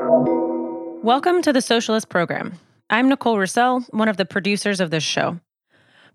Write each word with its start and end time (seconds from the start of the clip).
Welcome 0.00 1.42
to 1.42 1.52
the 1.52 1.60
Socialist 1.60 2.08
Program. 2.08 2.54
I'm 2.88 3.10
Nicole 3.10 3.38
Roussel, 3.38 3.80
one 3.90 4.08
of 4.08 4.16
the 4.16 4.24
producers 4.24 4.80
of 4.80 4.90
this 4.90 5.02
show. 5.02 5.38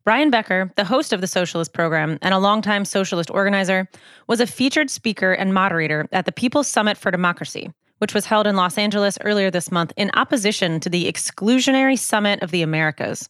Brian 0.03 0.31
Becker, 0.31 0.71
the 0.75 0.85
host 0.85 1.13
of 1.13 1.21
the 1.21 1.27
Socialist 1.27 1.71
Program 1.71 2.17
and 2.23 2.33
a 2.33 2.39
longtime 2.39 2.85
socialist 2.85 3.29
organizer, 3.29 3.87
was 4.25 4.39
a 4.39 4.47
featured 4.47 4.89
speaker 4.89 5.33
and 5.33 5.53
moderator 5.53 6.07
at 6.11 6.25
the 6.25 6.31
People's 6.31 6.67
Summit 6.67 6.97
for 6.97 7.11
Democracy, 7.11 7.71
which 7.99 8.15
was 8.15 8.25
held 8.25 8.47
in 8.47 8.55
Los 8.55 8.79
Angeles 8.79 9.19
earlier 9.21 9.51
this 9.51 9.71
month 9.71 9.93
in 9.97 10.09
opposition 10.15 10.79
to 10.79 10.89
the 10.89 11.05
exclusionary 11.05 11.97
Summit 11.97 12.41
of 12.41 12.49
the 12.49 12.63
Americas. 12.63 13.29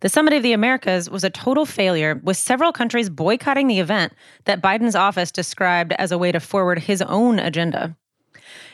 The 0.00 0.08
Summit 0.08 0.34
of 0.34 0.42
the 0.42 0.52
Americas 0.52 1.08
was 1.08 1.22
a 1.22 1.30
total 1.30 1.64
failure, 1.64 2.20
with 2.24 2.36
several 2.36 2.72
countries 2.72 3.08
boycotting 3.08 3.68
the 3.68 3.78
event 3.78 4.14
that 4.46 4.60
Biden's 4.60 4.96
office 4.96 5.30
described 5.30 5.92
as 5.92 6.10
a 6.10 6.18
way 6.18 6.32
to 6.32 6.40
forward 6.40 6.80
his 6.80 7.02
own 7.02 7.38
agenda. 7.38 7.96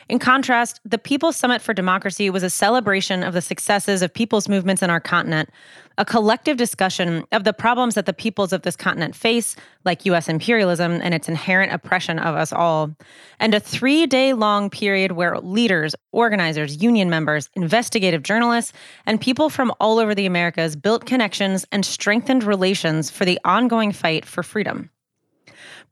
In 0.09 0.19
contrast, 0.19 0.81
the 0.83 0.97
People's 0.97 1.37
Summit 1.37 1.61
for 1.61 1.73
Democracy 1.73 2.29
was 2.29 2.43
a 2.43 2.49
celebration 2.49 3.23
of 3.23 3.33
the 3.33 3.41
successes 3.41 4.01
of 4.01 4.13
people's 4.13 4.49
movements 4.49 4.81
in 4.81 4.89
our 4.89 4.99
continent, 4.99 5.49
a 5.97 6.03
collective 6.03 6.57
discussion 6.57 7.23
of 7.31 7.45
the 7.45 7.53
problems 7.53 7.95
that 7.95 8.05
the 8.05 8.13
peoples 8.13 8.51
of 8.51 8.63
this 8.63 8.75
continent 8.75 9.15
face, 9.15 9.55
like 9.85 10.05
US 10.05 10.27
imperialism 10.27 10.99
and 11.01 11.13
its 11.13 11.29
inherent 11.29 11.71
oppression 11.71 12.19
of 12.19 12.35
us 12.35 12.51
all, 12.51 12.93
and 13.39 13.53
a 13.53 13.59
three 13.59 14.05
day 14.05 14.33
long 14.33 14.69
period 14.69 15.13
where 15.13 15.39
leaders, 15.39 15.95
organizers, 16.11 16.81
union 16.81 17.09
members, 17.09 17.49
investigative 17.53 18.23
journalists, 18.23 18.73
and 19.05 19.21
people 19.21 19.49
from 19.49 19.71
all 19.79 19.99
over 19.99 20.13
the 20.13 20.25
Americas 20.25 20.75
built 20.75 21.05
connections 21.05 21.65
and 21.71 21.85
strengthened 21.85 22.43
relations 22.43 23.09
for 23.09 23.23
the 23.23 23.39
ongoing 23.45 23.91
fight 23.91 24.25
for 24.25 24.43
freedom. 24.43 24.89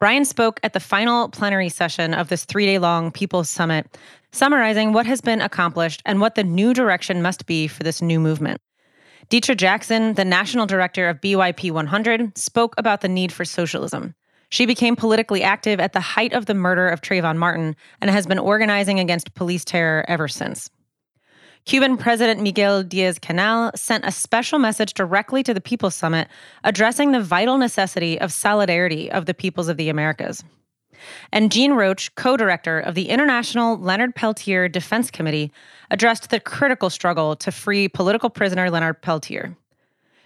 Brian 0.02 0.26
spoke 0.26 0.60
at 0.64 0.74
the 0.74 0.80
final 0.80 1.30
plenary 1.30 1.70
session 1.70 2.16
of 2.16 2.28
this 2.28 2.44
three 2.44 2.66
day 2.66 2.80
long 2.80 3.12
People's 3.12 3.52
Summit, 3.52 4.00
summarizing 4.32 4.94
what 4.94 5.06
has 5.06 5.22
been 5.22 5.42
accomplished 5.42 6.02
and 6.06 6.20
what 6.20 6.34
the 6.34 6.44
new 6.44 6.74
direction 6.74 7.22
must 7.22 7.46
be 7.46 7.68
for 7.68 7.84
this 7.84 8.02
new 8.02 8.20
movement. 8.20 8.60
D'atra 9.30 9.56
Jackson, 9.56 10.16
the 10.16 10.26
national 10.26 10.66
director 10.66 11.08
of 11.08 11.22
BYP 11.22 11.70
100, 11.70 12.36
spoke 12.36 12.74
about 12.80 13.02
the 13.02 13.08
need 13.08 13.32
for 13.32 13.46
socialism. 13.46 14.16
She 14.50 14.66
became 14.66 14.96
politically 14.96 15.44
active 15.44 15.80
at 15.80 15.94
the 15.94 16.00
height 16.00 16.34
of 16.34 16.48
the 16.48 16.56
murder 16.56 16.88
of 16.88 17.02
Trayvon 17.02 17.38
Martin 17.38 17.76
and 18.02 18.10
has 18.10 18.26
been 18.26 18.40
organizing 18.40 19.00
against 19.00 19.36
police 19.36 19.64
terror 19.64 20.04
ever 20.08 20.28
since. 20.28 20.72
Cuban 21.66 21.96
President 21.96 22.42
Miguel 22.42 22.84
Diaz 22.84 23.20
Canel 23.20 23.76
sent 23.78 24.04
a 24.06 24.12
special 24.12 24.58
message 24.58 24.94
directly 24.94 25.44
to 25.44 25.54
the 25.54 25.62
People's 25.62 25.96
Summit 25.96 26.28
addressing 26.64 27.12
the 27.12 27.22
vital 27.22 27.58
necessity 27.58 28.20
of 28.20 28.32
solidarity 28.32 29.12
of 29.12 29.26
the 29.26 29.34
peoples 29.34 29.68
of 29.68 29.78
the 29.78 29.90
Americas. 29.90 30.44
And 31.32 31.52
Jean 31.52 31.74
Roach, 31.74 32.14
co 32.16 32.36
director 32.36 32.80
of 32.80 32.96
the 32.96 33.10
International 33.10 33.78
Leonard 33.78 34.16
Peltier 34.16 34.68
Defense 34.68 35.12
Committee, 35.12 35.52
addressed 35.90 36.30
the 36.30 36.40
critical 36.40 36.90
struggle 36.90 37.36
to 37.38 37.52
free 37.52 37.88
political 37.88 38.30
prisoner 38.30 38.70
Leonard 38.70 39.02
Peltier. 39.02 39.56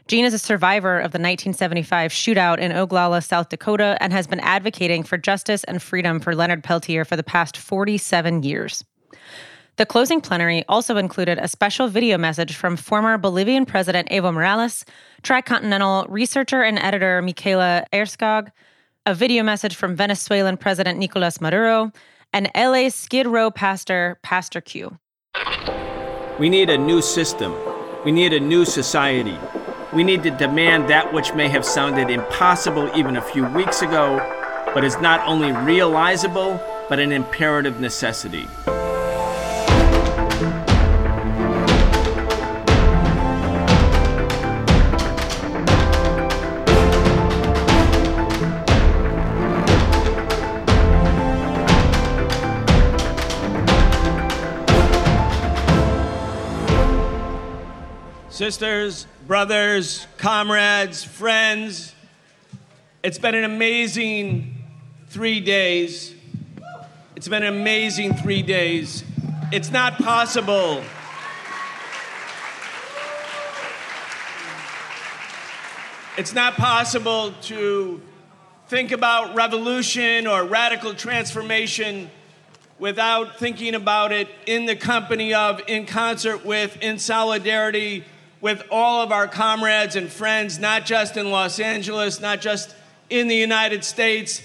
Jean 0.08 0.26
is 0.26 0.34
a 0.34 0.40
survivor 0.40 0.98
of 0.98 1.12
the 1.12 1.20
1975 1.20 2.12
shootout 2.12 2.60
in 2.60 2.72
Oglala, 2.72 3.24
South 3.24 3.50
Dakota, 3.50 3.98
and 4.00 4.14
has 4.14 4.28
been 4.28 4.40
advocating 4.42 5.04
for 5.04 5.18
justice 5.18 5.64
and 5.64 5.82
freedom 5.82 6.20
for 6.20 6.36
Leonard 6.36 6.64
Peltier 6.64 7.06
for 7.06 7.16
the 7.16 7.24
past 7.24 7.58
47 7.58 8.44
years. 8.44 8.84
The 9.78 9.86
closing 9.86 10.22
plenary 10.22 10.64
also 10.70 10.96
included 10.96 11.38
a 11.38 11.50
special 11.50 11.90
video 11.90 12.18
message 12.18 12.56
from 12.56 12.78
former 12.78 13.18
Bolivian 13.18 13.66
President 13.66 14.08
Evo 14.10 14.34
Morales, 14.34 14.86
tricontinental 15.22 16.06
researcher 16.08 16.62
and 16.62 16.80
editor 16.80 17.22
Mikaela 17.22 17.84
Erskog, 17.92 18.52
a 19.06 19.14
video 19.14 19.44
message 19.44 19.76
from 19.76 19.94
Venezuelan 19.94 20.56
President 20.56 20.98
Nicolas 20.98 21.42
Maduro, 21.42 21.92
and 22.32 22.50
LA 22.56 22.88
Skid 22.88 23.28
Row 23.28 23.52
pastor 23.52 24.18
Pastor 24.24 24.62
Q. 24.62 24.98
We 26.40 26.48
need 26.48 26.70
a 26.70 26.78
new 26.78 27.02
system. 27.02 27.54
We 28.06 28.14
need 28.14 28.32
a 28.32 28.40
new 28.40 28.64
society. 28.64 29.38
We 29.92 30.06
need 30.06 30.24
to 30.24 30.32
demand 30.32 30.90
that 30.90 31.14
which 31.14 31.34
may 31.34 31.50
have 31.50 31.66
sounded 31.66 32.10
impossible 32.10 32.90
even 32.96 33.18
a 33.18 33.22
few 33.22 33.46
weeks 33.48 33.82
ago, 33.82 34.20
but 34.74 34.86
is 34.86 34.98
not 35.00 35.20
only 35.28 35.52
realizable, 35.52 36.62
but 36.88 37.00
an 37.00 37.12
imperative 37.12 37.82
necessity. 37.82 38.48
Sisters, 58.36 59.08
brothers, 59.28 60.06
comrades, 60.18 61.06
friends, 61.06 61.96
it's 63.02 63.18
been 63.18 63.34
an 63.34 63.46
amazing 63.46 64.56
three 65.08 65.40
days. 65.40 66.14
It's 67.16 67.30
been 67.30 67.44
an 67.44 67.56
amazing 67.56 68.14
three 68.16 68.42
days. 68.42 69.06
It's 69.54 69.72
not 69.72 70.00
possible. 70.00 70.84
It's 76.18 76.34
not 76.34 76.56
possible 76.56 77.32
to 77.44 78.02
think 78.68 78.92
about 78.92 79.34
revolution 79.34 80.28
or 80.28 80.44
radical 80.44 80.94
transformation 80.94 82.12
without 82.80 83.40
thinking 83.40 83.76
about 83.76 84.12
it 84.12 84.28
in 84.46 84.66
the 84.66 84.76
company 84.76 85.34
of, 85.34 85.62
in 85.68 85.86
concert 85.86 86.44
with, 86.44 86.76
in 86.82 87.00
solidarity 87.00 88.04
with 88.46 88.62
all 88.70 89.02
of 89.02 89.12
our 89.12 89.28
comrades 89.28 89.96
and 89.96 90.08
friends, 90.08 90.60
not 90.60 90.86
just 90.86 91.18
in 91.18 91.32
Los 91.32 91.60
Angeles, 91.60 92.20
not 92.22 92.40
just 92.42 92.76
in 93.10 93.28
the 93.28 93.36
United 93.36 93.84
States, 93.84 94.40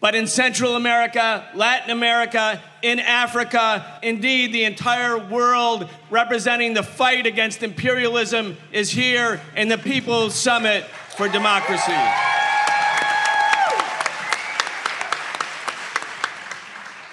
but 0.00 0.14
in 0.14 0.26
Central 0.26 0.76
America, 0.76 1.46
Latin 1.54 1.90
America, 1.90 2.58
in 2.80 2.98
Africa, 2.98 3.84
indeed, 4.02 4.54
the 4.54 4.64
entire 4.64 5.18
world 5.18 5.90
representing 6.08 6.72
the 6.72 6.82
fight 6.82 7.26
against 7.26 7.62
imperialism 7.62 8.56
is 8.72 8.90
here 8.90 9.42
in 9.54 9.68
the 9.68 9.76
People's 9.76 10.34
Summit 10.34 10.84
for 11.14 11.28
Democracy. 11.28 11.92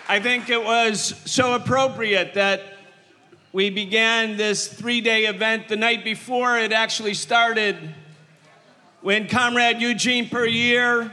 I 0.07 0.21
think 0.23 0.49
it 0.49 0.63
was 0.63 1.21
so 1.25 1.55
appropriate 1.55 2.35
that 2.35 2.74
we 3.55 3.69
began 3.69 4.35
this 4.35 4.67
three 4.67 4.99
day 4.99 5.27
event 5.27 5.69
the 5.69 5.77
night 5.77 6.03
before. 6.03 6.57
It 6.57 6.73
actually 6.73 7.13
started 7.13 7.77
when 8.99 9.29
Comrade 9.29 9.79
Eugene 9.79 10.27
Puryear, 10.27 11.09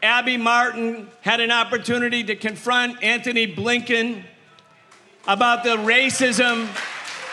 Abby 0.00 0.36
Martin 0.36 1.08
had 1.22 1.40
an 1.40 1.50
opportunity 1.50 2.22
to 2.22 2.36
confront 2.36 3.02
Antony 3.02 3.52
Blinken 3.52 4.22
about 5.26 5.64
the 5.64 5.70
racism 5.70 6.68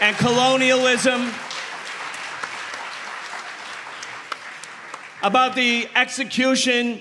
and 0.02 0.18
colonialism, 0.18 1.32
about 5.22 5.54
the 5.54 5.88
execution 5.96 7.00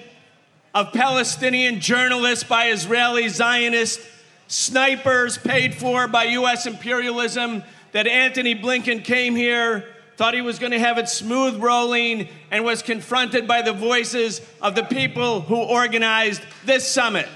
of 0.75 0.93
Palestinian 0.93 1.81
journalists 1.81 2.45
by 2.45 2.67
Israeli 2.67 3.31
Zionists 3.31 4.07
snipers 4.51 5.39
paid 5.39 5.77
for 5.77 6.09
by 6.09 6.25
US 6.25 6.67
imperialism 6.67 7.63
that 7.93 8.09
Antony 8.09 8.55
Blinken 8.55 9.05
came 9.05 9.37
here, 9.37 9.87
thought 10.17 10.35
he 10.35 10.41
was 10.41 10.59
going 10.59 10.73
to 10.73 10.79
have 10.79 10.99
it 10.99 11.09
smooth 11.09 11.63
rolling, 11.63 12.29
and 12.51 12.65
was 12.65 12.83
confronted 12.83 13.47
by 13.47 13.63
the 13.63 13.73
voices 13.73 14.41
of 14.61 14.75
the 14.75 14.83
people 14.83 15.41
who 15.41 15.57
organized 15.57 16.43
this 16.65 16.87
summit. 16.87 17.29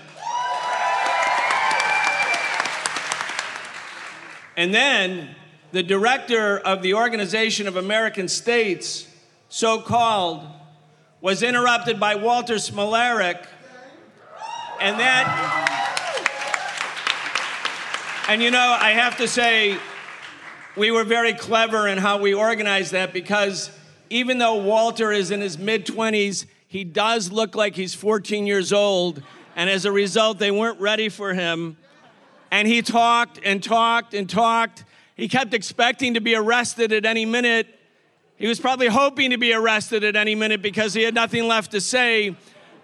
And 4.57 4.75
then 4.75 5.35
the 5.71 5.85
director 5.85 6.59
of 6.59 6.83
the 6.83 6.95
Organization 6.95 7.69
of 7.69 7.77
American 7.77 8.27
States, 8.29 9.09
so 9.49 9.81
called, 9.81 10.45
was 11.21 11.45
interrupted 11.45 12.01
by 12.01 12.17
Walter 12.17 12.57
Smolarek, 12.57 13.47
and 14.81 14.99
that 14.99 15.74
and 18.29 18.43
you 18.43 18.51
know, 18.51 18.77
I 18.81 18.91
have 18.91 19.19
to 19.19 19.29
say, 19.29 19.79
we 20.77 20.91
were 20.91 21.05
very 21.05 21.35
clever 21.35 21.87
in 21.87 21.99
how 21.99 22.19
we 22.19 22.33
organized 22.35 22.93
that 22.93 23.13
because 23.13 23.71
even 24.11 24.39
though 24.39 24.57
Walter 24.57 25.13
is 25.13 25.31
in 25.31 25.41
his 25.41 25.59
mid 25.59 25.87
20s, 25.87 26.47
he 26.67 26.85
does 26.85 27.31
look 27.31 27.55
like 27.55 27.77
he's 27.77 27.95
14 27.95 28.47
years 28.47 28.73
old. 28.73 29.23
And 29.57 29.71
as 29.71 29.85
a 29.85 29.93
result, 29.93 30.39
they 30.39 30.51
weren't 30.51 30.81
ready 30.81 31.09
for 31.09 31.35
him. 31.35 31.77
And 32.51 32.67
he 32.67 32.83
talked 32.83 33.39
and 33.45 33.63
talked 33.63 34.15
and 34.15 34.29
talked. 34.29 34.85
He 35.17 35.29
kept 35.29 35.55
expecting 35.55 36.15
to 36.15 36.21
be 36.21 36.35
arrested 36.35 36.93
at 36.93 37.05
any 37.05 37.27
minute. 37.27 37.69
He 38.37 38.49
was 38.49 38.59
probably 38.59 38.89
hoping 38.89 39.31
to 39.31 39.39
be 39.39 39.53
arrested 39.53 40.03
at 40.03 40.17
any 40.17 40.35
minute 40.35 40.63
because 40.63 40.95
he 40.95 41.03
had 41.03 41.15
nothing 41.15 41.47
left 41.47 41.73
to 41.73 41.81
say. 41.81 42.37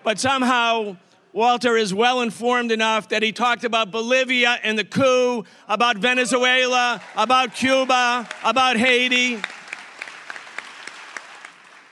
But 0.05 0.21
somehow, 0.21 0.97
Walter 1.33 1.77
is 1.77 1.95
well 1.95 2.23
informed 2.23 2.73
enough 2.73 3.11
that 3.11 3.23
he 3.23 3.31
talked 3.31 3.63
about 3.63 3.93
Bolivia 3.93 4.59
and 4.65 4.77
the 4.77 4.85
coup, 4.85 5.45
about 5.69 5.97
Venezuela, 5.99 7.01
about 7.17 7.55
Cuba, 7.55 8.29
about 8.45 8.77
Haiti. 8.77 9.41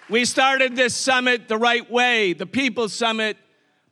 We 0.08 0.24
started 0.24 0.74
this 0.74 0.96
summit 0.96 1.46
the 1.46 1.56
right 1.56 1.88
way, 1.88 2.32
the 2.32 2.46
People's 2.46 2.92
Summit, 2.92 3.36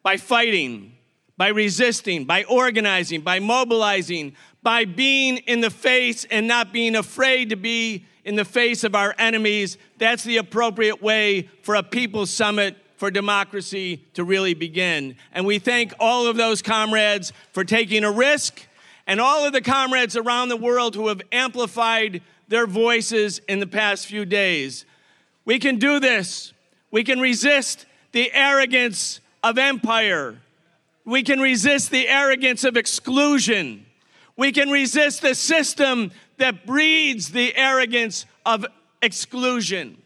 by 0.02 0.16
fighting, 0.16 0.96
by 1.36 1.48
resisting, 1.48 2.24
by 2.24 2.42
organizing, 2.44 3.20
by 3.20 3.38
mobilizing, 3.38 4.34
by 4.62 4.84
being 4.84 5.36
in 5.36 5.60
the 5.60 5.70
face 5.70 6.24
and 6.24 6.48
not 6.48 6.72
being 6.72 6.96
afraid 6.96 7.50
to 7.50 7.56
be 7.56 8.04
in 8.24 8.34
the 8.34 8.44
face 8.44 8.82
of 8.82 8.96
our 8.96 9.14
enemies. 9.16 9.78
That's 9.98 10.24
the 10.24 10.38
appropriate 10.38 11.00
way 11.00 11.50
for 11.62 11.76
a 11.76 11.84
People's 11.84 12.30
Summit 12.30 12.76
for 12.96 13.10
democracy 13.10 14.04
to 14.14 14.24
really 14.24 14.54
begin. 14.54 15.16
And 15.32 15.46
we 15.46 15.58
thank 15.58 15.92
all 16.00 16.26
of 16.26 16.36
those 16.36 16.62
comrades 16.62 17.32
for 17.52 17.64
taking 17.64 18.04
a 18.04 18.10
risk 18.10 18.66
and 19.06 19.20
all 19.20 19.46
of 19.46 19.52
the 19.52 19.60
comrades 19.60 20.16
around 20.16 20.48
the 20.48 20.56
world 20.56 20.94
who 20.94 21.08
have 21.08 21.22
amplified 21.30 22.22
their 22.48 22.66
voices 22.66 23.40
in 23.48 23.60
the 23.60 23.66
past 23.66 24.06
few 24.06 24.24
days. 24.24 24.84
We 25.44 25.58
can 25.58 25.78
do 25.78 26.00
this. 26.00 26.52
We 26.90 27.04
can 27.04 27.20
resist 27.20 27.86
the 28.12 28.32
arrogance 28.32 29.20
of 29.42 29.58
empire. 29.58 30.38
We 31.04 31.22
can 31.22 31.38
resist 31.40 31.90
the 31.90 32.08
arrogance 32.08 32.64
of 32.64 32.76
exclusion. 32.76 33.86
We 34.36 34.52
can 34.52 34.70
resist 34.70 35.22
the 35.22 35.34
system 35.34 36.10
that 36.38 36.66
breeds 36.66 37.30
the 37.30 37.56
arrogance 37.56 38.26
of 38.44 38.66
exclusion. 39.02 39.98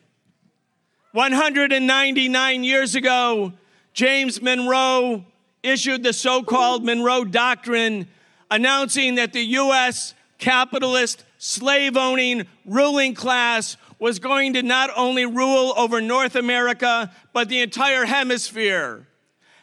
199 1.13 2.63
years 2.63 2.95
ago, 2.95 3.53
James 3.93 4.41
Monroe 4.41 5.25
issued 5.63 6.05
the 6.05 6.13
so 6.13 6.43
called 6.43 6.85
Monroe 6.85 7.25
Doctrine, 7.25 8.07
announcing 8.49 9.17
that 9.17 9.33
the 9.33 9.43
U.S. 9.43 10.15
capitalist, 10.39 11.25
slave 11.39 11.97
owning 11.97 12.47
ruling 12.65 13.15
class 13.15 13.77
was 13.99 14.21
going 14.21 14.53
to 14.53 14.63
not 14.63 14.91
only 14.97 15.27
rule 15.27 15.75
over 15.77 16.01
North 16.01 16.37
America, 16.37 17.11
but 17.33 17.49
the 17.49 17.61
entire 17.61 18.05
hemisphere. 18.05 19.07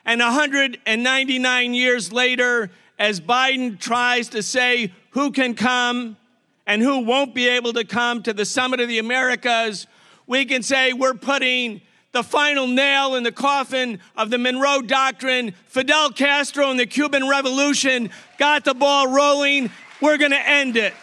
And 0.05 0.19
199 0.19 1.73
years 1.73 2.11
later, 2.11 2.69
as 2.99 3.21
Biden 3.21 3.79
tries 3.79 4.29
to 4.29 4.43
say 4.43 4.91
who 5.11 5.31
can 5.31 5.55
come 5.55 6.17
and 6.65 6.81
who 6.81 6.99
won't 6.99 7.33
be 7.33 7.47
able 7.47 7.73
to 7.73 7.85
come 7.85 8.21
to 8.23 8.33
the 8.33 8.45
Summit 8.45 8.79
of 8.81 8.89
the 8.89 8.99
Americas, 8.99 9.87
we 10.27 10.45
can 10.45 10.61
say 10.61 10.93
we're 10.93 11.13
putting 11.13 11.81
the 12.11 12.21
final 12.21 12.67
nail 12.67 13.15
in 13.15 13.23
the 13.23 13.31
coffin 13.31 13.99
of 14.15 14.29
the 14.29 14.37
Monroe 14.37 14.81
Doctrine. 14.81 15.53
Fidel 15.67 16.11
Castro 16.11 16.69
and 16.69 16.79
the 16.79 16.85
Cuban 16.85 17.27
Revolution 17.27 18.09
got 18.37 18.65
the 18.65 18.73
ball 18.73 19.07
rolling. 19.07 19.71
We're 20.01 20.17
going 20.17 20.31
to 20.31 20.49
end 20.49 20.77
it. 20.77 20.93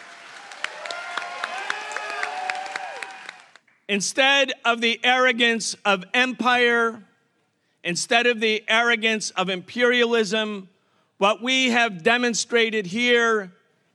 Instead 3.87 4.51
of 4.63 4.81
the 4.81 4.99
arrogance 5.03 5.75
of 5.85 6.05
empire, 6.13 7.03
instead 7.83 8.25
of 8.25 8.39
the 8.39 8.63
arrogance 8.67 9.29
of 9.31 9.49
imperialism, 9.49 10.69
what 11.17 11.41
we 11.41 11.69
have 11.69 12.03
demonstrated 12.03 12.87
here 12.87 13.51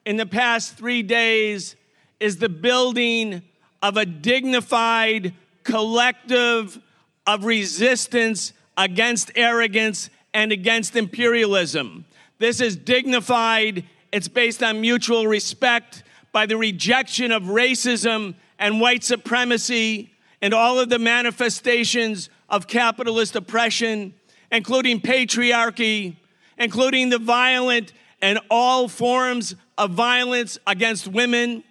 in 0.06 0.16
the 0.16 0.26
past 0.26 0.76
three 0.76 1.02
days 1.02 1.76
is 2.20 2.38
the 2.38 2.48
building 2.48 3.42
of 3.82 3.96
a 3.96 4.06
dignified 4.06 5.34
collective 5.64 6.78
of 7.26 7.44
resistance 7.44 8.52
against 8.76 9.30
arrogance 9.36 10.10
and 10.32 10.52
against 10.52 10.96
imperialism. 10.96 12.04
This 12.38 12.60
is 12.60 12.76
dignified, 12.76 13.84
it's 14.12 14.28
based 14.28 14.62
on 14.62 14.80
mutual 14.80 15.26
respect 15.26 16.02
by 16.32 16.46
the 16.46 16.56
rejection 16.56 17.32
of 17.32 17.44
racism 17.44 18.34
and 18.58 18.80
white 18.80 19.04
supremacy 19.04 20.10
and 20.40 20.54
all 20.54 20.78
of 20.78 20.88
the 20.88 20.98
manifestations 20.98 22.30
of 22.48 22.66
capitalist 22.66 23.36
oppression, 23.36 24.14
including 24.50 25.00
patriarchy, 25.00 26.16
including 26.58 27.10
the 27.10 27.18
violent 27.18 27.92
and 28.22 28.38
all 28.50 28.88
forms 28.88 29.54
of 29.78 29.90
violence 29.90 30.58
against 30.66 31.08
women, 31.08 31.64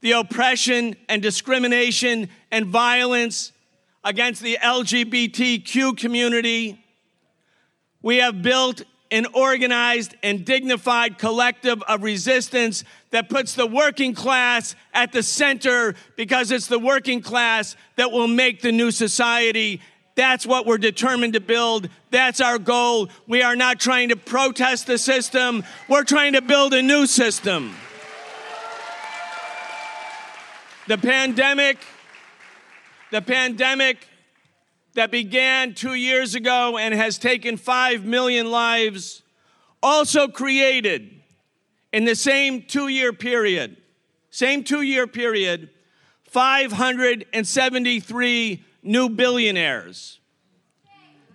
the 0.00 0.12
oppression 0.12 0.96
and 1.08 1.22
discrimination 1.22 2.28
and 2.50 2.66
violence 2.66 3.52
against 4.04 4.42
the 4.42 4.58
LGBTQ 4.62 5.96
community. 5.96 6.82
We 8.02 8.18
have 8.18 8.42
built 8.42 8.82
an 9.10 9.26
organized 9.34 10.14
and 10.22 10.44
dignified 10.44 11.18
collective 11.18 11.82
of 11.82 12.02
resistance 12.02 12.84
that 13.10 13.28
puts 13.28 13.54
the 13.54 13.66
working 13.66 14.14
class 14.14 14.76
at 14.94 15.12
the 15.12 15.22
center 15.22 15.94
because 16.16 16.50
it's 16.52 16.68
the 16.68 16.78
working 16.78 17.20
class 17.20 17.76
that 17.96 18.12
will 18.12 18.28
make 18.28 18.62
the 18.62 18.70
new 18.70 18.90
society. 18.90 19.80
That's 20.14 20.46
what 20.46 20.64
we're 20.64 20.78
determined 20.78 21.32
to 21.32 21.40
build. 21.40 21.88
That's 22.10 22.40
our 22.40 22.58
goal. 22.58 23.08
We 23.26 23.42
are 23.42 23.56
not 23.56 23.80
trying 23.80 24.10
to 24.10 24.16
protest 24.16 24.86
the 24.86 24.98
system, 24.98 25.64
we're 25.88 26.04
trying 26.04 26.34
to 26.34 26.42
build 26.42 26.72
a 26.72 26.82
new 26.82 27.06
system. 27.06 27.74
The 30.90 30.98
pandemic, 30.98 31.78
the 33.12 33.22
pandemic 33.22 34.08
that 34.94 35.12
began 35.12 35.74
two 35.74 35.94
years 35.94 36.34
ago 36.34 36.78
and 36.78 36.92
has 36.92 37.16
taken 37.16 37.56
five 37.56 38.04
million 38.04 38.50
lives, 38.50 39.22
also 39.84 40.26
created 40.26 41.08
in 41.92 42.06
the 42.06 42.16
same 42.16 42.62
two 42.62 42.88
year 42.88 43.12
period, 43.12 43.76
same 44.30 44.64
two 44.64 44.82
year 44.82 45.06
period, 45.06 45.70
573 46.24 48.64
new 48.82 49.08
billionaires. 49.10 50.18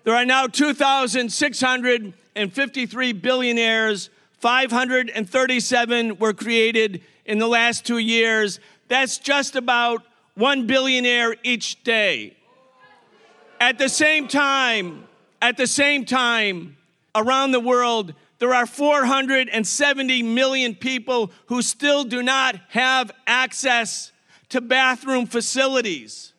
There 0.03 0.15
are 0.15 0.25
now 0.25 0.47
2,653 0.47 3.13
billionaires. 3.13 4.09
537 4.37 6.17
were 6.17 6.33
created 6.33 7.01
in 7.25 7.39
the 7.39 7.47
last 7.47 7.85
two 7.85 7.99
years. 7.99 8.59
That's 8.87 9.17
just 9.17 9.55
about 9.55 10.03
one 10.35 10.67
billionaire 10.67 11.35
each 11.43 11.83
day. 11.83 12.37
At 13.59 13.77
the 13.77 13.89
same 13.89 14.27
time, 14.27 15.07
at 15.41 15.57
the 15.57 15.67
same 15.67 16.05
time, 16.05 16.77
around 17.15 17.51
the 17.51 17.59
world, 17.59 18.13
there 18.39 18.53
are 18.53 18.65
470 18.65 20.23
million 20.23 20.75
people 20.75 21.31
who 21.47 21.61
still 21.61 22.03
do 22.03 22.21
not 22.21 22.59
have 22.69 23.11
access 23.25 24.11
to 24.49 24.61
bathroom 24.61 25.25
facilities. 25.25 26.33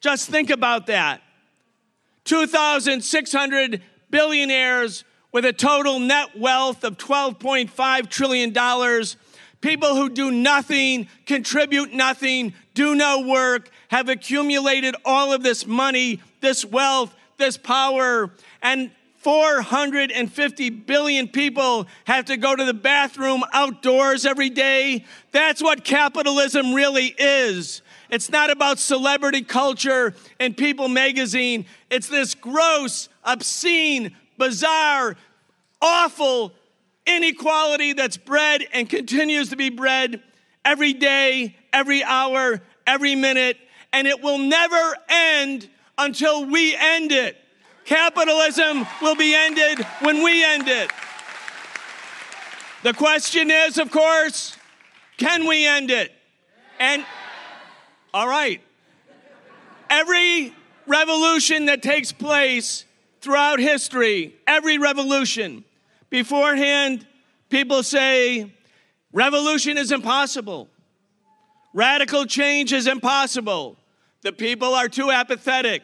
Just 0.00 0.30
think 0.30 0.50
about 0.50 0.86
that. 0.86 1.20
2,600 2.24 3.82
billionaires 4.10 5.04
with 5.32 5.44
a 5.44 5.52
total 5.52 5.98
net 5.98 6.38
wealth 6.38 6.84
of 6.84 6.96
$12.5 6.96 8.08
trillion 8.08 8.52
People 9.66 9.96
who 9.96 10.08
do 10.08 10.30
nothing, 10.30 11.08
contribute 11.26 11.92
nothing, 11.92 12.54
do 12.74 12.94
no 12.94 13.22
work, 13.22 13.68
have 13.88 14.08
accumulated 14.08 14.94
all 15.04 15.32
of 15.32 15.42
this 15.42 15.66
money, 15.66 16.20
this 16.40 16.64
wealth, 16.64 17.12
this 17.36 17.56
power, 17.56 18.30
and 18.62 18.92
450 19.16 20.70
billion 20.70 21.26
people 21.26 21.88
have 22.04 22.26
to 22.26 22.36
go 22.36 22.54
to 22.54 22.64
the 22.64 22.74
bathroom 22.74 23.42
outdoors 23.52 24.24
every 24.24 24.50
day. 24.50 25.04
That's 25.32 25.60
what 25.60 25.82
capitalism 25.82 26.72
really 26.72 27.12
is. 27.18 27.82
It's 28.08 28.30
not 28.30 28.50
about 28.50 28.78
celebrity 28.78 29.42
culture 29.42 30.14
and 30.38 30.56
People 30.56 30.86
magazine. 30.86 31.66
It's 31.90 32.06
this 32.06 32.36
gross, 32.36 33.08
obscene, 33.24 34.14
bizarre, 34.38 35.16
awful 35.82 36.52
inequality 37.06 37.92
that's 37.92 38.16
bred 38.16 38.66
and 38.72 38.88
continues 38.88 39.50
to 39.50 39.56
be 39.56 39.70
bred 39.70 40.22
every 40.64 40.92
day, 40.92 41.56
every 41.72 42.02
hour, 42.02 42.60
every 42.86 43.14
minute, 43.14 43.56
and 43.92 44.06
it 44.06 44.20
will 44.22 44.38
never 44.38 44.96
end 45.08 45.68
until 45.98 46.44
we 46.44 46.74
end 46.76 47.12
it. 47.12 47.36
Capitalism 47.84 48.86
will 49.00 49.14
be 49.14 49.34
ended 49.34 49.78
when 50.00 50.22
we 50.22 50.44
end 50.44 50.68
it. 50.68 50.90
The 52.82 52.92
question 52.92 53.50
is, 53.50 53.78
of 53.78 53.90
course, 53.90 54.56
can 55.16 55.46
we 55.46 55.66
end 55.66 55.90
it? 55.90 56.12
And, 56.78 57.04
all 58.12 58.28
right, 58.28 58.60
every 59.88 60.52
revolution 60.86 61.66
that 61.66 61.82
takes 61.82 62.12
place 62.12 62.84
throughout 63.20 63.58
history, 63.58 64.34
every 64.46 64.78
revolution, 64.78 65.64
Beforehand, 66.10 67.06
people 67.48 67.82
say 67.82 68.52
revolution 69.12 69.76
is 69.78 69.92
impossible, 69.92 70.68
radical 71.74 72.26
change 72.26 72.72
is 72.72 72.86
impossible. 72.86 73.76
The 74.22 74.32
people 74.32 74.74
are 74.74 74.88
too 74.88 75.10
apathetic, 75.10 75.82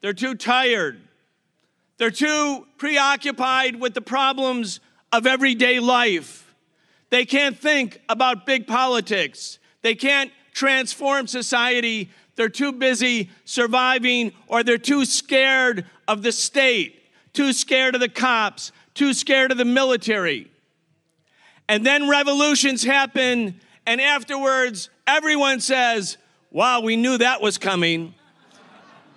they're 0.00 0.12
too 0.12 0.34
tired, 0.34 1.00
They're 2.00 2.10
too 2.10 2.66
preoccupied 2.78 3.78
with 3.78 3.92
the 3.92 4.00
problems 4.00 4.80
of 5.12 5.26
everyday 5.26 5.80
life. 5.80 6.54
They 7.10 7.26
can't 7.26 7.58
think 7.58 8.00
about 8.08 8.46
big 8.46 8.66
politics. 8.66 9.58
They 9.82 9.94
can't 9.94 10.32
transform 10.54 11.26
society. 11.26 12.08
They're 12.36 12.48
too 12.48 12.72
busy 12.72 13.28
surviving 13.44 14.32
or 14.46 14.62
they're 14.62 14.78
too 14.78 15.04
scared 15.04 15.84
of 16.08 16.22
the 16.22 16.32
state, 16.32 17.02
too 17.34 17.52
scared 17.52 17.94
of 17.94 18.00
the 18.00 18.08
cops, 18.08 18.72
too 19.00 19.14
scared 19.14 19.50
of 19.50 19.56
the 19.56 19.64
military. 19.64 20.50
And 21.70 21.86
then 21.86 22.06
revolutions 22.06 22.84
happen, 22.84 23.58
and 23.86 23.98
afterwards, 23.98 24.90
everyone 25.06 25.60
says, 25.60 26.18
Wow, 26.50 26.82
we 26.82 26.96
knew 26.96 27.16
that 27.16 27.40
was 27.40 27.56
coming. 27.56 28.14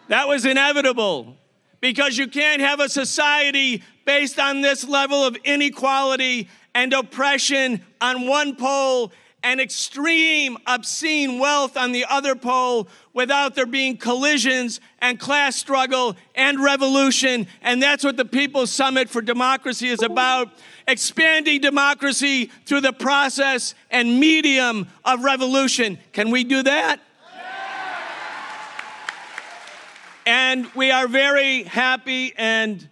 That 0.08 0.30
was 0.30 0.46
inevitable 0.46 1.36
because 1.82 2.18
you 2.18 2.30
can't 2.30 2.62
have 2.62 2.80
a 2.80 2.88
society 2.88 3.84
based 4.06 4.40
on 4.40 4.62
this 4.62 4.88
level 4.88 5.22
of 5.26 5.36
inequality 5.44 6.48
and 6.74 6.94
oppression 6.94 7.82
on 8.00 8.26
one 8.26 8.56
pole 8.56 9.12
and 9.44 9.60
extreme 9.60 10.58
obscene 10.66 11.38
wealth 11.38 11.76
on 11.76 11.92
the 11.92 12.06
other 12.10 12.34
pole 12.34 12.88
without 13.14 13.56
there 13.56 13.66
being 13.66 13.98
collisions 13.98 14.80
and 15.00 15.20
class 15.20 15.58
struggle 15.58 16.16
and 16.34 16.64
revolution. 16.64 17.46
And 17.62 17.84
that's 17.84 18.06
what 18.06 18.16
the 18.16 18.26
People's 18.26 18.72
Summit 18.72 19.10
for 19.10 19.22
Democracy 19.22 19.90
is 19.90 20.02
about 20.02 20.50
expanding 20.88 21.60
democracy 21.60 22.50
through 22.66 22.82
the 22.82 22.94
process 22.94 23.76
and 23.92 24.20
medium 24.20 24.88
of 25.04 25.24
revolution. 25.24 26.00
Can 26.14 26.32
we 26.32 26.46
do 26.46 26.64
that? 26.64 27.02
And 30.26 30.72
we 30.74 30.90
are 30.90 31.10
very 31.10 31.64
happy 31.64 32.34
and 32.38 32.88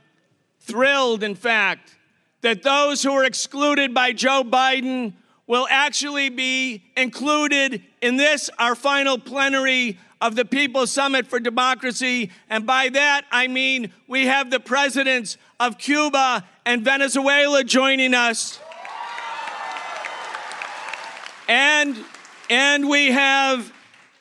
thrilled, 0.59 1.23
in 1.23 1.35
fact, 1.35 1.95
that 2.41 2.61
those 2.61 3.01
who 3.03 3.13
are 3.13 3.23
excluded 3.23 3.93
by 3.93 4.11
Joe 4.11 4.43
Biden 4.43 5.13
will 5.51 5.67
actually 5.69 6.29
be 6.29 6.81
included 6.95 7.83
in 8.01 8.15
this, 8.15 8.49
our 8.57 8.73
final 8.73 9.17
plenary 9.17 9.99
of 10.21 10.33
the 10.33 10.45
People's 10.45 10.89
Summit 10.89 11.27
for 11.27 11.41
Democracy. 11.41 12.31
And 12.49 12.65
by 12.65 12.87
that, 12.87 13.25
I 13.33 13.49
mean 13.49 13.91
we 14.07 14.27
have 14.27 14.49
the 14.49 14.61
presidents 14.61 15.35
of 15.59 15.77
Cuba 15.77 16.47
and 16.65 16.85
Venezuela 16.85 17.65
joining 17.65 18.13
us. 18.13 18.61
And, 21.49 21.97
and 22.49 22.87
we 22.87 23.11
have 23.11 23.73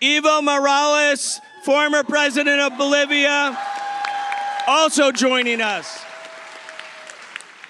Evo 0.03 0.43
Morales 0.43 1.41
former 1.65 2.03
president 2.03 2.61
of 2.61 2.77
Bolivia, 2.77 3.57
also 4.67 5.13
joining 5.13 5.61
us. 5.61 6.03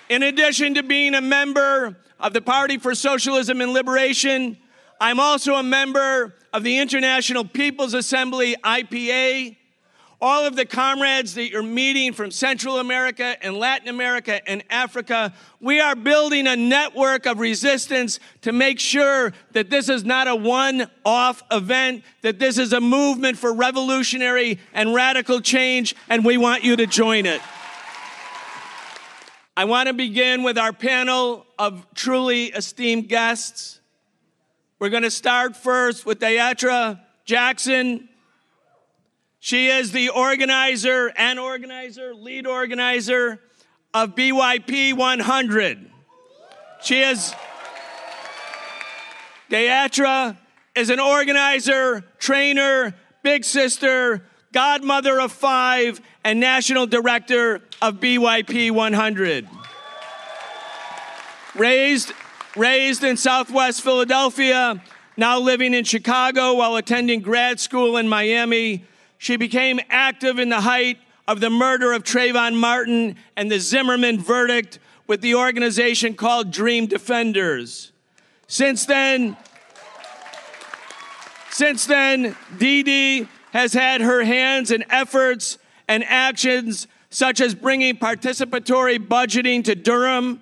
In 0.09 0.23
addition 0.23 0.77
to 0.77 0.83
being 0.83 1.15
a 1.15 1.21
member 1.21 2.00
of 2.21 2.33
the 2.33 2.41
Party 2.41 2.79
for 2.79 2.95
Socialism 2.95 3.61
and 3.61 3.73
Liberation, 3.73 4.57
I'm 5.01 5.19
also 5.19 5.55
a 5.55 5.63
member 5.63 6.35
of 6.53 6.63
the 6.63 6.79
International 6.79 7.45
People's 7.45 7.95
Assembly, 7.95 8.57
IPA, 8.63 9.57
all 10.21 10.45
of 10.45 10.55
the 10.55 10.67
comrades 10.67 11.35
that 11.35 11.51
you're 11.51 11.63
meeting 11.63 12.13
from 12.13 12.31
Central 12.31 12.79
America 12.79 13.43
and 13.43 13.57
Latin 13.57 13.89
America 13.89 14.47
and 14.47 14.63
Africa. 14.69 15.33
We 15.61 15.81
are 15.81 15.97
building 15.97 16.47
a 16.47 16.57
network 16.57 17.25
of 17.25 17.39
resistance 17.41 18.21
to 18.43 18.53
make 18.53 18.79
sure 18.79 19.33
that 19.53 19.71
this 19.71 19.89
is 19.89 20.05
not 20.05 20.29
a 20.29 20.37
one 20.37 20.91
off 21.07 21.43
event, 21.51 22.05
that 22.21 22.39
this 22.39 22.59
is 22.59 22.75
a 22.75 22.81
movement 22.83 23.39
for 23.39 23.55
revolutionary 23.55 24.59
and 24.75 24.93
radical 24.93 25.41
change, 25.41 25.97
and 26.11 26.23
we 26.23 26.37
want 26.37 26.65
you 26.65 26.77
to 26.77 26.87
join 26.87 27.25
it. 27.25 27.41
I 29.61 29.65
want 29.65 29.89
to 29.89 29.93
begin 29.93 30.43
with 30.43 30.57
our 30.57 30.73
panel 30.73 31.45
of 31.59 31.87
truly 31.93 32.47
esteemed 32.47 33.11
guests. 33.11 33.79
We're 34.79 34.89
going 34.89 35.03
to 35.03 35.11
start 35.11 35.55
first 35.55 36.07
with 36.07 36.19
D'atra 36.19 36.99
Jackson. 37.27 38.09
She 39.39 39.67
is 39.67 39.93
the 39.93 40.09
organizer 40.09 41.13
and 41.15 41.39
organizer, 41.39 42.15
lead 42.15 42.47
organizer 42.47 43.39
of 43.93 44.15
BYP 44.15 44.95
100. 44.95 45.91
She 46.83 47.03
is, 47.03 47.35
D'atra 49.51 50.39
is 50.75 50.89
an 50.89 51.01
organizer, 51.01 52.03
trainer, 52.19 52.95
big 53.23 53.45
sister, 53.45 54.25
godmother 54.53 55.21
of 55.21 55.33
five, 55.33 56.01
and 56.25 56.41
national 56.41 56.87
director 56.87 57.61
of 57.81 58.01
BYP 58.01 58.71
100. 58.71 59.49
Raised, 61.55 62.13
raised 62.57 63.05
in 63.05 63.17
Southwest 63.17 63.83
Philadelphia, 63.83 64.83
now 65.17 65.39
living 65.39 65.75
in 65.75 65.85
Chicago 65.85 66.55
while 66.55 66.77
attending 66.77 67.21
grad 67.21 67.61
school 67.61 67.97
in 67.97 68.09
Miami. 68.09 68.85
She 69.19 69.37
became 69.37 69.81
active 69.89 70.39
in 70.39 70.49
the 70.49 70.61
height 70.61 70.99
of 71.29 71.41
the 71.41 71.51
murder 71.51 71.93
of 71.93 72.03
Trayvon 72.03 72.57
Martin 72.57 73.17
and 73.37 73.51
the 73.51 73.61
Zimmerman 73.61 74.21
verdict 74.21 74.79
with 75.07 75.21
the 75.21 75.35
organization 75.35 76.15
called 76.15 76.51
Dream 76.51 76.87
Defenders. 76.87 77.93
Since 78.47 78.87
then, 78.87 79.37
since 81.51 81.87
then, 81.87 82.37
Dee 82.59 82.83
Dee 82.83 83.29
has 83.53 83.73
had 83.73 84.01
her 84.01 84.25
hands 84.25 84.71
in 84.71 84.85
efforts 84.91 85.59
and 85.89 86.05
actions 86.05 86.87
such 87.11 87.41
as 87.41 87.55
bringing 87.55 87.97
participatory 87.97 88.99
budgeting 88.99 89.65
to 89.65 89.75
Durham, 89.75 90.41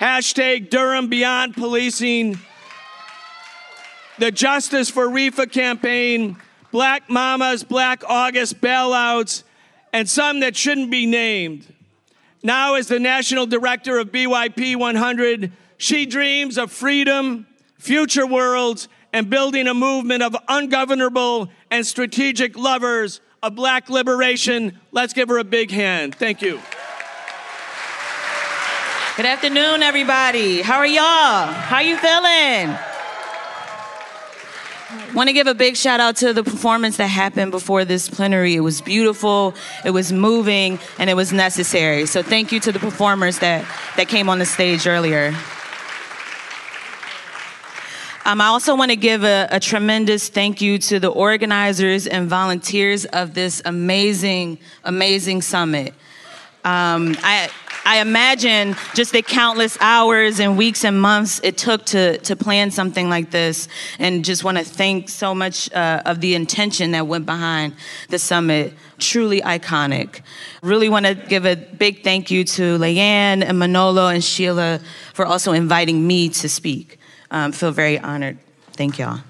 hashtag 0.00 0.70
Durham 0.70 1.08
Beyond 1.08 1.54
Policing, 1.54 2.38
the 4.18 4.30
Justice 4.30 4.88
for 4.88 5.06
REFA 5.08 5.50
campaign, 5.52 6.36
Black 6.72 7.10
Mamas, 7.10 7.62
Black 7.62 8.02
August 8.08 8.60
bailouts, 8.60 9.42
and 9.92 10.08
some 10.08 10.40
that 10.40 10.56
shouldn't 10.56 10.90
be 10.90 11.04
named. 11.04 11.66
Now, 12.42 12.74
as 12.74 12.88
the 12.88 13.00
national 13.00 13.46
director 13.46 13.98
of 13.98 14.12
BYP 14.12 14.76
100, 14.76 15.52
she 15.78 16.06
dreams 16.06 16.56
of 16.56 16.72
freedom, 16.72 17.46
future 17.78 18.26
worlds, 18.26 18.88
and 19.12 19.30
building 19.30 19.66
a 19.66 19.74
movement 19.74 20.22
of 20.22 20.36
ungovernable 20.48 21.48
and 21.70 21.86
strategic 21.86 22.56
lovers 22.56 23.20
of 23.42 23.54
black 23.54 23.88
liberation. 23.88 24.78
Let's 24.92 25.12
give 25.12 25.28
her 25.28 25.38
a 25.38 25.44
big 25.44 25.70
hand. 25.70 26.14
Thank 26.14 26.42
you. 26.42 26.60
Good 29.16 29.26
afternoon, 29.26 29.82
everybody. 29.82 30.60
How 30.60 30.76
are 30.76 30.86
y'all? 30.86 31.46
How 31.46 31.80
you 31.80 31.96
feeling? 31.96 32.76
Want 35.14 35.28
to 35.28 35.32
give 35.32 35.46
a 35.46 35.54
big 35.54 35.76
shout 35.76 36.00
out 36.00 36.16
to 36.16 36.32
the 36.32 36.44
performance 36.44 36.98
that 36.98 37.06
happened 37.06 37.50
before 37.50 37.84
this 37.84 38.08
plenary. 38.08 38.54
It 38.54 38.60
was 38.60 38.80
beautiful, 38.80 39.54
it 39.84 39.90
was 39.90 40.12
moving, 40.12 40.78
and 40.98 41.08
it 41.08 41.14
was 41.14 41.32
necessary. 41.32 42.06
So 42.06 42.22
thank 42.22 42.52
you 42.52 42.60
to 42.60 42.72
the 42.72 42.78
performers 42.78 43.38
that, 43.38 43.64
that 43.96 44.08
came 44.08 44.28
on 44.28 44.38
the 44.38 44.46
stage 44.46 44.86
earlier. 44.86 45.34
Um, 48.26 48.40
I 48.40 48.46
also 48.46 48.74
want 48.74 48.90
to 48.90 48.96
give 48.96 49.22
a, 49.22 49.46
a, 49.52 49.60
tremendous 49.60 50.28
thank 50.28 50.60
you 50.60 50.78
to 50.78 50.98
the 50.98 51.06
organizers 51.06 52.08
and 52.08 52.28
volunteers 52.28 53.04
of 53.04 53.34
this 53.34 53.62
amazing, 53.64 54.58
amazing 54.82 55.42
summit. 55.42 55.94
Um, 56.64 57.16
I, 57.22 57.48
I 57.84 58.00
imagine 58.00 58.74
just 58.94 59.12
the 59.12 59.22
countless 59.22 59.78
hours 59.80 60.40
and 60.40 60.58
weeks 60.58 60.84
and 60.84 61.00
months 61.00 61.40
it 61.44 61.56
took 61.56 61.84
to, 61.86 62.18
to 62.18 62.34
plan 62.34 62.72
something 62.72 63.08
like 63.08 63.30
this, 63.30 63.68
and 64.00 64.24
just 64.24 64.42
want 64.42 64.58
to 64.58 64.64
thank 64.64 65.08
so 65.08 65.32
much 65.32 65.72
uh, 65.72 66.02
of 66.04 66.20
the 66.20 66.34
intention 66.34 66.90
that 66.90 67.06
went 67.06 67.26
behind 67.26 67.76
the 68.08 68.18
summit. 68.18 68.74
Truly 68.98 69.40
iconic. 69.42 70.22
Really 70.62 70.88
want 70.88 71.06
to 71.06 71.14
give 71.14 71.46
a 71.46 71.54
big 71.54 72.02
thank 72.02 72.32
you 72.32 72.42
to 72.42 72.76
Leanne 72.76 73.44
and 73.44 73.56
Manolo 73.56 74.08
and 74.08 74.24
Sheila 74.24 74.80
for 75.14 75.24
also 75.24 75.52
inviting 75.52 76.04
me 76.04 76.28
to 76.30 76.48
speak. 76.48 76.98
Um, 77.36 77.52
feel 77.52 77.70
very 77.70 77.98
honored. 77.98 78.38
Thank 78.72 78.98
y'all. 78.98 79.20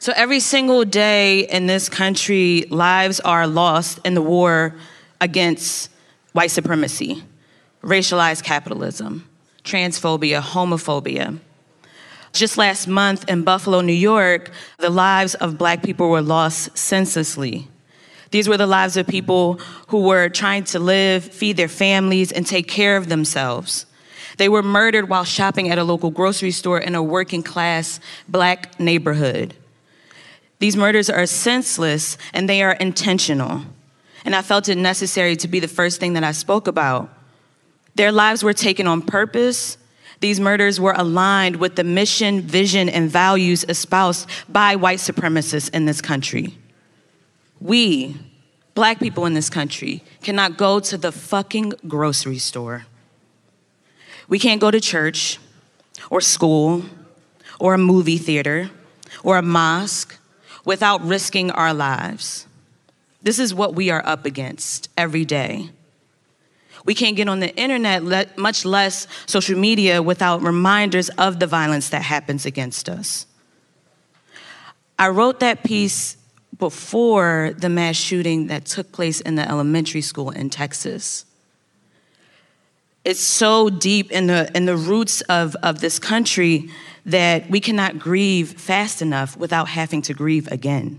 So 0.00 0.12
every 0.16 0.40
single 0.40 0.84
day 0.84 1.46
in 1.46 1.68
this 1.68 1.88
country, 1.88 2.64
lives 2.68 3.20
are 3.20 3.46
lost 3.46 4.00
in 4.04 4.14
the 4.14 4.22
war 4.22 4.74
against 5.20 5.88
white 6.32 6.50
supremacy, 6.50 7.22
racialized 7.84 8.42
capitalism, 8.42 9.28
transphobia, 9.62 10.40
homophobia. 10.40 11.38
Just 12.32 12.58
last 12.58 12.88
month 12.88 13.30
in 13.30 13.44
Buffalo, 13.44 13.82
New 13.82 13.92
York, 13.92 14.50
the 14.78 14.90
lives 14.90 15.36
of 15.36 15.56
black 15.56 15.84
people 15.84 16.08
were 16.08 16.22
lost 16.22 16.76
senselessly. 16.76 17.68
These 18.32 18.48
were 18.48 18.56
the 18.56 18.66
lives 18.66 18.96
of 18.96 19.06
people 19.06 19.60
who 19.86 20.00
were 20.00 20.28
trying 20.28 20.64
to 20.64 20.80
live, 20.80 21.22
feed 21.22 21.56
their 21.56 21.68
families, 21.68 22.32
and 22.32 22.44
take 22.44 22.66
care 22.66 22.96
of 22.96 23.08
themselves. 23.08 23.86
They 24.36 24.48
were 24.48 24.62
murdered 24.62 25.08
while 25.08 25.24
shopping 25.24 25.70
at 25.70 25.78
a 25.78 25.84
local 25.84 26.10
grocery 26.10 26.50
store 26.50 26.78
in 26.78 26.94
a 26.94 27.02
working 27.02 27.42
class 27.42 28.00
black 28.28 28.78
neighborhood. 28.78 29.54
These 30.58 30.76
murders 30.76 31.10
are 31.10 31.26
senseless 31.26 32.16
and 32.32 32.48
they 32.48 32.62
are 32.62 32.72
intentional. 32.72 33.62
and 34.24 34.34
I 34.34 34.42
felt 34.42 34.68
it 34.68 34.76
necessary 34.76 35.36
to 35.36 35.46
be 35.46 35.60
the 35.60 35.68
first 35.68 36.00
thing 36.00 36.14
that 36.14 36.24
I 36.24 36.32
spoke 36.32 36.66
about. 36.66 37.08
Their 37.94 38.10
lives 38.10 38.42
were 38.42 38.52
taken 38.52 38.88
on 38.88 39.00
purpose. 39.00 39.78
These 40.18 40.40
murders 40.40 40.80
were 40.80 40.94
aligned 40.96 41.56
with 41.56 41.76
the 41.76 41.84
mission, 41.84 42.40
vision, 42.40 42.88
and 42.88 43.08
values 43.08 43.64
espoused 43.68 44.28
by 44.48 44.74
white 44.74 44.98
supremacists 44.98 45.72
in 45.72 45.84
this 45.84 46.00
country. 46.00 46.58
We, 47.60 48.16
black 48.74 48.98
people 48.98 49.26
in 49.26 49.34
this 49.34 49.48
country, 49.48 50.02
cannot 50.22 50.58
go 50.58 50.80
to 50.80 50.98
the 50.98 51.12
fucking 51.12 51.74
grocery 51.86 52.38
store. 52.38 52.86
We 54.28 54.38
can't 54.38 54.60
go 54.60 54.70
to 54.70 54.80
church 54.80 55.38
or 56.10 56.20
school 56.20 56.84
or 57.60 57.74
a 57.74 57.78
movie 57.78 58.18
theater 58.18 58.70
or 59.22 59.38
a 59.38 59.42
mosque 59.42 60.18
without 60.64 61.02
risking 61.02 61.50
our 61.50 61.72
lives. 61.72 62.46
This 63.22 63.38
is 63.38 63.54
what 63.54 63.74
we 63.74 63.90
are 63.90 64.04
up 64.06 64.24
against 64.24 64.88
every 64.96 65.24
day. 65.24 65.70
We 66.84 66.94
can't 66.94 67.16
get 67.16 67.28
on 67.28 67.40
the 67.40 67.54
internet, 67.56 68.38
much 68.38 68.64
less 68.64 69.08
social 69.26 69.58
media, 69.58 70.00
without 70.00 70.42
reminders 70.42 71.08
of 71.10 71.40
the 71.40 71.46
violence 71.46 71.88
that 71.88 72.02
happens 72.02 72.46
against 72.46 72.88
us. 72.88 73.26
I 74.98 75.08
wrote 75.08 75.40
that 75.40 75.64
piece 75.64 76.16
before 76.58 77.52
the 77.58 77.68
mass 77.68 77.96
shooting 77.96 78.46
that 78.46 78.64
took 78.64 78.92
place 78.92 79.20
in 79.20 79.34
the 79.34 79.46
elementary 79.46 80.00
school 80.00 80.30
in 80.30 80.48
Texas. 80.48 81.25
It's 83.06 83.20
so 83.20 83.70
deep 83.70 84.10
in 84.10 84.26
the, 84.26 84.50
in 84.52 84.64
the 84.64 84.76
roots 84.76 85.20
of, 85.28 85.54
of 85.62 85.80
this 85.80 86.00
country 86.00 86.68
that 87.04 87.48
we 87.48 87.60
cannot 87.60 88.00
grieve 88.00 88.60
fast 88.60 89.00
enough 89.00 89.36
without 89.36 89.68
having 89.68 90.02
to 90.02 90.12
grieve 90.12 90.48
again. 90.50 90.98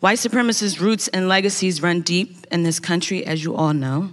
White 0.00 0.18
supremacist 0.18 0.80
roots 0.80 1.06
and 1.06 1.28
legacies 1.28 1.80
run 1.80 2.00
deep 2.00 2.44
in 2.50 2.64
this 2.64 2.80
country, 2.80 3.24
as 3.24 3.44
you 3.44 3.54
all 3.54 3.72
know. 3.72 4.10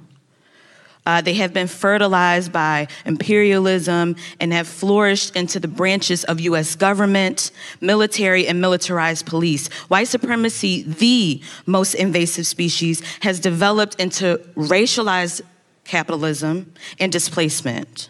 Uh, 1.12 1.20
they 1.20 1.34
have 1.34 1.52
been 1.52 1.68
fertilized 1.68 2.54
by 2.54 2.88
imperialism 3.06 4.16
and 4.40 4.54
have 4.54 4.66
flourished 4.66 5.36
into 5.36 5.60
the 5.60 5.68
branches 5.68 6.24
of 6.24 6.40
US 6.40 6.74
government, 6.76 7.52
military, 7.82 8.48
and 8.48 8.62
militarized 8.62 9.26
police. 9.26 9.68
White 9.90 10.08
supremacy, 10.08 10.84
the 10.84 11.42
most 11.66 11.96
invasive 11.96 12.48
species, 12.48 13.02
has 13.24 13.42
developed 13.42 14.00
into 14.00 14.40
racialized 14.56 15.42
capitalism 15.84 16.72
and 16.98 17.12
displacement. 17.12 18.08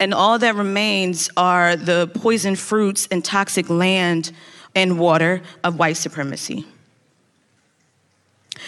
And 0.00 0.12
all 0.12 0.40
that 0.40 0.56
remains 0.56 1.30
are 1.36 1.76
the 1.76 2.08
poisoned 2.08 2.58
fruits 2.58 3.06
and 3.12 3.24
toxic 3.24 3.70
land 3.70 4.32
and 4.74 4.98
water 4.98 5.40
of 5.62 5.78
white 5.78 5.96
supremacy. 5.96 6.66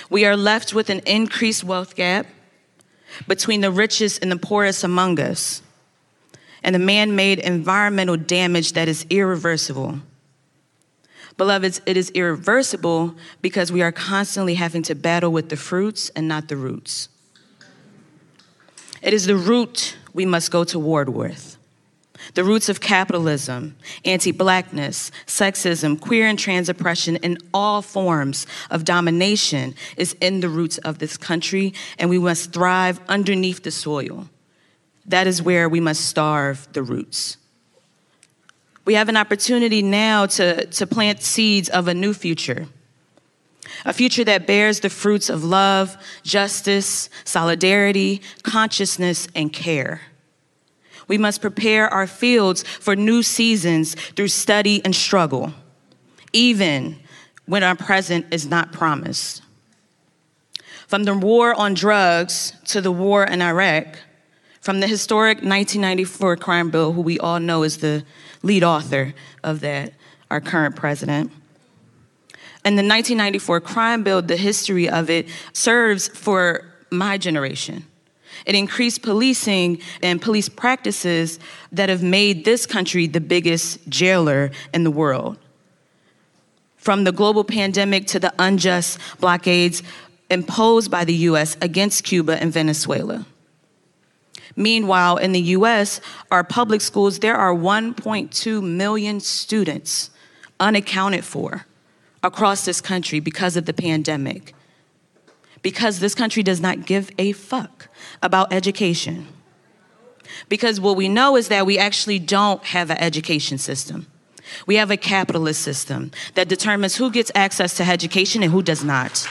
We 0.09 0.25
are 0.25 0.37
left 0.37 0.73
with 0.73 0.89
an 0.89 1.01
increased 1.01 1.65
wealth 1.65 1.97
gap 1.97 2.27
between 3.27 3.61
the 3.61 3.71
richest 3.71 4.23
and 4.23 4.31
the 4.31 4.37
poorest 4.37 4.85
among 4.85 5.21
us, 5.21 5.63
and 6.63 6.75
the 6.75 6.79
man 6.79 7.17
made 7.17 7.39
environmental 7.39 8.17
damage 8.17 8.73
that 8.75 8.89
is 8.89 9.07
irreversible. 9.11 10.01
Beloveds, 11.37 11.81
it 11.87 11.97
is 11.97 12.11
irreversible 12.11 13.15
because 13.41 13.73
we 13.73 13.81
are 13.81 13.93
constantly 13.93 14.55
having 14.55 14.83
to 14.83 14.95
battle 14.95 15.33
with 15.33 15.49
the 15.49 15.57
fruits 15.57 16.11
and 16.11 16.29
not 16.29 16.49
the 16.49 16.57
roots. 16.57 17.09
It 19.01 19.15
is 19.15 19.25
the 19.27 19.37
root 19.37 19.97
we 20.13 20.27
must 20.27 20.51
go 20.51 20.65
to 20.65 20.79
war 20.79 21.05
with 21.05 21.57
the 22.35 22.45
roots 22.45 22.69
of 22.69 22.81
capitalism, 22.81 23.77
anti 24.05 24.33
blackness, 24.33 25.11
sexism, 25.27 26.01
queer 26.01 26.27
and 26.27 26.39
trans 26.39 26.69
oppression, 26.69 27.19
and 27.23 27.43
all 27.53 27.83
forms 27.83 28.47
of 28.71 28.85
domination 28.85 29.75
is 29.97 30.15
in 30.21 30.41
the 30.41 30.49
roots 30.49 30.79
of 30.79 30.99
this 30.99 31.17
country, 31.17 31.75
and 31.99 32.11
we 32.11 32.19
must 32.19 32.53
thrive 32.53 33.01
underneath 33.09 33.63
the 33.63 33.71
soil. 33.71 34.29
That 35.07 35.27
is 35.27 35.43
where 35.43 35.69
we 35.69 35.81
must 35.81 36.05
starve 36.05 36.69
the 36.73 36.83
roots. 36.83 37.37
We 38.85 38.95
have 38.95 39.09
an 39.09 39.17
opportunity 39.17 39.83
now 39.83 40.27
to, 40.27 40.67
to 40.67 40.87
plant 40.87 41.23
seeds 41.23 41.69
of 41.69 41.89
a 41.89 41.95
new 41.95 42.15
future. 42.15 42.67
A 43.85 43.93
future 43.93 44.25
that 44.25 44.47
bears 44.47 44.81
the 44.81 44.91
fruits 44.91 45.31
of 45.31 45.45
love, 45.45 45.97
justice, 46.23 47.09
solidarity, 47.25 48.21
consciousness, 48.43 49.29
and 49.35 49.53
care. 49.53 50.03
We 51.11 51.19
must 51.19 51.41
prepare 51.41 51.93
our 51.93 52.07
fields 52.07 52.63
for 52.63 52.95
new 52.95 53.25
seasons 53.25 53.97
through 54.15 54.29
study 54.29 54.81
and 54.85 54.95
struggle, 54.95 55.53
even 56.33 57.01
when 57.47 57.65
our 57.65 57.75
present 57.75 58.27
is 58.31 58.47
not 58.47 58.71
promised. 58.71 59.43
From 60.87 61.03
the 61.03 61.15
war 61.15 61.53
on 61.53 61.75
drugs 61.75 62.53
to 62.67 62.81
the 62.81 62.93
war 62.93 63.25
in 63.25 63.43
Iraq, 63.43 63.99
from 64.61 64.79
the 64.79 64.87
historic 64.87 65.39
1994 65.39 66.37
crime 66.37 66.71
bill, 66.71 66.93
who 66.93 67.01
we 67.01 67.19
all 67.19 67.41
know 67.41 67.65
is 67.65 67.79
the 67.79 68.05
lead 68.45 68.63
author 68.63 69.13
of 69.43 69.59
that, 69.63 69.93
our 70.31 70.41
current 70.41 70.77
president. 70.77 71.33
And 72.65 72.79
the 72.79 72.87
1994 72.87 73.61
crime 73.63 74.05
bill, 74.05 74.23
the 74.23 74.37
history 74.37 74.89
of 74.89 75.11
it 75.11 75.29
serves 75.53 76.07
for 76.07 76.67
my 76.93 77.19
generation. 77.19 77.85
It 78.47 78.55
increased 78.55 79.03
policing 79.03 79.81
and 80.03 80.21
police 80.21 80.49
practices 80.49 81.39
that 81.73 81.89
have 81.89 82.03
made 82.03 82.45
this 82.45 82.67
country 82.67 83.07
the 83.07 83.21
biggest 83.21 83.89
jailer 83.89 84.51
in 84.73 84.85
the 84.85 84.91
world. 84.91 85.39
From 86.77 87.05
the 87.05 87.13
global 87.13 87.45
pandemic 87.45 88.07
to 88.09 88.19
the 88.19 88.33
unjust 88.39 88.99
blockades 89.21 89.83
imposed 90.31 90.91
by 90.91 91.05
the 91.05 91.15
US 91.15 91.57
against 91.61 92.05
Cuba 92.05 92.41
and 92.41 92.53
Venezuela. 92.53 93.27
Meanwhile, 94.57 95.19
in 95.19 95.33
the 95.33 95.41
US, 95.41 96.01
our 96.31 96.45
public 96.45 96.81
schools, 96.81 97.19
there 97.19 97.37
are 97.37 97.55
1.2 97.55 98.63
million 98.63 99.21
students 99.21 100.11
unaccounted 100.59 101.25
for 101.25 101.67
across 102.23 102.65
this 102.65 102.81
country 102.81 103.21
because 103.21 103.57
of 103.57 103.67
the 103.67 103.73
pandemic 103.73 104.55
because 105.63 106.01
this 106.01 106.15
country 106.15 106.43
does 106.43 106.61
not 106.61 106.87
give 106.87 107.11
a 107.19 107.33
fuck 107.33 107.89
about 108.23 108.53
education. 108.53 109.27
Because 110.49 110.81
what 110.81 110.97
we 110.97 111.09
know 111.09 111.37
is 111.37 111.49
that 111.49 111.67
we 111.67 111.79
actually 111.79 112.19
don't 112.19 112.63
have 112.65 112.91
an 112.91 112.99
education 112.99 113.59
system. 113.59 114.07
We 114.67 114.77
have 114.77 114.91
a 114.91 114.97
capitalist 114.97 115.63
system 115.63 116.11
that 116.35 116.49
determines 116.49 116.97
who 116.97 117.11
gets 117.11 117.31
access 117.35 117.77
to 117.77 117.85
education 117.85 118.43
and 118.43 118.53
who 118.53 118.63
does 118.63 118.83
not. 118.85 119.27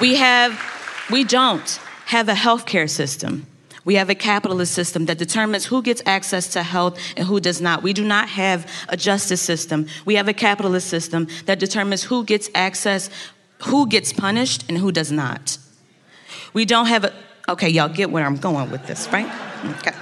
We 0.00 0.16
have, 0.16 0.60
we 1.10 1.24
don't 1.24 1.80
have 2.06 2.28
a 2.28 2.32
healthcare 2.32 2.88
system. 2.88 3.46
We 3.84 3.96
have 3.96 4.08
a 4.08 4.14
capitalist 4.14 4.72
system 4.72 5.06
that 5.06 5.18
determines 5.18 5.66
who 5.66 5.82
gets 5.82 6.02
access 6.06 6.48
to 6.54 6.62
health 6.62 6.98
and 7.16 7.26
who 7.26 7.38
does 7.38 7.60
not. 7.60 7.82
We 7.82 7.92
do 7.92 8.02
not 8.02 8.30
have 8.30 8.66
a 8.88 8.96
justice 8.96 9.42
system. 9.42 9.86
We 10.06 10.14
have 10.14 10.26
a 10.26 10.32
capitalist 10.32 10.88
system 10.88 11.28
that 11.44 11.58
determines 11.58 12.04
who 12.04 12.24
gets 12.24 12.48
access 12.54 13.10
who 13.66 13.86
gets 13.86 14.12
punished 14.12 14.64
and 14.68 14.78
who 14.78 14.92
does 14.92 15.10
not. 15.10 15.58
We 16.54 16.64
don't 16.64 16.86
have 16.86 17.04
a, 17.04 17.12
okay, 17.48 17.68
y'all 17.68 17.88
get 17.88 18.10
where 18.10 18.24
I'm 18.24 18.36
going 18.36 18.70
with 18.70 18.86
this, 18.86 19.08
right? 19.12 19.30
Okay. 19.78 19.92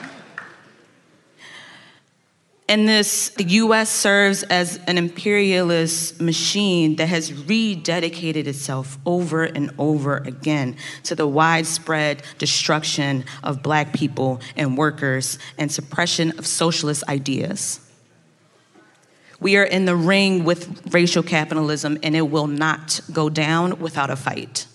And 2.68 2.88
this, 2.88 3.30
the 3.30 3.44
US 3.44 3.90
serves 3.90 4.44
as 4.44 4.78
an 4.86 4.96
imperialist 4.96 6.20
machine 6.20 6.96
that 6.96 7.08
has 7.08 7.30
rededicated 7.30 8.46
itself 8.46 8.98
over 9.04 9.44
and 9.44 9.72
over 9.78 10.18
again 10.18 10.76
to 11.04 11.14
the 11.14 11.26
widespread 11.26 12.22
destruction 12.38 13.24
of 13.42 13.62
black 13.62 13.92
people 13.92 14.40
and 14.56 14.78
workers 14.78 15.38
and 15.58 15.70
suppression 15.70 16.38
of 16.38 16.46
socialist 16.46 17.02
ideas. 17.08 17.80
We 19.40 19.56
are 19.56 19.64
in 19.64 19.84
the 19.84 19.96
ring 19.96 20.44
with 20.44 20.94
racial 20.94 21.24
capitalism, 21.24 21.98
and 22.02 22.14
it 22.14 22.30
will 22.30 22.46
not 22.46 23.00
go 23.12 23.28
down 23.28 23.80
without 23.80 24.08
a 24.08 24.16
fight. 24.16 24.66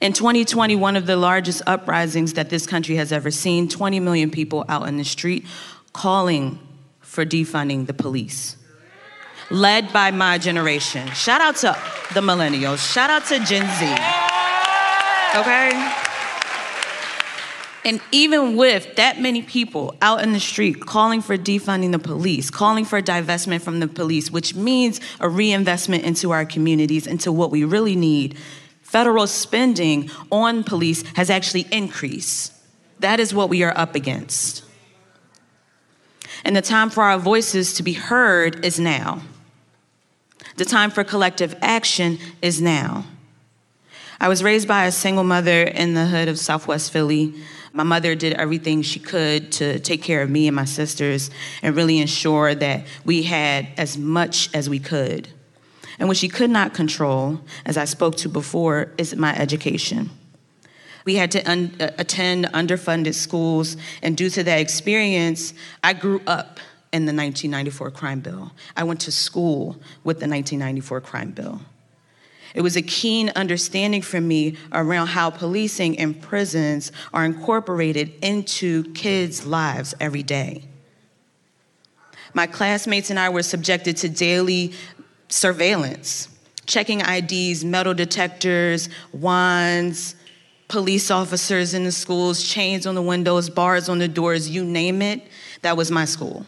In 0.00 0.12
2020, 0.12 0.76
one 0.76 0.96
of 0.96 1.06
the 1.06 1.16
largest 1.16 1.62
uprisings 1.66 2.34
that 2.34 2.50
this 2.50 2.66
country 2.66 2.96
has 2.96 3.12
ever 3.12 3.30
seen 3.30 3.68
20 3.68 4.00
million 4.00 4.30
people 4.30 4.64
out 4.68 4.88
in 4.88 4.96
the 4.96 5.04
street 5.04 5.46
calling 5.92 6.58
for 7.00 7.24
defunding 7.24 7.86
the 7.86 7.94
police. 7.94 8.56
Led 9.50 9.92
by 9.92 10.10
my 10.10 10.38
generation. 10.38 11.06
Shout 11.12 11.40
out 11.40 11.56
to 11.56 11.76
the 12.14 12.20
millennials. 12.20 12.92
Shout 12.92 13.10
out 13.10 13.24
to 13.26 13.38
Gen 13.44 13.68
Z. 13.78 13.84
Okay? 15.38 16.00
And 17.86 18.00
even 18.10 18.56
with 18.56 18.96
that 18.96 19.20
many 19.20 19.42
people 19.42 19.94
out 20.00 20.22
in 20.22 20.32
the 20.32 20.40
street 20.40 20.80
calling 20.80 21.20
for 21.20 21.36
defunding 21.36 21.92
the 21.92 21.98
police, 21.98 22.50
calling 22.50 22.86
for 22.86 23.02
divestment 23.02 23.60
from 23.60 23.78
the 23.78 23.86
police, 23.88 24.30
which 24.30 24.54
means 24.54 25.00
a 25.20 25.28
reinvestment 25.28 26.04
into 26.04 26.30
our 26.30 26.46
communities, 26.46 27.06
into 27.06 27.30
what 27.30 27.50
we 27.50 27.62
really 27.64 27.94
need, 27.94 28.38
federal 28.94 29.26
spending 29.26 30.08
on 30.30 30.62
police 30.62 31.02
has 31.16 31.28
actually 31.28 31.66
increased. 31.72 32.52
That 33.00 33.18
is 33.18 33.34
what 33.34 33.48
we 33.48 33.64
are 33.64 33.76
up 33.76 33.96
against. 33.96 34.62
And 36.44 36.54
the 36.54 36.62
time 36.62 36.90
for 36.90 37.02
our 37.02 37.18
voices 37.18 37.72
to 37.72 37.82
be 37.82 37.94
heard 37.94 38.64
is 38.64 38.78
now. 38.78 39.22
The 40.58 40.64
time 40.64 40.92
for 40.92 41.02
collective 41.02 41.56
action 41.60 42.20
is 42.40 42.62
now. 42.62 43.04
I 44.20 44.28
was 44.28 44.44
raised 44.44 44.68
by 44.68 44.84
a 44.84 44.92
single 44.92 45.24
mother 45.24 45.64
in 45.64 45.94
the 45.94 46.06
hood 46.06 46.28
of 46.28 46.38
Southwest 46.38 46.92
Philly. 46.92 47.34
My 47.72 47.82
mother 47.82 48.14
did 48.14 48.34
everything 48.34 48.82
she 48.82 49.00
could 49.00 49.50
to 49.54 49.80
take 49.80 50.04
care 50.04 50.22
of 50.22 50.30
me 50.30 50.46
and 50.46 50.54
my 50.54 50.66
sisters 50.66 51.32
and 51.62 51.74
really 51.74 51.98
ensure 51.98 52.54
that 52.54 52.86
we 53.04 53.24
had 53.24 53.66
as 53.76 53.98
much 53.98 54.54
as 54.54 54.70
we 54.70 54.78
could. 54.78 55.33
And 55.98 56.08
what 56.08 56.16
she 56.16 56.28
could 56.28 56.50
not 56.50 56.74
control, 56.74 57.40
as 57.64 57.76
I 57.76 57.84
spoke 57.84 58.16
to 58.16 58.28
before, 58.28 58.92
is 58.98 59.14
my 59.14 59.34
education. 59.36 60.10
We 61.04 61.16
had 61.16 61.30
to 61.32 61.50
un- 61.50 61.76
uh, 61.78 61.90
attend 61.98 62.46
underfunded 62.46 63.14
schools, 63.14 63.76
and 64.02 64.16
due 64.16 64.30
to 64.30 64.42
that 64.44 64.60
experience, 64.60 65.52
I 65.82 65.92
grew 65.92 66.22
up 66.26 66.58
in 66.92 67.06
the 67.06 67.12
1994 67.12 67.90
crime 67.90 68.20
bill. 68.20 68.52
I 68.76 68.84
went 68.84 69.00
to 69.02 69.12
school 69.12 69.76
with 70.04 70.20
the 70.20 70.28
1994 70.28 71.00
crime 71.02 71.32
bill. 71.32 71.60
It 72.54 72.62
was 72.62 72.76
a 72.76 72.82
keen 72.82 73.30
understanding 73.30 74.00
for 74.00 74.20
me 74.20 74.56
around 74.72 75.08
how 75.08 75.30
policing 75.30 75.98
and 75.98 76.20
prisons 76.22 76.92
are 77.12 77.24
incorporated 77.24 78.12
into 78.22 78.84
kids' 78.92 79.44
lives 79.44 79.92
every 79.98 80.22
day. 80.22 80.64
My 82.32 82.46
classmates 82.46 83.10
and 83.10 83.18
I 83.18 83.28
were 83.28 83.42
subjected 83.42 83.96
to 83.98 84.08
daily 84.08 84.72
surveillance, 85.34 86.28
checking 86.64 87.00
IDs, 87.00 87.64
metal 87.64 87.92
detectors, 87.92 88.88
wands, 89.12 90.14
police 90.68 91.10
officers 91.10 91.74
in 91.74 91.82
the 91.82 91.90
schools, 91.90 92.42
chains 92.42 92.86
on 92.86 92.94
the 92.94 93.02
windows, 93.02 93.50
bars 93.50 93.88
on 93.88 93.98
the 93.98 94.06
doors, 94.06 94.48
you 94.48 94.64
name 94.64 95.02
it. 95.02 95.22
That 95.62 95.76
was 95.76 95.90
my 95.90 96.04
school. 96.04 96.46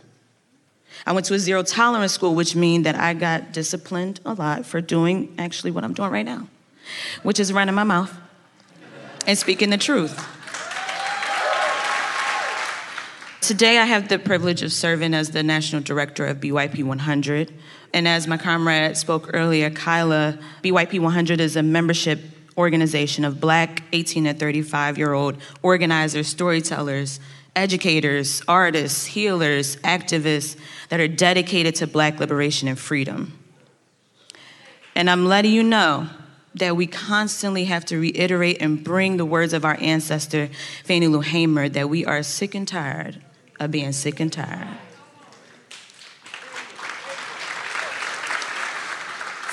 I 1.05 1.13
went 1.13 1.27
to 1.27 1.35
a 1.35 1.39
zero 1.39 1.63
tolerance 1.63 2.13
school, 2.13 2.35
which 2.35 2.55
means 2.55 2.85
that 2.85 2.95
I 2.95 3.13
got 3.13 3.53
disciplined 3.53 4.21
a 4.25 4.35
lot 4.35 4.65
for 4.65 4.81
doing 4.81 5.35
actually 5.37 5.73
what 5.73 5.83
I'm 5.83 5.93
doing 5.93 6.11
right 6.11 6.25
now, 6.25 6.49
which 7.25 7.41
is 7.41 7.53
running 7.53 7.75
my 7.75 7.85
mouth 7.85 8.17
and 9.27 9.37
speaking 9.37 9.71
the 9.71 9.79
truth. 9.79 10.17
Today, 13.41 13.79
I 13.79 13.85
have 13.85 14.09
the 14.09 14.19
privilege 14.19 14.63
of 14.63 14.73
serving 14.73 15.13
as 15.13 15.31
the 15.31 15.43
national 15.43 15.83
director 15.83 16.27
of 16.27 16.39
BYP 16.39 16.83
100. 16.83 17.53
And 17.93 18.07
as 18.07 18.27
my 18.27 18.37
comrade 18.37 18.97
spoke 18.97 19.31
earlier, 19.33 19.71
Kyla, 19.71 20.39
BYP 20.63 21.01
100 21.01 21.41
is 21.41 21.57
a 21.57 21.63
membership 21.63 22.21
organization 22.57 23.25
of 23.25 23.41
black 23.41 23.83
18 23.93 24.25
to 24.25 24.35
35 24.35 24.99
year 24.99 25.13
old 25.13 25.37
organizers, 25.63 26.27
storytellers, 26.27 27.21
educators, 27.55 28.43
artists, 28.47 29.07
healers, 29.07 29.77
activists 29.77 30.57
that 30.89 31.01
are 31.01 31.09
dedicated 31.09 31.75
to 31.77 31.87
black 31.87 32.21
liberation 32.21 32.69
and 32.69 32.79
freedom. 32.79 33.39
And 34.95 35.11
I'm 35.11 35.27
letting 35.27 35.53
you 35.53 35.63
know 35.63 36.09
that 36.55 36.75
we 36.75 36.87
constantly 36.87 37.65
have 37.65 37.85
to 37.87 37.99
reiterate 37.99 38.63
and 38.63 38.83
bring 38.83 39.19
the 39.19 39.27
words 39.27 39.53
of 39.53 39.65
our 39.65 39.77
ancestor, 39.81 40.49
Fannie 40.85 41.07
Lou 41.07 41.21
Hamer, 41.21 41.69
that 41.69 41.91
we 41.91 42.05
are 42.07 42.23
sick 42.23 42.55
and 42.55 42.67
tired 42.67 43.23
of 43.61 43.71
being 43.71 43.93
sick 43.93 44.21
and 44.21 44.33
tired. 44.33 44.69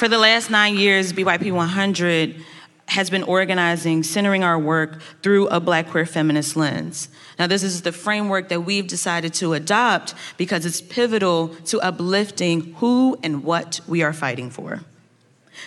For 0.04 0.10
the 0.10 0.18
last 0.18 0.50
nine 0.50 0.76
years, 0.76 1.14
BYP 1.14 1.54
100 1.54 2.36
has 2.90 3.10
been 3.10 3.24
organizing, 3.24 4.04
centering 4.04 4.44
our 4.44 4.60
work 4.60 5.02
through 5.22 5.48
a 5.48 5.62
black 5.62 5.92
queer 5.92 6.06
feminist 6.06 6.58
lens. 6.58 7.08
Now, 7.40 7.48
this 7.48 7.64
is 7.64 7.84
the 7.84 7.94
framework 7.94 8.50
that 8.50 8.66
we've 8.66 8.86
decided 8.86 9.34
to 9.36 9.54
adopt 9.54 10.14
because 10.36 10.66
it's 10.66 10.82
pivotal 10.82 11.56
to 11.68 11.80
uplifting 11.80 12.74
who 12.74 13.18
and 13.24 13.46
what 13.46 13.80
we 13.88 14.04
are 14.04 14.12
fighting 14.12 14.50
for. 14.50 14.82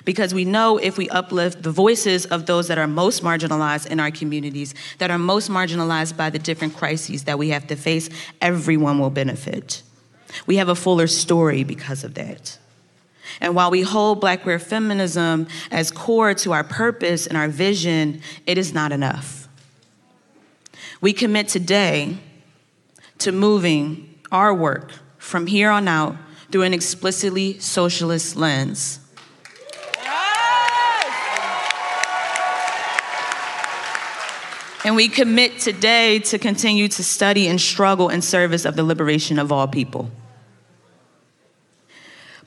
Because 0.05 0.35
we 0.35 0.45
know 0.45 0.77
if 0.77 0.99
we 0.99 1.09
uplift 1.09 1.63
the 1.63 1.73
voices 1.73 2.27
of 2.27 2.45
those 2.45 2.69
that 2.69 2.77
are 2.77 2.87
most 2.87 3.23
marginalized 3.23 3.87
in 3.87 3.99
our 4.01 4.11
communities, 4.11 4.75
that 4.99 5.11
are 5.11 5.17
most 5.17 5.49
marginalized 5.49 6.15
by 6.15 6.29
the 6.29 6.39
different 6.39 6.77
crises 6.77 7.25
that 7.25 7.39
we 7.39 7.49
have 7.49 7.67
to 7.69 7.75
face, 7.75 8.11
everyone 8.43 8.99
will 8.99 9.09
benefit. 9.09 9.83
We 10.47 10.57
have 10.57 10.69
a 10.69 10.75
fuller 10.75 11.07
story 11.07 11.65
because 11.65 12.05
of 12.05 12.13
that. 12.17 12.59
And 13.41 13.55
while 13.55 13.71
we 13.71 13.83
hold 13.83 14.21
Black 14.21 14.43
queer 14.43 14.59
feminism 14.59 15.47
as 15.71 15.91
core 15.91 16.35
to 16.35 16.53
our 16.53 16.65
purpose 16.65 17.27
and 17.27 17.37
our 17.37 17.49
vision, 17.49 18.21
it 18.47 18.59
is 18.59 18.73
not 18.73 18.93
enough. 18.93 19.49
We 21.01 21.13
commit 21.13 21.49
today 21.49 22.19
to 23.19 23.33
moving 23.33 24.19
our 24.33 24.55
work 24.55 24.93
from 25.19 25.47
here 25.47 25.71
on 25.71 25.89
out 25.89 26.17
through 26.51 26.63
an 26.63 26.75
explicitly 26.75 27.59
socialist 27.59 28.37
lens. 28.37 29.01
And 34.85 34.95
we 34.95 35.09
commit 35.09 35.59
today 35.59 36.21
to 36.21 36.39
continue 36.39 36.87
to 36.87 37.03
study 37.03 37.49
and 37.49 37.61
struggle 37.61 38.09
in 38.09 38.23
service 38.23 38.65
of 38.65 38.77
the 38.77 38.85
liberation 38.85 39.37
of 39.41 39.51
all 39.51 39.67
people. 39.67 40.13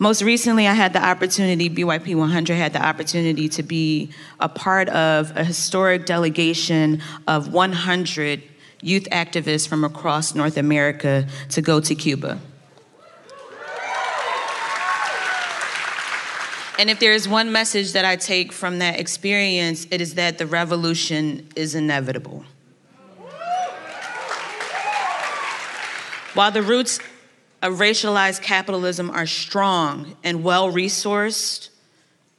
Most 0.02 0.22
recently, 0.22 0.66
I 0.66 0.74
had 0.74 0.94
the 0.94 1.04
opportunity, 1.04 1.70
BYP 1.70 2.16
100 2.16 2.56
had 2.56 2.72
the 2.72 2.82
opportunity 2.82 3.50
to 3.50 3.62
be 3.62 4.12
a 4.40 4.48
part 4.48 4.88
of 4.88 5.36
a 5.36 5.44
historic 5.44 6.06
delegation 6.06 7.02
of 7.28 7.52
100 7.52 8.42
youth 8.82 9.10
activists 9.12 9.68
from 9.68 9.84
across 9.84 10.34
North 10.34 10.56
America 10.56 11.28
to 11.50 11.62
go 11.62 11.82
to 11.82 11.96
Cuba. 11.96 12.40
And 16.80 16.90
if 16.90 17.02
there 17.02 17.12
is 17.12 17.28
one 17.28 17.52
message 17.52 17.92
that 17.92 18.06
I 18.06 18.16
take 18.16 18.54
from 18.54 18.80
that 18.80 19.02
experience, 19.02 19.86
it 19.92 20.00
is 20.00 20.14
that 20.14 20.38
the 20.38 20.46
revolution 20.48 21.50
is 21.58 21.76
inevitable. 21.76 22.46
While 26.36 26.52
the 26.52 26.62
roots 26.62 27.00
of 27.62 27.76
racialized 27.76 28.42
capitalism 28.42 29.10
are 29.10 29.26
strong 29.26 30.16
and 30.24 30.44
well 30.44 30.72
resourced, 30.72 31.70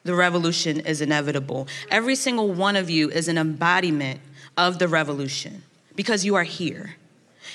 the 0.05 0.15
revolution 0.15 0.81
is 0.81 1.01
inevitable. 1.01 1.69
Every 1.91 2.15
single 2.15 2.53
one 2.53 2.77
of 2.77 2.89
you 2.89 3.11
is 3.11 3.29
an 3.29 3.37
embodiment 3.37 4.21
of 4.57 4.79
the 4.79 4.89
revolution 4.89 5.63
because 5.95 6.25
you 6.25 6.35
are 6.35 6.45
here. 6.45 6.97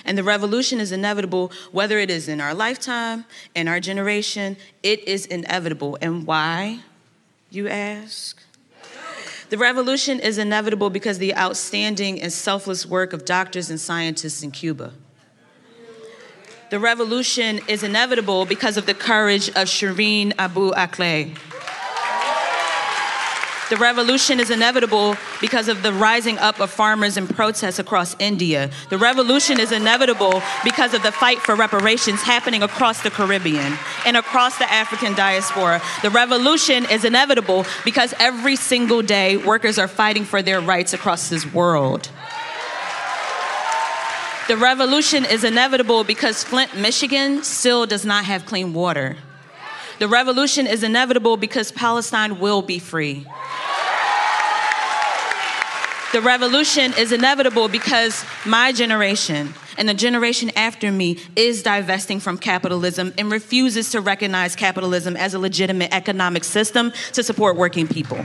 And 0.04 0.18
the 0.18 0.24
revolution 0.24 0.80
is 0.80 0.92
inevitable, 0.92 1.52
whether 1.72 1.98
it 1.98 2.10
is 2.10 2.28
in 2.28 2.42
our 2.42 2.54
lifetime, 2.54 3.26
in 3.56 3.68
our 3.68 3.80
generation, 3.80 4.58
it 4.84 5.08
is 5.08 5.26
inevitable. 5.26 5.98
And 6.02 6.28
why, 6.28 6.82
you 7.50 7.68
ask? 7.68 8.42
The 9.50 9.58
revolution 9.58 10.20
is 10.20 10.38
inevitable 10.38 10.90
because 10.90 11.18
the 11.18 11.36
outstanding 11.36 12.22
and 12.22 12.34
selfless 12.34 12.86
work 12.86 13.14
of 13.14 13.26
doctors 13.26 13.70
and 13.70 13.80
scientists 13.80 14.44
in 14.44 14.52
Cuba. 14.52 14.94
The 16.72 16.80
revolution 16.80 17.60
is 17.68 17.84
inevitable 17.84 18.46
because 18.46 18.76
of 18.76 18.88
the 18.88 18.96
courage 18.96 19.50
of 19.50 19.68
Shireen 19.68 20.34
Abu 20.40 20.72
Akleh. 20.72 21.38
The 23.70 23.78
revolution 23.78 24.40
is 24.40 24.50
inevitable 24.50 25.16
because 25.42 25.68
of 25.68 25.84
the 25.84 25.94
rising 25.94 26.40
up 26.40 26.60
of 26.60 26.72
farmers 26.72 27.18
and 27.18 27.30
protests 27.30 27.78
across 27.78 28.16
India. 28.20 28.72
The 28.90 28.98
revolution 28.98 29.60
is 29.60 29.72
inevitable 29.72 30.42
because 30.64 30.96
of 30.96 31.04
the 31.04 31.12
fight 31.12 31.40
for 31.40 31.56
reparations 31.56 32.22
happening 32.22 32.64
across 32.64 33.02
the 33.02 33.12
Caribbean 33.12 33.78
and 34.06 34.18
across 34.18 34.58
the 34.58 34.72
African 34.72 35.14
diaspora. 35.14 35.82
The 36.02 36.10
revolution 36.10 36.86
is 36.92 37.06
inevitable 37.06 37.66
because 37.84 38.14
every 38.20 38.56
single 38.56 39.04
day 39.04 39.38
workers 39.38 39.78
are 39.78 39.88
fighting 39.88 40.26
for 40.26 40.42
their 40.42 40.62
rights 40.62 40.94
across 40.94 41.30
this 41.30 41.52
world. 41.52 42.10
The 44.48 44.58
revolution 44.58 45.26
is 45.26 45.44
inevitable 45.44 46.04
because 46.04 46.44
Flint, 46.44 46.78
Michigan 46.78 47.44
still 47.44 47.88
does 47.88 48.06
not 48.06 48.26
have 48.26 48.46
clean 48.46 48.74
water. 48.74 49.18
The 49.98 50.08
revolution 50.08 50.68
is 50.68 50.84
inevitable 50.84 51.36
because 51.36 51.72
Palestine 51.72 52.40
will 52.40 52.62
be 52.62 52.78
free. 52.78 53.26
The 56.14 56.22
revolution 56.22 56.94
is 56.94 57.12
inevitable 57.12 57.70
because 57.70 58.24
my 58.46 58.72
generation 58.72 59.56
and 59.80 59.90
the 59.90 59.96
generation 59.96 60.52
after 60.56 60.92
me 60.92 61.18
is 61.36 61.64
divesting 61.64 62.20
from 62.20 62.38
capitalism 62.38 63.16
and 63.18 63.32
refuses 63.32 63.90
to 63.92 64.00
recognize 64.00 64.56
capitalism 64.56 65.18
as 65.18 65.34
a 65.34 65.40
legitimate 65.40 65.92
economic 65.92 66.44
system 66.44 66.94
to 67.14 67.24
support 67.24 67.58
working 67.58 67.88
people. 67.88 68.24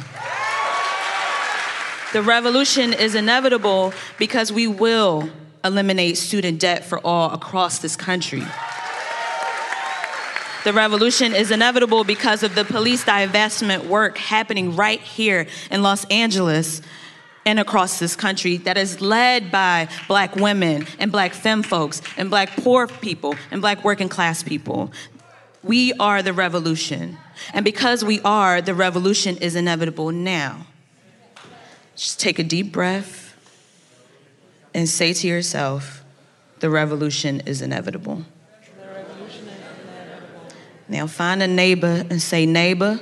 The 2.12 2.22
revolution 2.22 2.92
is 2.92 3.14
inevitable 3.14 3.94
because 4.18 4.52
we 4.52 4.66
will 4.66 5.30
eliminate 5.64 6.16
student 6.16 6.60
debt 6.60 6.84
for 6.84 6.98
all 6.98 7.32
across 7.32 7.78
this 7.78 7.96
country. 7.96 8.42
The 10.64 10.72
revolution 10.74 11.34
is 11.34 11.50
inevitable 11.50 12.04
because 12.04 12.42
of 12.42 12.54
the 12.54 12.64
police 12.64 13.04
divestment 13.04 13.86
work 13.86 14.18
happening 14.18 14.76
right 14.76 15.00
here 15.00 15.46
in 15.70 15.82
Los 15.82 16.04
Angeles 16.06 16.82
and 17.46 17.58
across 17.58 17.98
this 17.98 18.14
country 18.14 18.58
that 18.58 18.76
is 18.76 19.00
led 19.00 19.50
by 19.50 19.88
black 20.06 20.36
women 20.36 20.86
and 20.98 21.10
black 21.10 21.32
femme 21.32 21.62
folks 21.62 22.02
and 22.18 22.28
black 22.28 22.50
poor 22.56 22.86
people 22.86 23.34
and 23.50 23.62
black 23.62 23.82
working 23.84 24.10
class 24.10 24.42
people. 24.42 24.92
We 25.62 25.94
are 25.94 26.22
the 26.22 26.34
revolution. 26.34 27.16
And 27.54 27.64
because 27.64 28.04
we 28.04 28.20
are, 28.20 28.60
the 28.60 28.74
revolution 28.74 29.38
is 29.38 29.56
inevitable 29.56 30.10
now. 30.10 30.66
Just 31.96 32.20
take 32.20 32.38
a 32.38 32.44
deep 32.44 32.70
breath 32.70 33.29
and 34.74 34.88
say 34.88 35.12
to 35.12 35.26
yourself, 35.26 36.04
the 36.60 36.70
revolution 36.70 37.40
is 37.40 37.62
inevitable. 37.62 38.24
Now 40.88 41.06
find 41.06 41.42
a 41.42 41.46
neighbor 41.46 42.04
and 42.10 42.20
say, 42.20 42.46
neighbor, 42.46 43.00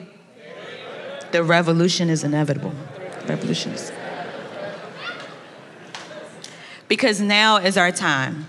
the 1.33 1.43
revolution 1.43 2.11
is 2.11 2.25
inevitable. 2.25 2.73
Revolution 3.27 3.73
is 3.73 3.93
because 6.89 7.21
now 7.21 7.59
is 7.59 7.77
our 7.77 7.93
time. 7.93 8.47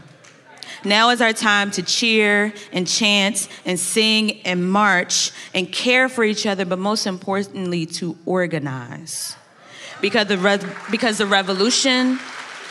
Now 0.86 1.10
is 1.10 1.22
our 1.22 1.34
time 1.34 1.72
to 1.72 1.84
cheer 1.84 2.54
and 2.72 2.88
chant 2.88 3.50
and 3.66 3.78
sing 3.78 4.40
and 4.42 4.72
march 4.72 5.32
and 5.54 5.72
care 5.72 6.08
for 6.08 6.24
each 6.24 6.46
other, 6.46 6.64
but 6.64 6.80
most 6.80 7.06
importantly, 7.06 7.86
to 7.86 8.18
organize. 8.26 9.36
Because 10.00 10.28
the, 10.28 10.76
because 10.90 11.18
the 11.18 11.26
revolution 11.26 12.20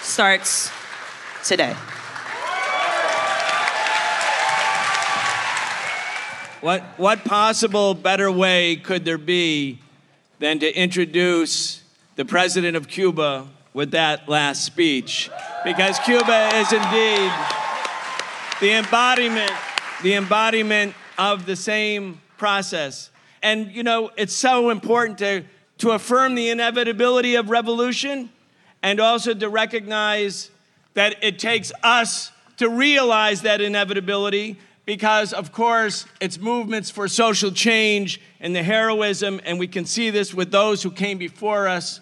starts 0.09 0.71
today. 1.44 1.75
What, 6.61 6.83
what 6.97 7.25
possible 7.25 7.94
better 7.94 8.33
way 8.33 8.77
could 8.77 9.05
there 9.05 9.18
be 9.18 9.79
than 10.40 10.59
to 10.61 10.75
introduce 10.75 11.83
the 12.16 12.25
president 12.25 12.77
of 12.77 12.88
Cuba 12.88 13.47
with 13.75 13.92
that 13.92 14.29
last 14.29 14.64
speech? 14.64 15.31
Because 15.62 15.99
Cuba 16.01 16.51
is 16.55 16.73
indeed 16.73 17.33
the 18.61 18.73
embodiment, 18.73 19.53
the 20.03 20.14
embodiment 20.14 20.94
of 21.16 21.47
the 21.47 21.55
same 21.55 22.21
process. 22.38 23.11
And 23.42 23.71
you 23.71 23.85
know, 23.85 24.11
it's 24.16 24.35
so 24.35 24.71
important 24.71 25.18
to, 25.18 25.44
to 25.79 25.90
affirm 25.90 26.35
the 26.35 26.49
inevitability 26.49 27.37
of 27.37 27.51
revolution 27.51 28.31
and 28.83 29.01
also 29.01 29.35
to 29.35 29.49
recognize 29.49 30.51
that 30.95 31.23
it 31.23 31.38
takes 31.38 31.73
us 31.83 32.33
to 32.59 32.69
realize 32.69 33.43
that 33.43 33.61
inevitability 33.61 34.59
because, 34.85 35.33
of 35.33 35.53
course, 35.53 36.07
it's 36.21 36.38
movements 36.38 36.91
for 36.91 37.09
social 37.09 37.51
change 37.51 38.21
and 38.41 38.57
the 38.57 38.62
heroism, 38.62 39.38
and 39.45 39.59
we 39.59 39.69
can 39.69 39.85
see 39.85 40.09
this 40.09 40.33
with 40.33 40.51
those 40.51 40.83
who 40.83 40.91
came 40.91 41.19
before 41.19 41.69
us, 41.69 42.01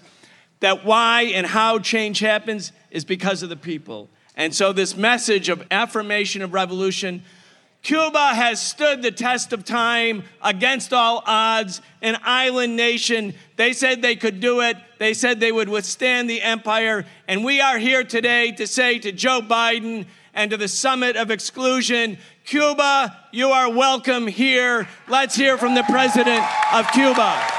that 0.60 0.84
why 0.84 1.22
and 1.22 1.46
how 1.46 1.80
change 1.80 2.20
happens 2.20 2.70
is 2.92 3.04
because 3.04 3.42
of 3.42 3.48
the 3.48 3.56
people. 3.56 4.08
And 4.36 4.54
so, 4.54 4.72
this 4.72 4.96
message 4.96 5.48
of 5.48 5.66
affirmation 5.70 6.42
of 6.42 6.54
revolution 6.54 7.24
Cuba 7.82 8.34
has 8.34 8.60
stood 8.60 9.02
the 9.02 9.12
test 9.12 9.52
of 9.52 9.64
time 9.64 10.24
against 10.42 10.92
all 10.92 11.22
odds, 11.24 11.80
an 12.02 12.16
island 12.22 12.76
nation. 12.76 13.34
They 13.56 13.72
said 13.72 14.02
they 14.02 14.16
could 14.16 14.40
do 14.40 14.60
it. 14.60 14.76
They 14.98 15.14
said 15.14 15.38
they 15.38 15.52
would 15.52 15.68
withstand 15.68 16.28
the 16.28 16.42
empire. 16.42 17.06
And 17.28 17.44
we 17.44 17.60
are 17.60 17.78
here 17.78 18.02
today 18.02 18.52
to 18.52 18.66
say 18.66 18.98
to 18.98 19.12
Joe 19.12 19.40
Biden 19.40 20.06
and 20.34 20.50
to 20.50 20.56
the 20.56 20.68
summit 20.68 21.16
of 21.16 21.30
exclusion 21.30 22.18
Cuba, 22.44 23.16
you 23.32 23.50
are 23.50 23.70
welcome 23.70 24.26
here. 24.28 24.86
Let's 25.08 25.34
hear 25.34 25.58
from 25.58 25.74
the 25.74 25.82
president 25.82 26.44
of 26.72 26.90
Cuba. 26.92 27.55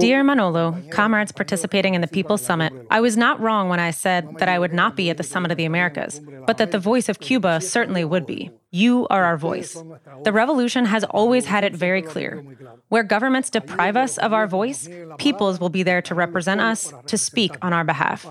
Dear 0.00 0.22
Manolo, 0.22 0.76
comrades 0.90 1.32
participating 1.32 1.94
in 1.94 2.00
the 2.00 2.06
People's 2.06 2.42
Summit, 2.42 2.72
I 2.90 3.00
was 3.00 3.16
not 3.16 3.40
wrong 3.40 3.68
when 3.68 3.80
I 3.80 3.90
said 3.90 4.38
that 4.38 4.48
I 4.48 4.58
would 4.58 4.72
not 4.72 4.96
be 4.96 5.10
at 5.10 5.16
the 5.16 5.22
Summit 5.22 5.50
of 5.50 5.56
the 5.56 5.64
Americas, 5.64 6.20
but 6.46 6.58
that 6.58 6.70
the 6.70 6.78
voice 6.78 7.08
of 7.08 7.20
Cuba 7.20 7.60
certainly 7.60 8.04
would 8.04 8.26
be. 8.26 8.50
You 8.74 9.06
are 9.10 9.24
our 9.24 9.36
voice. 9.36 9.76
The 10.24 10.32
revolution 10.32 10.86
has 10.86 11.04
always 11.04 11.44
had 11.44 11.62
it 11.62 11.76
very 11.76 12.00
clear. 12.00 12.42
Where 12.88 13.02
governments 13.02 13.50
deprive 13.50 13.98
us 13.98 14.16
of 14.16 14.32
our 14.32 14.46
voice, 14.46 14.88
peoples 15.18 15.60
will 15.60 15.68
be 15.68 15.82
there 15.82 16.00
to 16.00 16.14
represent 16.14 16.62
us, 16.62 16.90
to 17.06 17.18
speak 17.18 17.54
on 17.60 17.74
our 17.74 17.84
behalf. 17.84 18.26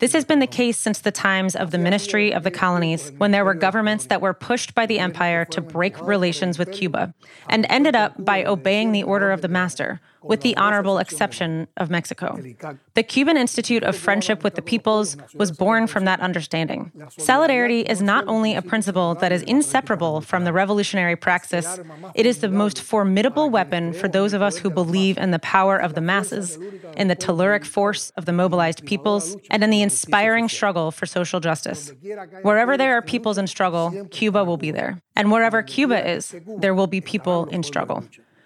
This 0.00 0.12
has 0.12 0.24
been 0.24 0.40
the 0.40 0.48
case 0.48 0.76
since 0.76 0.98
the 0.98 1.12
times 1.12 1.54
of 1.54 1.70
the 1.70 1.78
Ministry 1.78 2.34
of 2.34 2.42
the 2.42 2.50
Colonies, 2.50 3.12
when 3.18 3.30
there 3.30 3.44
were 3.44 3.54
governments 3.54 4.06
that 4.06 4.20
were 4.20 4.34
pushed 4.34 4.74
by 4.74 4.86
the 4.86 4.98
empire 4.98 5.44
to 5.44 5.60
break 5.60 6.00
relations 6.04 6.58
with 6.58 6.72
Cuba, 6.72 7.14
and 7.48 7.64
ended 7.70 7.94
up 7.94 8.24
by 8.24 8.44
obeying 8.44 8.90
the 8.90 9.04
order 9.04 9.30
of 9.30 9.40
the 9.40 9.48
master, 9.48 10.00
with 10.22 10.40
the 10.40 10.56
honorable 10.56 10.98
exception 10.98 11.68
of 11.76 11.88
Mexico. 11.88 12.36
The 12.94 13.04
Cuban 13.04 13.36
Institute 13.36 13.84
of 13.84 13.96
Friendship 13.96 14.42
with 14.42 14.56
the 14.56 14.62
Peoples 14.62 15.16
was 15.34 15.52
born 15.52 15.86
from 15.86 16.04
that 16.06 16.18
understanding. 16.18 16.90
Solidarity 17.16 17.82
is 17.82 18.02
not 18.02 18.26
only 18.26 18.56
a 18.56 18.62
principle 18.62 19.14
that 19.16 19.30
is 19.30 19.44
inseparable 19.76 20.22
from 20.22 20.44
the 20.44 20.52
revolutionary 20.54 21.16
praxis, 21.16 21.78
it 22.14 22.24
is 22.24 22.38
the 22.38 22.48
most 22.48 22.80
formidable 22.80 23.50
weapon 23.50 23.92
for 23.92 24.08
those 24.08 24.32
of 24.32 24.40
us 24.40 24.56
who 24.56 24.70
believe 24.70 25.18
in 25.18 25.32
the 25.32 25.38
power 25.38 25.76
of 25.76 25.92
the 25.92 26.00
masses, 26.00 26.58
in 26.96 27.08
the 27.08 27.16
telluric 27.16 27.62
force 27.62 28.08
of 28.16 28.24
the 28.24 28.32
mobilized 28.32 28.86
peoples, 28.86 29.36
and 29.50 29.62
in 29.62 29.68
the 29.68 29.82
inspiring 29.82 30.48
struggle 30.48 30.90
for 30.90 31.04
social 31.04 31.40
justice. 31.40 31.92
Wherever 32.40 32.78
there 32.78 32.96
are 32.96 33.02
peoples 33.02 33.36
in 33.36 33.46
struggle, 33.46 34.06
Cuba 34.10 34.44
will 34.44 34.56
be 34.56 34.70
there. 34.70 35.02
And 35.14 35.30
wherever 35.30 35.62
Cuba 35.62 35.98
is, 36.10 36.34
there 36.56 36.74
will 36.74 36.86
be 36.86 37.02
people 37.02 37.44
in 37.46 37.62
struggle. 37.62 38.02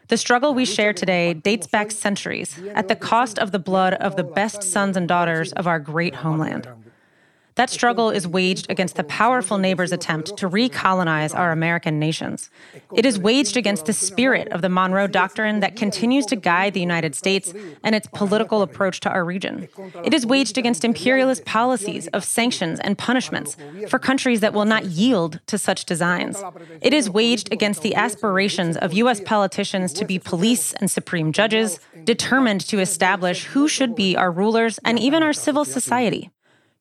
The 0.09 0.16
struggle 0.16 0.53
we 0.53 0.64
share 0.64 0.93
today 0.93 1.35
dates 1.35 1.69
back 1.69 1.93
centuries 1.93 2.61
at 2.75 2.88
the 2.88 2.97
cost 2.97 3.38
of 3.38 3.53
the 3.53 3.61
blood 3.61 3.95
of 3.95 4.16
the 4.16 4.25
best 4.25 4.64
sons 4.64 4.97
and 4.97 5.07
daughters 5.07 5.53
of 5.53 5.69
our 5.69 5.79
great 5.79 6.16
homeland. 6.16 6.66
That 7.61 7.68
struggle 7.68 8.09
is 8.09 8.27
waged 8.27 8.70
against 8.70 8.96
the 8.96 9.05
powerful 9.05 9.59
neighbor's 9.59 9.92
attempt 9.92 10.35
to 10.38 10.49
recolonize 10.49 11.37
our 11.37 11.53
American 11.53 11.99
nations. 11.99 12.49
It 12.94 13.05
is 13.05 13.18
waged 13.18 13.55
against 13.55 13.85
the 13.85 13.92
spirit 13.92 14.49
of 14.49 14.62
the 14.62 14.70
Monroe 14.70 15.07
Doctrine 15.07 15.61
that 15.61 15.77
continues 15.77 16.25
to 16.27 16.37
guide 16.37 16.73
the 16.73 16.81
United 16.81 17.14
States 17.14 17.53
and 17.85 17.94
its 17.94 18.09
political 18.14 18.62
approach 18.62 19.01
to 19.01 19.11
our 19.11 19.27
region. 19.27 19.68
It 20.03 20.14
is 20.14 20.25
waged 20.25 20.57
against 20.57 20.87
imperialist 20.87 21.44
policies 21.44 22.07
of 22.14 22.25
sanctions 22.25 22.81
and 22.81 22.96
punishments 22.96 23.59
for 23.90 23.99
countries 23.99 24.40
that 24.40 24.55
will 24.55 24.64
not 24.64 24.87
yield 24.87 25.40
to 25.49 25.59
such 25.59 25.85
designs. 25.85 26.42
It 26.81 26.94
is 26.94 27.11
waged 27.11 27.53
against 27.53 27.83
the 27.83 27.94
aspirations 27.94 28.79
of 28.79 28.94
U.S. 28.94 29.20
politicians 29.20 29.92
to 29.92 30.07
be 30.07 30.18
police 30.18 30.73
and 30.73 30.90
supreme 30.90 31.31
judges, 31.31 31.79
determined 32.05 32.62
to 32.68 32.81
establish 32.81 33.44
who 33.44 33.68
should 33.68 33.94
be 33.94 34.16
our 34.16 34.33
rulers 34.33 34.81
and 34.83 34.99
even 34.99 35.23
our 35.23 35.35
civil 35.35 35.66
society. 35.66 36.31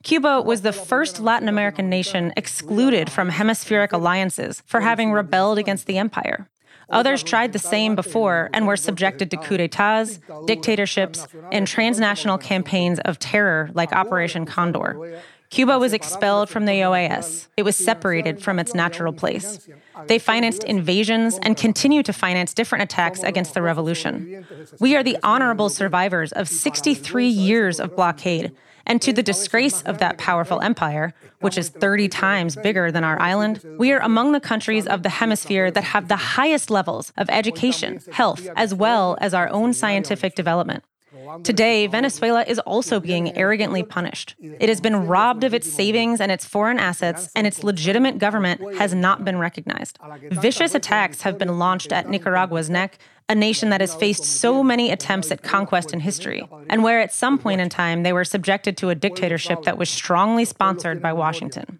Cuba 0.03 0.41
was 0.41 0.62
the 0.62 0.71
first 0.71 1.19
Latin 1.19 1.49
American 1.49 1.89
nation 1.89 2.31
excluded 2.38 3.12
from 3.12 3.29
hemispheric 3.29 3.91
alliances 3.91 4.63
for 4.65 4.79
having 4.79 5.12
rebelled 5.12 5.57
against 5.57 5.88
the 5.88 5.97
empire. 5.97 6.47
Others 6.89 7.21
tried 7.21 7.53
the 7.53 7.59
same 7.59 7.95
before 7.95 8.49
and 8.53 8.65
were 8.65 8.77
subjected 8.77 9.29
to 9.29 9.38
coups 9.38 9.57
d'etats, 9.57 10.19
dictatorships, 10.47 11.27
and 11.51 11.67
transnational 11.67 12.38
campaigns 12.38 12.99
of 13.01 13.19
terror 13.19 13.69
like 13.73 13.91
Operation 13.91 14.45
Condor. 14.45 15.21
Cuba 15.49 15.77
was 15.77 15.93
expelled 15.93 16.49
from 16.49 16.65
the 16.65 16.81
OAS. 16.81 17.47
It 17.57 17.63
was 17.63 17.75
separated 17.75 18.41
from 18.41 18.59
its 18.59 18.73
natural 18.73 19.12
place. 19.12 19.67
They 20.07 20.19
financed 20.19 20.63
invasions 20.63 21.39
and 21.41 21.57
continue 21.57 22.03
to 22.03 22.13
finance 22.13 22.53
different 22.53 22.83
attacks 22.83 23.21
against 23.23 23.53
the 23.53 23.62
revolution. 23.62 24.45
We 24.79 24.95
are 24.95 25.03
the 25.03 25.17
honorable 25.23 25.69
survivors 25.69 26.31
of 26.31 26.47
63 26.47 27.27
years 27.27 27.79
of 27.79 27.95
blockade 27.95 28.55
and 28.89 29.02
to 29.04 29.13
the 29.13 29.23
disgrace 29.23 29.84
of 29.84 29.99
that 29.99 30.17
powerful 30.17 30.60
empire, 30.62 31.13
which 31.41 31.58
is 31.58 31.69
30 31.69 32.10
times 32.10 32.56
bigger 32.56 32.91
than 32.91 33.04
our 33.04 33.21
island, 33.21 33.63
we 33.78 33.93
are 33.93 33.99
among 33.99 34.32
the 34.32 34.39
countries 34.39 34.88
of 34.88 35.04
the 35.04 35.10
hemisphere 35.10 35.69
that 35.69 35.84
have 35.84 36.08
the 36.08 36.15
highest 36.15 36.71
levels 36.71 37.13
of 37.15 37.30
education, 37.30 38.02
health, 38.12 38.49
as 38.56 38.73
well 38.73 39.15
as 39.21 39.34
our 39.34 39.47
own 39.49 39.73
scientific 39.73 40.34
development. 40.36 40.84
Today, 41.43 41.87
Venezuela 41.87 42.43
is 42.47 42.59
also 42.59 42.99
being 42.99 43.37
arrogantly 43.37 43.83
punished. 43.83 44.35
It 44.39 44.69
has 44.69 44.81
been 44.81 45.07
robbed 45.07 45.43
of 45.43 45.53
its 45.53 45.71
savings 45.71 46.21
and 46.21 46.31
its 46.31 46.45
foreign 46.45 46.79
assets, 46.79 47.29
and 47.35 47.45
its 47.45 47.63
legitimate 47.63 48.17
government 48.17 48.75
has 48.75 48.93
not 48.93 49.25
been 49.25 49.37
recognized. 49.37 49.97
Vicious 50.31 50.75
attacks 50.75 51.21
have 51.21 51.37
been 51.37 51.59
launched 51.59 51.91
at 51.91 52.09
Nicaragua's 52.09 52.69
neck, 52.69 52.97
a 53.27 53.35
nation 53.35 53.69
that 53.69 53.81
has 53.81 53.93
faced 53.93 54.23
so 54.23 54.63
many 54.63 54.89
attempts 54.91 55.31
at 55.31 55.43
conquest 55.43 55.93
in 55.93 55.99
history, 55.99 56.47
and 56.69 56.83
where 56.83 56.99
at 56.99 57.13
some 57.13 57.37
point 57.37 57.61
in 57.61 57.69
time 57.69 58.03
they 58.03 58.13
were 58.13 58.25
subjected 58.25 58.75
to 58.77 58.89
a 58.89 58.95
dictatorship 58.95 59.63
that 59.63 59.77
was 59.77 59.89
strongly 59.89 60.45
sponsored 60.45 61.01
by 61.01 61.13
Washington. 61.13 61.79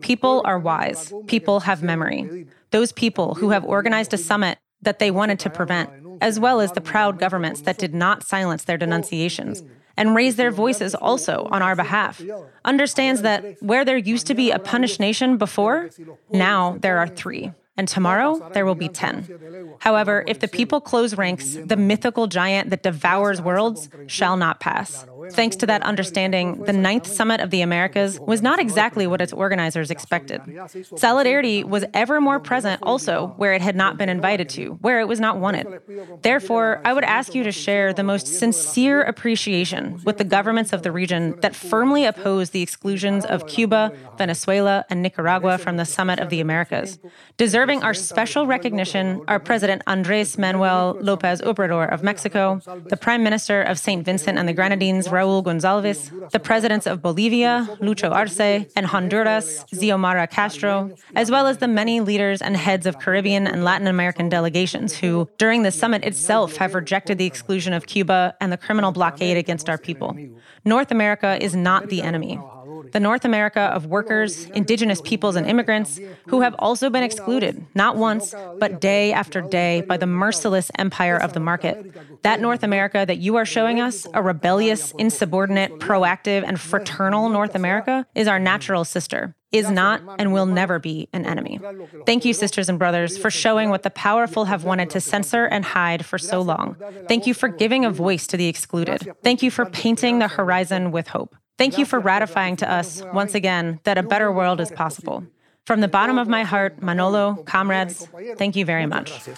People 0.00 0.42
are 0.44 0.58
wise. 0.58 1.12
People 1.26 1.60
have 1.60 1.82
memory. 1.82 2.46
Those 2.70 2.92
people 2.92 3.34
who 3.34 3.50
have 3.50 3.64
organized 3.64 4.14
a 4.14 4.18
summit 4.18 4.58
that 4.82 4.98
they 4.98 5.10
wanted 5.10 5.38
to 5.40 5.50
prevent, 5.50 5.90
as 6.20 6.38
well 6.38 6.60
as 6.60 6.72
the 6.72 6.80
proud 6.80 7.18
governments 7.18 7.62
that 7.62 7.78
did 7.78 7.94
not 7.94 8.22
silence 8.24 8.64
their 8.64 8.78
denunciations 8.78 9.62
and 9.96 10.14
raise 10.14 10.36
their 10.36 10.50
voices 10.50 10.94
also 10.94 11.46
on 11.50 11.62
our 11.62 11.76
behalf, 11.76 12.22
understands 12.64 13.22
that 13.22 13.62
where 13.62 13.84
there 13.84 13.98
used 13.98 14.26
to 14.26 14.34
be 14.34 14.50
a 14.50 14.58
punished 14.58 15.00
nation 15.00 15.36
before, 15.36 15.90
now 16.30 16.76
there 16.80 16.98
are 16.98 17.08
three 17.08 17.52
and 17.80 17.88
tomorrow 17.88 18.50
there 18.52 18.66
will 18.66 18.74
be 18.74 18.88
10. 18.88 19.76
However, 19.78 20.22
if 20.26 20.40
the 20.40 20.48
people 20.48 20.82
close 20.82 21.16
ranks, 21.16 21.56
the 21.64 21.76
mythical 21.76 22.26
giant 22.26 22.68
that 22.68 22.82
devours 22.82 23.40
worlds 23.40 23.88
shall 24.06 24.36
not 24.36 24.60
pass. 24.60 25.06
Thanks 25.32 25.56
to 25.56 25.66
that 25.66 25.82
understanding, 25.82 26.62
the 26.64 26.72
Ninth 26.72 27.06
Summit 27.06 27.40
of 27.40 27.50
the 27.50 27.62
Americas 27.62 28.18
was 28.20 28.42
not 28.42 28.58
exactly 28.58 29.06
what 29.06 29.20
its 29.20 29.32
organizers 29.32 29.90
expected. 29.90 30.40
Solidarity 30.96 31.64
was 31.64 31.84
ever 31.94 32.20
more 32.20 32.40
present 32.40 32.82
also 32.82 33.28
where 33.36 33.52
it 33.52 33.62
had 33.62 33.76
not 33.76 33.96
been 33.96 34.08
invited 34.08 34.48
to, 34.50 34.78
where 34.80 35.00
it 35.00 35.08
was 35.08 35.20
not 35.20 35.38
wanted. 35.38 35.66
Therefore, 36.22 36.80
I 36.84 36.92
would 36.92 37.04
ask 37.04 37.34
you 37.34 37.42
to 37.44 37.52
share 37.52 37.92
the 37.92 38.02
most 38.02 38.26
sincere 38.26 39.02
appreciation 39.02 40.00
with 40.04 40.18
the 40.18 40.24
governments 40.24 40.72
of 40.72 40.82
the 40.82 40.92
region 40.92 41.38
that 41.40 41.54
firmly 41.54 42.04
oppose 42.04 42.50
the 42.50 42.62
exclusions 42.62 43.24
of 43.24 43.46
Cuba, 43.46 43.92
Venezuela, 44.18 44.84
and 44.90 45.02
Nicaragua 45.02 45.58
from 45.58 45.76
the 45.76 45.84
Summit 45.84 46.18
of 46.18 46.30
the 46.30 46.40
Americas. 46.40 46.98
Deserving 47.36 47.82
our 47.82 47.94
special 47.94 48.46
recognition 48.46 49.22
are 49.28 49.38
President 49.38 49.82
Andres 49.86 50.38
Manuel 50.38 50.96
Lopez 51.00 51.40
Obrador 51.42 51.92
of 51.92 52.02
Mexico, 52.02 52.60
the 52.86 52.96
Prime 52.96 53.22
Minister 53.22 53.62
of 53.62 53.78
St. 53.78 54.04
Vincent 54.04 54.38
and 54.38 54.48
the 54.48 54.52
Grenadines, 54.52 55.08
Ralph 55.20 55.44
Gonsalves, 55.44 56.30
the 56.30 56.40
presidents 56.40 56.86
of 56.86 57.02
Bolivia, 57.02 57.68
Lucho 57.80 58.10
Arce, 58.10 58.66
and 58.76 58.86
Honduras, 58.86 59.64
Xiomara 59.72 60.28
Castro, 60.30 60.90
as 61.14 61.30
well 61.30 61.46
as 61.46 61.58
the 61.58 61.68
many 61.68 62.00
leaders 62.00 62.40
and 62.40 62.56
heads 62.56 62.86
of 62.86 62.98
Caribbean 62.98 63.46
and 63.46 63.62
Latin 63.62 63.86
American 63.86 64.28
delegations 64.28 64.96
who, 64.96 65.28
during 65.36 65.62
the 65.62 65.70
summit 65.70 66.04
itself, 66.04 66.56
have 66.56 66.74
rejected 66.74 67.18
the 67.18 67.26
exclusion 67.26 67.72
of 67.74 67.86
Cuba 67.86 68.34
and 68.40 68.50
the 68.50 68.56
criminal 68.56 68.92
blockade 68.92 69.36
against 69.36 69.68
our 69.68 69.78
people. 69.78 70.16
North 70.64 70.90
America 70.90 71.36
is 71.40 71.54
not 71.54 71.88
the 71.88 72.00
enemy 72.00 72.38
the 72.92 73.00
North 73.00 73.24
America 73.24 73.60
of 73.60 73.86
workers, 73.86 74.46
indigenous 74.46 75.00
peoples, 75.00 75.36
and 75.36 75.46
immigrants 75.46 76.00
who 76.28 76.40
have 76.40 76.54
also 76.58 76.90
been 76.90 77.02
excluded, 77.02 77.64
not 77.74 77.96
once, 77.96 78.34
but 78.58 78.80
day 78.80 79.12
after 79.12 79.40
day, 79.40 79.82
by 79.82 79.96
the 79.96 80.06
merciless 80.06 80.70
empire 80.78 81.16
of 81.16 81.32
the 81.32 81.40
market. 81.40 82.22
That 82.22 82.40
North 82.40 82.62
America 82.62 83.04
that 83.06 83.18
you 83.18 83.36
are 83.36 83.44
showing 83.44 83.80
us, 83.80 84.06
a 84.14 84.22
rebellious, 84.22 84.92
insubordinate, 85.10 85.72
proactive, 85.80 86.44
and 86.46 86.60
fraternal 86.60 87.28
North 87.28 87.56
America, 87.56 88.06
is 88.14 88.28
our 88.28 88.38
natural 88.38 88.84
sister 88.84 89.34
is 89.52 89.68
not 89.68 90.00
and 90.20 90.32
will 90.32 90.46
never 90.46 90.78
be 90.78 91.08
an 91.12 91.26
enemy. 91.26 91.58
Thank 92.06 92.24
you, 92.24 92.32
sisters 92.32 92.68
and 92.68 92.78
brothers, 92.78 93.18
for 93.18 93.30
showing 93.30 93.70
what 93.70 93.82
the 93.82 93.90
powerful 93.90 94.44
have 94.44 94.62
wanted 94.62 94.90
to 94.90 95.00
censor 95.00 95.44
and 95.44 95.64
hide 95.64 96.06
for 96.06 96.18
so 96.18 96.40
long. 96.40 96.76
Thank 97.08 97.26
you 97.26 97.34
for 97.34 97.48
giving 97.48 97.84
a 97.84 97.90
voice 97.90 98.28
to 98.28 98.36
the 98.36 98.46
excluded. 98.46 99.12
Thank 99.24 99.42
you 99.42 99.50
for 99.50 99.66
painting 99.66 100.20
the 100.20 100.28
horizon 100.28 100.92
with 100.92 101.08
hope. 101.08 101.34
Thank 101.58 101.78
you 101.78 101.84
for 101.84 101.98
ratifying 101.98 102.56
to 102.56 102.72
us, 102.72 103.02
once 103.12 103.34
again, 103.34 103.80
that 103.82 103.98
a 103.98 104.04
better 104.04 104.30
world 104.30 104.60
is 104.60 104.70
possible. 104.70 105.24
From 105.66 105.80
the 105.80 105.88
bottom 105.88 106.16
of 106.16 106.28
my 106.28 106.44
heart, 106.44 106.80
Manolo, 106.80 107.42
comrades, 107.44 108.08
thank 108.36 108.54
you 108.54 108.64
very 108.64 108.86
much. 108.86 109.28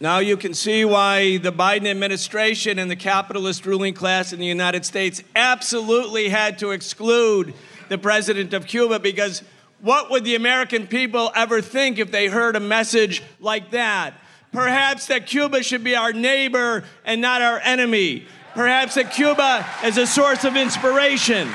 Now 0.00 0.20
you 0.20 0.36
can 0.36 0.54
see 0.54 0.84
why 0.84 1.38
the 1.38 1.50
Biden 1.50 1.88
administration 1.88 2.78
and 2.78 2.88
the 2.88 2.96
capitalist 2.96 3.66
ruling 3.66 3.94
class 3.94 4.32
in 4.32 4.38
the 4.38 4.46
United 4.46 4.84
States 4.84 5.24
absolutely 5.34 6.28
had 6.28 6.58
to 6.60 6.70
exclude 6.70 7.52
the 7.88 7.98
president 7.98 8.54
of 8.54 8.66
Cuba 8.66 9.00
because 9.00 9.42
what 9.80 10.08
would 10.10 10.22
the 10.22 10.36
American 10.36 10.86
people 10.86 11.32
ever 11.34 11.60
think 11.60 11.98
if 11.98 12.12
they 12.12 12.28
heard 12.28 12.54
a 12.54 12.60
message 12.60 13.24
like 13.40 13.72
that? 13.72 14.14
Perhaps 14.52 15.06
that 15.06 15.26
Cuba 15.26 15.64
should 15.64 15.82
be 15.82 15.96
our 15.96 16.12
neighbor 16.12 16.84
and 17.04 17.20
not 17.20 17.42
our 17.42 17.58
enemy. 17.58 18.26
Perhaps 18.54 18.94
that 18.94 19.12
Cuba 19.12 19.66
is 19.84 19.98
a 19.98 20.06
source 20.06 20.44
of 20.44 20.56
inspiration. 20.56 21.48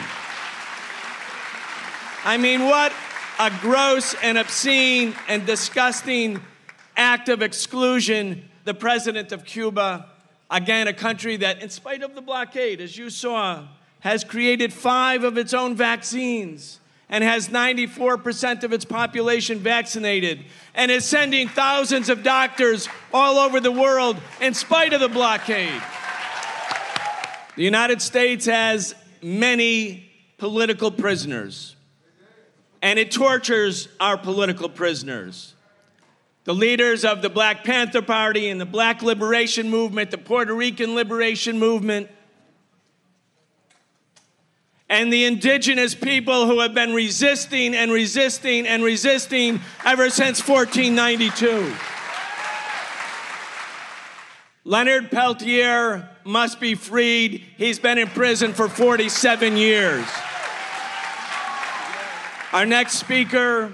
I 2.26 2.38
mean, 2.38 2.66
what 2.66 2.92
a 3.40 3.52
gross 3.62 4.16
and 4.22 4.38
obscene 4.38 5.16
and 5.30 5.46
disgusting 5.46 6.42
act 6.96 7.30
of 7.30 7.42
exclusion 7.42 8.50
the 8.66 8.74
president 8.74 9.32
of 9.32 9.46
Cuba, 9.46 10.08
again, 10.50 10.88
a 10.88 10.94
country 10.94 11.38
that, 11.38 11.62
in 11.62 11.70
spite 11.70 12.02
of 12.02 12.16
the 12.16 12.22
blockade, 12.22 12.80
as 12.80 12.98
you 12.98 13.10
saw, 13.10 13.68
has 14.00 14.24
created 14.24 14.72
five 14.72 15.24
of 15.24 15.38
its 15.38 15.54
own 15.54 15.76
vaccines 15.76 16.80
and 17.10 17.24
has 17.24 17.50
94% 17.50 18.64
of 18.64 18.74
its 18.74 18.86
population 18.86 19.60
vaccinated 19.60 20.46
and 20.74 20.90
is 20.90 21.06
sending 21.06 21.48
thousands 21.48 22.10
of 22.10 22.24
doctors 22.24 22.88
all 23.14 23.38
over 23.38 23.60
the 23.60 23.72
world 23.72 24.18
in 24.42 24.54
spite 24.54 24.94
of 24.94 25.00
the 25.00 25.10
blockade. 25.10 25.82
The 27.56 27.64
United 27.64 28.02
States 28.02 28.46
has 28.46 28.96
many 29.22 30.10
political 30.38 30.90
prisoners, 30.90 31.76
and 32.82 32.98
it 32.98 33.12
tortures 33.12 33.88
our 34.00 34.18
political 34.18 34.68
prisoners. 34.68 35.53
The 36.46 36.54
leaders 36.54 37.06
of 37.06 37.22
the 37.22 37.30
Black 37.30 37.64
Panther 37.64 38.02
Party 38.02 38.50
and 38.50 38.60
the 38.60 38.66
Black 38.66 39.02
Liberation 39.02 39.70
Movement, 39.70 40.12
the 40.12 40.18
Puerto 40.18 40.54
Rican 40.54 40.94
Liberation 40.94 41.58
Movement, 41.58 42.10
and 44.90 45.12
the 45.12 45.24
indigenous 45.24 45.96
people 45.96 46.46
who 46.46 46.60
have 46.60 46.74
been 46.74 46.94
resisting 46.94 47.74
and 47.74 47.92
resisting 47.92 48.68
and 48.68 48.84
resisting 48.84 49.62
ever 49.86 50.10
since 50.10 50.46
1492. 50.46 51.74
Leonard 54.66 55.12
Peltier 55.12 56.10
must 56.26 56.60
be 56.60 56.76
freed. 56.76 57.44
He's 57.58 57.80
been 57.80 57.98
in 57.98 58.08
prison 58.10 58.54
for 58.54 58.68
47 58.68 59.56
years. 59.56 60.06
Our 62.52 62.66
next 62.66 63.00
speaker 63.00 63.74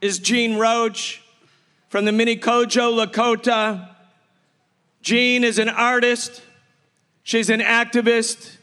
is 0.00 0.18
Jean 0.18 0.56
Roach 0.56 1.23
from 1.94 2.06
the 2.06 2.10
Miniconjou 2.10 3.06
Lakota. 3.06 3.88
Jean 5.00 5.44
is 5.44 5.60
an 5.60 5.68
artist, 5.68 6.42
she's 7.22 7.48
an 7.48 7.60
activist, 7.60 8.56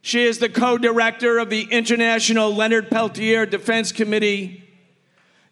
she 0.00 0.24
is 0.24 0.38
the 0.38 0.48
co 0.48 0.78
director 0.78 1.38
of 1.38 1.50
the 1.50 1.64
International 1.64 2.54
Leonard 2.54 2.90
Peltier 2.90 3.44
Defense 3.44 3.92
Committee. 3.92 4.64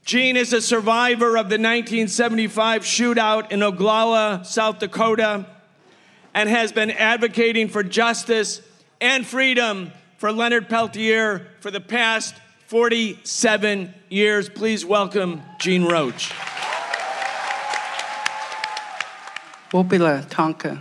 Jean 0.07 0.39
is 0.39 0.55
a 0.55 0.63
survivor 0.63 1.37
of 1.37 1.51
the 1.51 1.59
1975 1.59 2.81
shootout 2.81 3.53
in 3.53 3.61
Oglala, 3.61 4.47
South 4.47 4.79
Dakota, 4.79 5.45
and 6.33 6.49
has 6.49 6.73
been 6.73 6.91
advocating 6.91 7.69
for 7.69 7.83
justice 7.83 8.63
and 9.03 9.27
freedom 9.27 9.93
for 10.17 10.33
Leonard 10.33 10.71
Peltier 10.71 11.47
for 11.61 11.71
the 11.71 11.79
past 11.79 12.35
47 12.69 13.93
years. 14.09 14.49
Please 14.49 14.83
welcome 14.83 15.43
Jean 15.61 15.85
Roach. 15.85 16.33
Wopila 19.71 20.27
Tanka. 20.31 20.81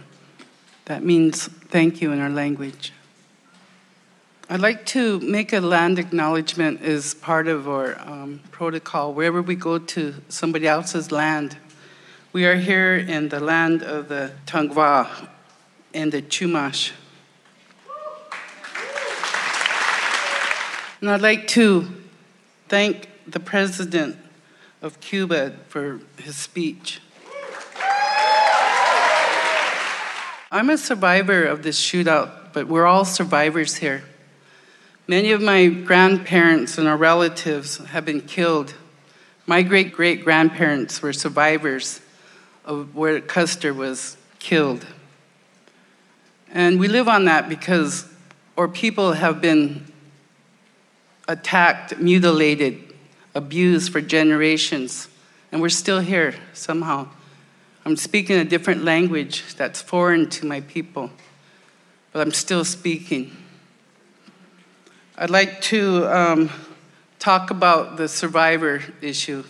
That 0.85 1.03
means 1.03 1.47
thank 1.47 2.01
you 2.01 2.13
in 2.13 2.19
our 2.21 2.29
language. 2.29 2.93
I'd 4.49 4.61
like 4.61 4.85
to 4.87 5.19
make 5.19 5.51
a 5.51 5.59
land 5.59 5.99
acknowledgement 5.99 6.81
as 6.81 7.13
part 7.13 7.49
of 7.49 7.67
our 7.67 7.99
um, 7.99 8.39
protocol. 8.49 9.13
Wherever 9.13 9.41
we 9.41 9.55
go 9.55 9.77
to 9.77 10.13
somebody 10.29 10.67
else's 10.67 11.11
land, 11.11 11.57
we 12.31 12.45
are 12.45 12.55
here 12.55 12.95
in 12.95 13.27
the 13.27 13.41
land 13.41 13.83
of 13.83 14.07
the 14.07 14.31
Tongva 14.45 15.27
and 15.93 16.13
the 16.13 16.21
Chumash. 16.21 16.91
And 21.01 21.09
I'd 21.09 21.21
like 21.21 21.45
to 21.49 21.89
thank 22.69 23.09
the 23.27 23.41
president 23.41 24.15
of 24.81 25.01
Cuba 25.01 25.57
for 25.67 25.99
his 26.17 26.37
speech. 26.37 27.01
I'm 30.49 30.69
a 30.69 30.77
survivor 30.77 31.43
of 31.43 31.61
this 31.61 31.77
shootout, 31.77 32.53
but 32.53 32.67
we're 32.67 32.85
all 32.85 33.03
survivors 33.03 33.75
here. 33.75 34.03
Many 35.05 35.31
of 35.31 35.41
my 35.41 35.67
grandparents 35.67 36.77
and 36.77 36.87
our 36.87 36.95
relatives 36.95 37.77
have 37.87 38.05
been 38.05 38.21
killed. 38.21 38.73
My 39.45 39.61
great 39.61 39.91
great 39.91 40.23
grandparents 40.23 41.01
were 41.01 41.11
survivors 41.11 41.99
of 42.63 42.95
where 42.95 43.19
Custer 43.19 43.73
was 43.73 44.15
killed. 44.39 44.85
And 46.49 46.79
we 46.79 46.87
live 46.87 47.09
on 47.09 47.25
that 47.25 47.49
because 47.49 48.07
our 48.57 48.69
people 48.69 49.13
have 49.13 49.41
been 49.41 49.91
attacked, 51.27 51.97
mutilated, 51.99 52.93
abused 53.35 53.91
for 53.91 53.99
generations, 53.99 55.09
and 55.51 55.61
we're 55.61 55.67
still 55.67 55.99
here 55.99 56.35
somehow. 56.53 57.09
I'm 57.87 57.95
speaking 57.95 58.35
a 58.35 58.43
different 58.43 58.83
language 58.83 59.55
that's 59.55 59.81
foreign 59.81 60.29
to 60.31 60.45
my 60.45 60.59
people, 60.59 61.09
but 62.11 62.19
I'm 62.19 62.33
still 62.33 62.65
speaking. 62.65 63.31
I'd 65.17 65.29
like 65.29 65.61
to 65.61 66.05
um, 66.07 66.49
talk 67.17 67.49
about 67.49 67.95
the 67.95 68.09
survivor 68.09 68.83
issue. 68.99 69.45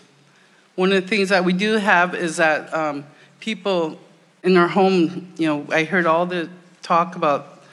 One 0.75 0.93
of 0.93 1.01
the 1.01 1.07
things 1.07 1.29
that 1.29 1.45
we 1.45 1.53
do 1.53 1.77
have 1.77 2.13
is 2.13 2.38
that 2.38 2.71
um, 2.75 3.05
people 3.39 3.99
in 4.43 4.55
our 4.55 4.67
home, 4.67 5.33
you 5.39 5.47
know, 5.47 5.65
I 5.71 5.83
heard 5.83 6.05
all 6.05 6.27
the 6.27 6.47
talk 6.83 7.15
about 7.15 7.63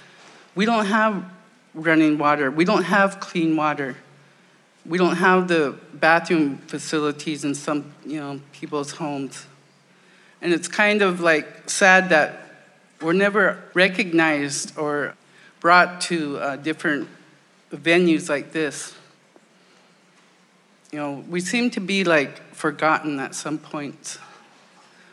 we 0.54 0.64
don't 0.64 0.86
have 0.86 1.30
running 1.74 2.16
water, 2.16 2.50
we 2.50 2.64
don't 2.64 2.84
have 2.84 3.20
clean 3.20 3.54
water, 3.54 3.96
we 4.86 4.96
don't 4.96 5.16
have 5.16 5.46
the 5.46 5.76
bathroom 5.92 6.56
facilities 6.56 7.44
in 7.44 7.54
some, 7.54 7.92
you 8.06 8.18
know, 8.18 8.40
people's 8.52 8.92
homes. 8.92 9.46
And 10.44 10.52
it's 10.52 10.68
kind 10.68 11.00
of 11.00 11.20
like 11.20 11.70
sad 11.70 12.10
that 12.10 12.38
we're 13.00 13.14
never 13.14 13.62
recognized 13.72 14.76
or 14.76 15.14
brought 15.58 16.02
to 16.02 16.36
uh, 16.36 16.56
different 16.56 17.08
venues 17.72 18.28
like 18.28 18.52
this. 18.52 18.94
You 20.92 20.98
know, 20.98 21.24
we 21.30 21.40
seem 21.40 21.70
to 21.70 21.80
be 21.80 22.04
like 22.04 22.54
forgotten 22.54 23.18
at 23.20 23.34
some 23.34 23.56
point. 23.56 24.18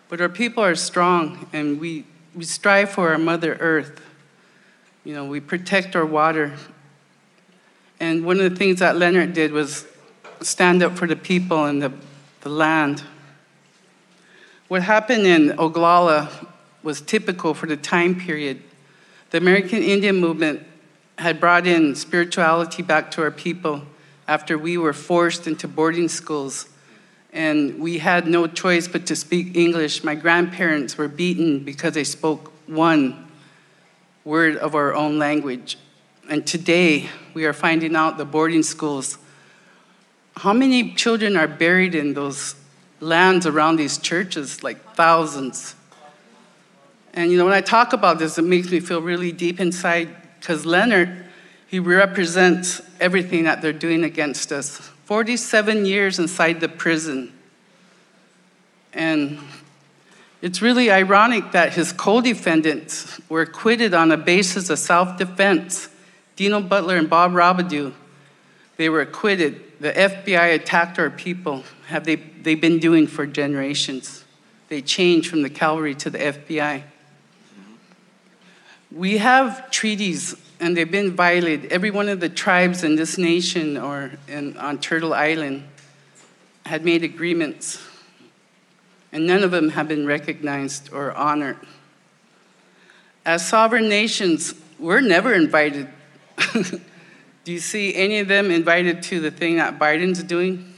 But 0.09 0.19
our 0.19 0.27
people 0.27 0.65
are 0.65 0.75
strong 0.75 1.47
and 1.53 1.79
we, 1.79 2.03
we 2.36 2.43
strive 2.43 2.89
for 2.89 3.13
our 3.13 3.17
Mother 3.17 3.55
Earth. 3.61 4.01
You 5.05 5.13
know, 5.13 5.23
we 5.23 5.39
protect 5.39 5.95
our 5.95 6.05
water. 6.05 6.57
And 8.01 8.25
one 8.25 8.41
of 8.41 8.51
the 8.51 8.57
things 8.57 8.79
that 8.79 8.97
Leonard 8.97 9.32
did 9.34 9.53
was 9.53 9.88
stand 10.41 10.84
up 10.84 10.97
for 10.97 11.07
the 11.07 11.15
people 11.15 11.63
and 11.63 11.82
the, 11.82 11.93
the 12.41 12.49
land. 12.49 13.01
What 14.72 14.84
happened 14.84 15.28
in 15.28 15.49
Oglala 15.57 16.30
was 16.82 17.01
typical 17.01 17.53
for 17.53 17.65
the 17.65 17.76
time 17.76 18.17
period. 18.17 18.63
The 19.32 19.38
American 19.38 19.84
Indian 19.84 20.15
movement 20.15 20.65
had 21.17 21.41
brought 21.41 21.67
in 21.67 21.93
spirituality 21.93 22.82
back 22.82 23.11
to 23.11 23.22
our 23.22 23.32
people 23.32 23.82
after 24.30 24.57
we 24.57 24.78
were 24.78 24.93
forced 24.93 25.45
into 25.45 25.67
boarding 25.67 26.07
schools 26.07 26.69
and 27.34 27.82
we 27.82 27.97
had 27.97 28.28
no 28.28 28.47
choice 28.47 28.88
but 28.88 29.05
to 29.07 29.15
speak 29.17 29.57
English. 29.57 30.05
My 30.05 30.15
grandparents 30.15 30.97
were 30.97 31.09
beaten 31.09 31.65
because 31.65 31.93
they 31.93 32.05
spoke 32.05 32.53
one 32.65 33.30
word 34.24 34.55
of 34.55 34.74
our 34.74 34.93
own 34.93 35.19
language. 35.19 35.78
And 36.30 36.47
today, 36.47 37.09
we 37.34 37.43
are 37.43 37.51
finding 37.51 37.93
out 37.93 38.17
the 38.17 38.24
boarding 38.24 38.63
schools. 38.63 39.17
How 40.38 40.53
many 40.53 40.93
children 40.93 41.36
are 41.36 41.49
buried 41.49 41.93
in 41.93 42.13
those 42.13 42.55
lands 43.01 43.45
around 43.45 43.75
these 43.75 43.97
churches? 43.97 44.63
Like 44.63 44.95
thousands. 44.95 45.75
And 47.13 47.31
you 47.31 47.37
know, 47.37 47.43
when 47.43 47.53
I 47.53 47.61
talk 47.61 47.91
about 47.91 48.19
this, 48.19 48.37
it 48.37 48.43
makes 48.43 48.71
me 48.71 48.79
feel 48.79 49.01
really 49.01 49.31
deep 49.33 49.59
inside 49.59 50.09
because 50.39 50.65
Leonard, 50.65 51.25
he 51.67 51.79
represents 51.79 52.81
everything 52.99 53.43
that 53.43 53.61
they're 53.61 53.73
doing 53.73 54.03
against 54.03 54.51
us. 54.51 54.77
47 55.05 55.85
years 55.85 56.19
inside 56.19 56.61
the 56.61 56.69
prison. 56.69 57.33
And 58.93 59.39
it's 60.41 60.61
really 60.61 60.89
ironic 60.89 61.51
that 61.51 61.73
his 61.73 61.93
co 61.93 62.21
defendants 62.21 63.19
were 63.29 63.41
acquitted 63.41 63.93
on 63.93 64.11
a 64.11 64.17
basis 64.17 64.69
of 64.69 64.79
self 64.79 65.17
defense. 65.17 65.89
Dino 66.35 66.61
Butler 66.61 66.95
and 66.95 67.09
Bob 67.09 67.33
Robideau, 67.33 67.93
they 68.77 68.89
were 68.89 69.01
acquitted. 69.01 69.61
The 69.79 69.91
FBI 69.91 70.55
attacked 70.55 70.97
our 70.97 71.09
people. 71.09 71.63
Have 71.87 72.05
they, 72.05 72.15
they've 72.43 72.59
been 72.59 72.79
doing 72.79 73.07
for 73.07 73.25
generations. 73.25 74.25
They 74.69 74.81
changed 74.81 75.29
from 75.29 75.41
the 75.41 75.49
cavalry 75.49 75.95
to 75.95 76.09
the 76.09 76.17
FBI. 76.17 76.83
We 78.91 79.17
have 79.17 79.71
treaties, 79.71 80.35
and 80.59 80.75
they've 80.75 80.89
been 80.89 81.15
violated. 81.15 81.71
Every 81.71 81.91
one 81.91 82.09
of 82.09 82.19
the 82.19 82.29
tribes 82.29 82.83
in 82.83 82.95
this 82.95 83.17
nation 83.17 83.77
or 83.77 84.11
in, 84.27 84.57
on 84.57 84.79
Turtle 84.79 85.13
Island 85.13 85.63
had 86.65 86.85
made 86.85 87.03
agreements, 87.03 87.81
and 89.11 89.25
none 89.25 89.43
of 89.43 89.51
them 89.51 89.69
have 89.69 89.87
been 89.87 90.05
recognized 90.05 90.91
or 90.91 91.13
honored. 91.13 91.57
As 93.25 93.47
sovereign 93.47 93.87
nations, 93.87 94.53
we're 94.79 95.01
never 95.01 95.33
invited. 95.33 95.87
Do 96.53 97.51
you 97.51 97.59
see 97.59 97.95
any 97.95 98.19
of 98.19 98.27
them 98.27 98.51
invited 98.51 99.03
to 99.03 99.19
the 99.19 99.31
thing 99.31 99.57
that 99.57 99.79
Biden's 99.79 100.23
doing? 100.23 100.70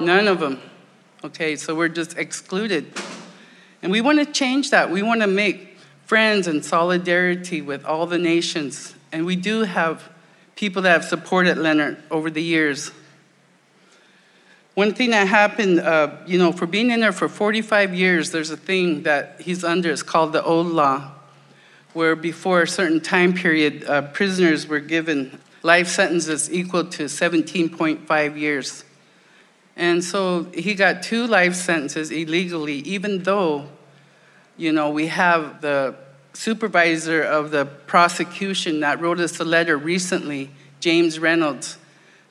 None 0.00 0.28
of 0.28 0.40
them. 0.40 0.60
Okay, 1.22 1.56
so 1.56 1.74
we're 1.74 1.88
just 1.88 2.16
excluded. 2.16 2.92
And 3.82 3.92
we 3.92 4.00
want 4.00 4.18
to 4.18 4.26
change 4.26 4.70
that. 4.70 4.90
We 4.90 5.02
want 5.02 5.20
to 5.20 5.26
make 5.26 5.76
friends 6.06 6.46
and 6.46 6.64
solidarity 6.64 7.62
with 7.62 7.84
all 7.84 8.06
the 8.06 8.18
nations. 8.18 8.94
And 9.12 9.26
we 9.26 9.36
do 9.36 9.62
have 9.64 10.10
people 10.56 10.82
that 10.82 10.90
have 10.90 11.04
supported 11.04 11.58
Leonard 11.58 12.02
over 12.10 12.30
the 12.30 12.42
years. 12.42 12.90
One 14.74 14.94
thing 14.94 15.10
that 15.10 15.28
happened, 15.28 15.80
uh, 15.80 16.16
you 16.26 16.38
know, 16.38 16.52
for 16.52 16.66
being 16.66 16.90
in 16.90 17.00
there 17.00 17.12
for 17.12 17.28
45 17.28 17.94
years, 17.94 18.30
there's 18.30 18.50
a 18.50 18.56
thing 18.56 19.02
that 19.02 19.40
he's 19.40 19.64
under. 19.64 19.90
It's 19.90 20.02
called 20.02 20.32
the 20.32 20.42
old 20.42 20.68
law, 20.68 21.12
where 21.92 22.16
before 22.16 22.62
a 22.62 22.68
certain 22.68 23.00
time 23.00 23.34
period, 23.34 23.84
uh, 23.84 24.02
prisoners 24.02 24.66
were 24.66 24.80
given 24.80 25.38
life 25.62 25.88
sentences 25.88 26.50
equal 26.52 26.84
to 26.84 27.04
17.5 27.04 28.38
years. 28.38 28.84
And 29.80 30.04
so 30.04 30.44
he 30.52 30.74
got 30.74 31.02
two 31.02 31.26
life 31.26 31.54
sentences 31.54 32.12
illegally, 32.12 32.80
even 32.80 33.24
though 33.24 33.66
you 34.60 34.72
know, 34.72 34.90
we 34.90 35.06
have 35.06 35.62
the 35.62 35.94
supervisor 36.34 37.22
of 37.22 37.50
the 37.50 37.64
prosecution 37.64 38.80
that 38.80 39.00
wrote 39.00 39.18
us 39.18 39.40
a 39.40 39.44
letter 39.44 39.78
recently, 39.78 40.50
James 40.80 41.18
Reynolds, 41.18 41.78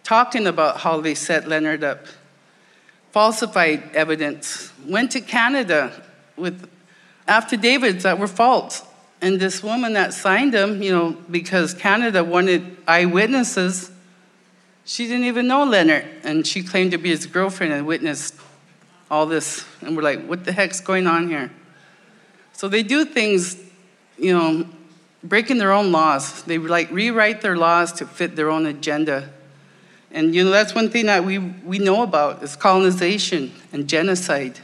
talking 0.04 0.46
about 0.46 0.82
how 0.82 1.02
they 1.02 1.16
set 1.16 1.48
Leonard 1.48 1.84
up. 1.84 2.06
Falsified 3.12 3.96
evidence, 3.96 4.72
went 4.86 5.10
to 5.12 5.22
Canada 5.22 6.04
with 6.38 6.70
affidavits 7.28 8.04
that 8.04 8.20
were 8.20 8.28
false. 8.28 8.84
And 9.24 9.40
this 9.40 9.64
woman 9.64 9.94
that 9.94 10.14
signed 10.14 10.54
them, 10.54 10.84
you 10.84 10.92
know, 10.92 11.18
because 11.32 11.74
Canada 11.74 12.24
wanted 12.24 12.78
eyewitnesses, 12.88 13.90
she 14.90 15.06
didn't 15.06 15.26
even 15.26 15.46
know 15.46 15.66
Leonard. 15.66 16.04
And 16.24 16.48
she 16.48 16.64
claimed 16.64 16.94
to 16.94 16.98
be 16.98 17.10
his 17.10 17.28
girlfriend 17.28 17.72
and 17.74 17.86
witnessed 17.86 18.34
all 19.12 19.28
this. 19.28 19.64
And 19.82 19.96
we're 19.96 20.02
like, 20.02 20.26
what 20.26 20.46
the 20.46 20.52
heck's 20.52 20.80
going 20.80 21.06
on 21.06 21.30
here? 21.30 21.52
So 22.54 22.68
they 22.68 22.82
do 22.82 23.06
things, 23.06 23.56
you 24.18 24.34
know, 24.34 24.68
breaking 25.24 25.60
their 25.60 25.72
own 25.72 25.92
laws. 25.92 26.42
They 26.42 26.58
like 26.58 26.90
rewrite 26.90 27.42
their 27.42 27.56
laws 27.56 27.94
to 27.94 28.08
fit 28.08 28.36
their 28.36 28.50
own 28.50 28.66
agenda. 28.66 29.30
And 30.10 30.34
you 30.34 30.44
know, 30.44 30.50
that's 30.50 30.74
one 30.74 30.90
thing 30.90 31.06
that 31.06 31.24
we, 31.24 31.38
we 31.38 31.78
know 31.78 32.02
about 32.02 32.42
is 32.42 32.56
colonization 32.56 33.52
and 33.72 33.88
genocide. 33.88 34.60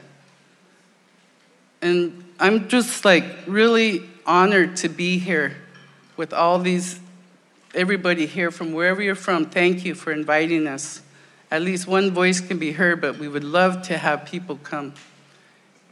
And 1.84 2.24
I'm 2.40 2.68
just 2.68 3.06
like 3.06 3.26
really 3.46 4.02
honored 4.26 4.78
to 4.78 4.90
be 4.90 5.20
here 5.20 5.56
with 6.18 6.34
all 6.34 6.58
these, 6.58 7.00
everybody 7.76 8.26
here 8.26 8.52
from 8.52 8.74
wherever 8.74 9.02
you're 9.02 9.16
from. 9.16 9.46
Thank 9.46 9.86
you 9.86 9.96
for 9.96 10.12
inviting 10.12 10.68
us. 10.68 11.02
At 11.52 11.62
least 11.62 11.88
one 11.88 12.12
voice 12.12 12.40
can 12.40 12.58
be 12.58 12.72
heard, 12.72 13.02
but 13.02 13.18
we 13.18 13.28
would 13.28 13.44
love 13.44 13.84
to 13.84 13.98
have 13.98 14.26
people 14.26 14.58
come. 14.64 14.94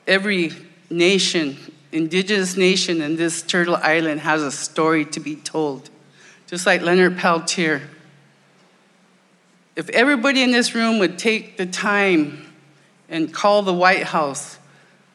Every 0.07 0.51
nation 0.89 1.57
indigenous 1.93 2.57
nation 2.57 3.01
in 3.01 3.15
this 3.15 3.43
Turtle 3.43 3.75
Island 3.75 4.21
has 4.21 4.41
a 4.41 4.51
story 4.51 5.05
to 5.05 5.19
be 5.19 5.36
told, 5.38 5.89
just 6.47 6.65
like 6.65 6.81
Leonard 6.81 7.17
Peltier. 7.17 7.88
If 9.75 9.89
everybody 9.89 10.41
in 10.41 10.51
this 10.51 10.75
room 10.75 10.99
would 10.99 11.17
take 11.17 11.57
the 11.57 11.67
time 11.67 12.51
and 13.07 13.31
call 13.31 13.61
the 13.61 13.73
White 13.73 14.03
House, 14.03 14.57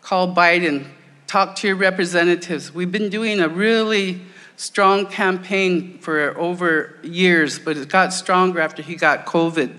call 0.02 0.34
Biden, 0.34 0.86
talk 1.26 1.56
to 1.56 1.66
your 1.66 1.76
representatives. 1.76 2.72
We've 2.72 2.90
been 2.90 3.10
doing 3.10 3.40
a 3.40 3.48
really 3.48 4.22
strong 4.58 5.06
campaign 5.06 5.98
for 5.98 6.36
over 6.36 6.98
years, 7.02 7.60
but 7.60 7.76
it 7.76 7.88
got 7.88 8.12
stronger 8.12 8.60
after 8.60 8.82
he 8.82 8.96
got 8.96 9.24
COVID. 9.24 9.72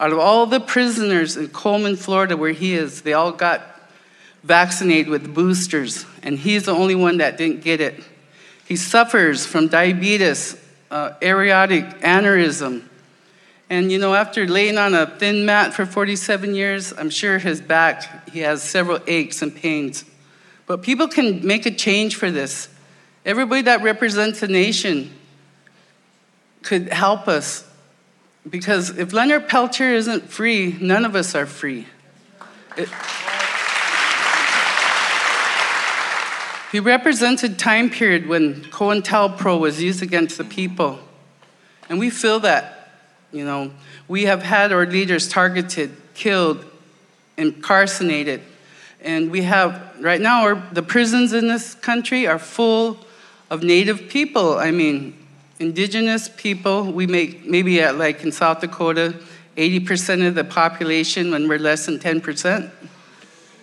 Out 0.00 0.12
of 0.12 0.18
all 0.18 0.46
the 0.46 0.58
prisoners 0.58 1.36
in 1.36 1.48
Coleman, 1.48 1.96
Florida, 1.96 2.34
where 2.34 2.52
he 2.52 2.72
is, 2.74 3.02
they 3.02 3.12
all 3.12 3.30
got 3.30 3.60
vaccinated 4.42 5.08
with 5.08 5.34
boosters, 5.34 6.06
and 6.22 6.38
he's 6.38 6.64
the 6.64 6.72
only 6.72 6.94
one 6.94 7.18
that 7.18 7.36
didn't 7.36 7.62
get 7.62 7.82
it. 7.82 8.02
He 8.64 8.76
suffers 8.76 9.44
from 9.44 9.68
diabetes, 9.68 10.58
uh, 10.90 11.12
aortic 11.22 11.84
aneurysm. 12.00 12.84
And 13.68 13.92
you 13.92 13.98
know, 13.98 14.14
after 14.14 14.48
laying 14.48 14.78
on 14.78 14.94
a 14.94 15.06
thin 15.06 15.44
mat 15.44 15.74
for 15.74 15.84
47 15.84 16.54
years, 16.54 16.94
I'm 16.94 17.10
sure 17.10 17.38
his 17.38 17.60
back, 17.60 18.30
he 18.30 18.40
has 18.40 18.62
several 18.62 19.00
aches 19.06 19.42
and 19.42 19.54
pains. 19.54 20.06
But 20.66 20.82
people 20.82 21.06
can 21.06 21.46
make 21.46 21.66
a 21.66 21.70
change 21.70 22.16
for 22.16 22.30
this. 22.30 22.68
Everybody 23.24 23.62
that 23.62 23.82
represents 23.82 24.42
a 24.42 24.48
nation 24.48 25.12
could 26.62 26.92
help 26.92 27.28
us. 27.28 27.66
Because 28.48 28.96
if 28.96 29.12
Leonard 29.12 29.48
Peltier 29.48 29.92
isn't 29.94 30.30
free, 30.30 30.76
none 30.80 31.04
of 31.04 31.14
us 31.14 31.34
are 31.34 31.46
free. 31.46 31.86
It, 32.76 32.88
He 36.72 36.78
represents 36.78 37.42
a 37.42 37.48
time 37.48 37.90
period 37.90 38.28
when 38.28 38.62
COINTELPRO 38.62 39.58
was 39.58 39.82
used 39.82 40.02
against 40.02 40.38
the 40.38 40.44
people. 40.44 41.00
And 41.88 41.98
we 41.98 42.10
feel 42.10 42.38
that, 42.40 42.92
you 43.32 43.44
know, 43.44 43.72
we 44.06 44.24
have 44.24 44.44
had 44.44 44.70
our 44.70 44.86
leaders 44.86 45.28
targeted, 45.28 45.90
killed, 46.14 46.64
incarcerated. 47.36 48.42
And 49.00 49.32
we 49.32 49.42
have, 49.42 49.96
right 49.98 50.20
now, 50.20 50.42
our, 50.42 50.68
the 50.70 50.82
prisons 50.84 51.32
in 51.32 51.48
this 51.48 51.74
country 51.74 52.28
are 52.28 52.38
full 52.38 53.04
of 53.50 53.62
native 53.62 54.08
people. 54.08 54.56
I 54.58 54.70
mean, 54.70 55.16
indigenous 55.58 56.28
people. 56.28 56.90
We 56.92 57.06
make, 57.06 57.44
maybe 57.44 57.80
at 57.82 57.98
like 57.98 58.22
in 58.22 58.32
South 58.32 58.60
Dakota, 58.60 59.14
80% 59.56 60.26
of 60.26 60.34
the 60.34 60.44
population 60.44 61.30
when 61.32 61.48
we're 61.48 61.58
less 61.58 61.86
than 61.86 61.98
10%. 61.98 62.70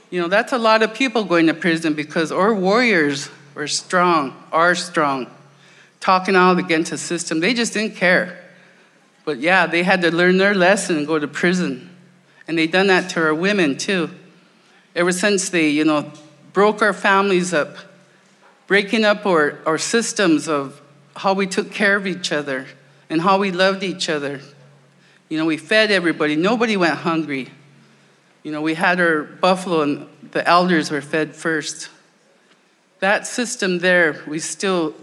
You 0.09 0.21
know, 0.21 0.27
that's 0.27 0.53
a 0.53 0.57
lot 0.57 0.83
of 0.83 0.93
people 0.93 1.23
going 1.23 1.47
to 1.47 1.53
prison 1.53 1.93
because 1.93 2.31
our 2.31 2.53
warriors 2.53 3.29
were 3.55 3.67
strong, 3.67 4.41
are 4.51 4.75
strong, 4.75 5.27
talking 5.99 6.35
out 6.35 6.59
against 6.59 6.91
the 6.91 6.97
system. 6.97 7.39
They 7.39 7.53
just 7.53 7.73
didn't 7.73 7.95
care. 7.95 8.43
But 9.25 9.39
yeah, 9.39 9.65
they 9.65 9.83
had 9.83 10.01
to 10.03 10.15
learn 10.15 10.37
their 10.37 10.53
lesson 10.53 10.97
and 10.97 11.07
go 11.07 11.19
to 11.19 11.27
prison. 11.27 11.89
And 12.47 12.57
they 12.57 12.67
done 12.67 12.87
that 12.87 13.09
to 13.11 13.21
our 13.25 13.35
women 13.35 13.77
too. 13.77 14.09
Ever 14.95 15.11
since 15.11 15.49
they, 15.49 15.69
you 15.69 15.83
know, 15.83 16.11
broke 16.53 16.81
our 16.81 16.93
families 16.93 17.53
up, 17.53 17.75
breaking 18.67 19.05
up 19.05 19.25
our, 19.25 19.59
our 19.65 19.77
systems 19.77 20.47
of 20.47 20.81
how 21.15 21.33
we 21.33 21.47
took 21.47 21.71
care 21.71 21.95
of 21.95 22.05
each 22.05 22.31
other 22.31 22.67
and 23.09 23.21
how 23.21 23.39
we 23.39 23.51
loved 23.51 23.81
each 23.83 24.09
other. 24.09 24.41
You 25.29 25.37
know, 25.37 25.45
we 25.45 25.57
fed 25.57 25.89
everybody. 25.89 26.35
Nobody 26.35 26.77
went 26.77 26.95
hungry. 26.95 27.49
You 28.43 28.51
know, 28.51 28.61
we 28.61 28.75
had 28.75 28.99
our 28.99 29.23
buffalo 29.23 29.81
and 29.81 30.07
the 30.31 30.47
elders 30.47 30.91
were 30.91 31.01
fed 31.01 31.35
first. 31.35 31.89
That 32.99 33.25
system 33.25 33.79
there, 33.79 34.21
we 34.27 34.39
still 34.39 34.93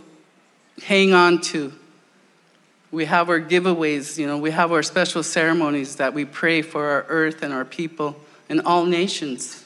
hang 0.83 1.13
on 1.13 1.41
to. 1.43 1.73
We 2.91 3.07
have 3.07 3.29
our 3.29 3.41
giveaways, 3.41 4.19
you 4.19 4.27
know, 4.27 4.39
we 4.39 4.53
have 4.53 4.71
our 4.71 4.83
special 4.83 5.23
ceremonies 5.23 5.97
that 5.97 6.15
we 6.15 6.25
pray 6.25 6.63
for 6.63 6.85
our 6.85 7.07
earth 7.09 7.43
and 7.43 7.53
our 7.53 7.65
people 7.65 8.17
and 8.49 8.61
all 8.61 8.85
nations. 8.85 9.65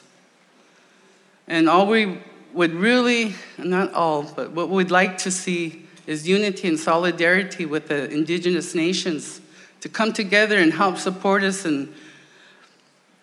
And 1.47 1.69
all 1.69 1.85
we 1.87 2.19
would 2.53 2.73
really, 2.73 3.35
not 3.57 3.93
all, 3.93 4.23
but 4.23 4.51
what 4.51 4.69
we'd 4.69 4.91
like 4.91 5.17
to 5.19 5.31
see 5.31 5.85
is 6.07 6.27
unity 6.27 6.67
and 6.67 6.79
solidarity 6.79 7.65
with 7.65 7.87
the 7.87 8.09
indigenous 8.09 8.73
nations 8.73 9.41
to 9.81 9.89
come 9.89 10.11
together 10.11 10.57
and 10.57 10.73
help 10.73 10.97
support 10.97 11.43
us 11.43 11.65
in 11.65 11.93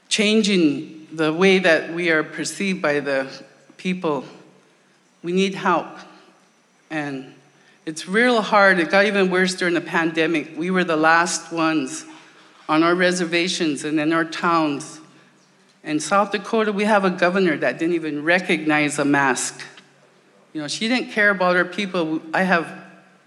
changing 0.08 1.08
the 1.12 1.32
way 1.32 1.58
that 1.58 1.92
we 1.92 2.10
are 2.10 2.22
perceived 2.22 2.80
by 2.80 3.00
the 3.00 3.26
people. 3.76 4.24
We 5.22 5.32
need 5.32 5.54
help. 5.54 5.88
And 6.90 7.34
it's 7.84 8.08
real 8.08 8.40
hard. 8.42 8.78
It 8.78 8.90
got 8.90 9.06
even 9.06 9.30
worse 9.30 9.54
during 9.54 9.74
the 9.74 9.80
pandemic. 9.80 10.56
We 10.56 10.70
were 10.70 10.84
the 10.84 10.96
last 10.96 11.52
ones 11.52 12.04
on 12.68 12.82
our 12.82 12.94
reservations 12.94 13.84
and 13.84 13.98
in 14.00 14.12
our 14.12 14.24
towns. 14.24 15.00
In 15.86 16.00
South 16.00 16.32
Dakota, 16.32 16.72
we 16.72 16.82
have 16.82 17.04
a 17.04 17.10
governor 17.10 17.56
that 17.58 17.78
didn't 17.78 17.94
even 17.94 18.24
recognize 18.24 18.98
a 18.98 19.04
mask. 19.04 19.62
You 20.52 20.60
know, 20.60 20.66
she 20.66 20.88
didn't 20.88 21.12
care 21.12 21.30
about 21.30 21.54
her 21.54 21.64
people. 21.64 22.20
I 22.34 22.42
have, 22.42 22.68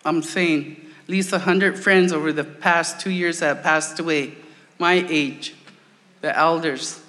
I'm 0.03 0.21
saying, 0.21 0.75
at 1.03 1.09
least 1.09 1.31
100 1.31 1.79
friends 1.79 2.11
over 2.11 2.33
the 2.33 2.43
past 2.43 2.99
two 2.99 3.11
years 3.11 3.39
that 3.39 3.55
have 3.55 3.63
passed 3.63 3.97
away, 4.01 4.33
my 4.77 5.05
age, 5.09 5.55
the 6.19 6.37
elders. 6.37 6.99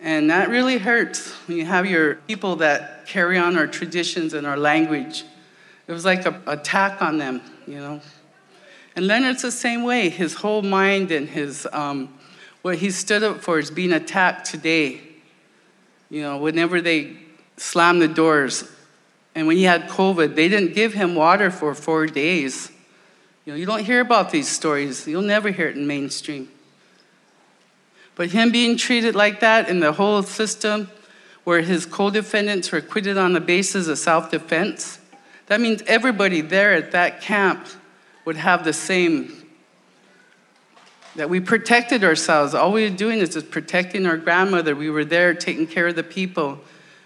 And 0.00 0.30
that 0.30 0.48
really 0.48 0.78
hurts 0.78 1.30
when 1.46 1.58
you 1.58 1.64
have 1.64 1.86
your 1.86 2.16
people 2.16 2.56
that 2.56 3.06
carry 3.06 3.38
on 3.38 3.56
our 3.56 3.68
traditions 3.68 4.34
and 4.34 4.48
our 4.48 4.56
language. 4.56 5.24
It 5.86 5.92
was 5.92 6.04
like 6.04 6.26
an 6.26 6.42
attack 6.48 7.00
on 7.00 7.18
them, 7.18 7.40
you 7.68 7.76
know. 7.76 8.00
And 8.96 9.06
Leonard's 9.06 9.42
the 9.42 9.52
same 9.52 9.84
way. 9.84 10.08
His 10.08 10.34
whole 10.34 10.62
mind 10.62 11.12
and 11.12 11.28
his 11.28 11.68
um, 11.72 12.17
what 12.68 12.76
he 12.76 12.90
stood 12.90 13.22
up 13.22 13.40
for 13.40 13.58
is 13.58 13.70
being 13.70 13.94
attacked 13.94 14.44
today. 14.44 15.00
You 16.10 16.20
know, 16.20 16.36
whenever 16.36 16.82
they 16.82 17.16
slammed 17.56 18.02
the 18.02 18.08
doors, 18.08 18.70
and 19.34 19.46
when 19.46 19.56
he 19.56 19.62
had 19.62 19.88
COVID, 19.88 20.34
they 20.34 20.50
didn't 20.50 20.74
give 20.74 20.92
him 20.92 21.14
water 21.14 21.50
for 21.50 21.74
four 21.74 22.06
days. 22.06 22.70
You 23.46 23.54
know, 23.54 23.58
you 23.58 23.64
don't 23.64 23.86
hear 23.86 24.00
about 24.00 24.32
these 24.32 24.48
stories. 24.48 25.08
You'll 25.08 25.22
never 25.22 25.50
hear 25.50 25.68
it 25.68 25.78
in 25.78 25.86
mainstream. 25.86 26.50
But 28.16 28.32
him 28.32 28.52
being 28.52 28.76
treated 28.76 29.14
like 29.14 29.40
that 29.40 29.70
in 29.70 29.80
the 29.80 29.92
whole 29.92 30.22
system, 30.22 30.90
where 31.44 31.62
his 31.62 31.86
co-defendants 31.86 32.70
were 32.70 32.78
acquitted 32.78 33.16
on 33.16 33.32
the 33.32 33.40
basis 33.40 33.88
of 33.88 33.96
self-defense, 33.96 34.98
that 35.46 35.58
means 35.58 35.82
everybody 35.86 36.42
there 36.42 36.74
at 36.74 36.90
that 36.90 37.22
camp 37.22 37.66
would 38.26 38.36
have 38.36 38.62
the 38.64 38.74
same. 38.74 39.37
That 41.18 41.28
we 41.28 41.40
protected 41.40 42.04
ourselves. 42.04 42.54
All 42.54 42.70
we 42.70 42.88
were 42.88 42.96
doing 42.96 43.18
is 43.18 43.30
just 43.30 43.50
protecting 43.50 44.06
our 44.06 44.16
grandmother. 44.16 44.76
We 44.76 44.88
were 44.88 45.04
there 45.04 45.34
taking 45.34 45.66
care 45.66 45.88
of 45.88 45.96
the 45.96 46.04
people. 46.04 46.60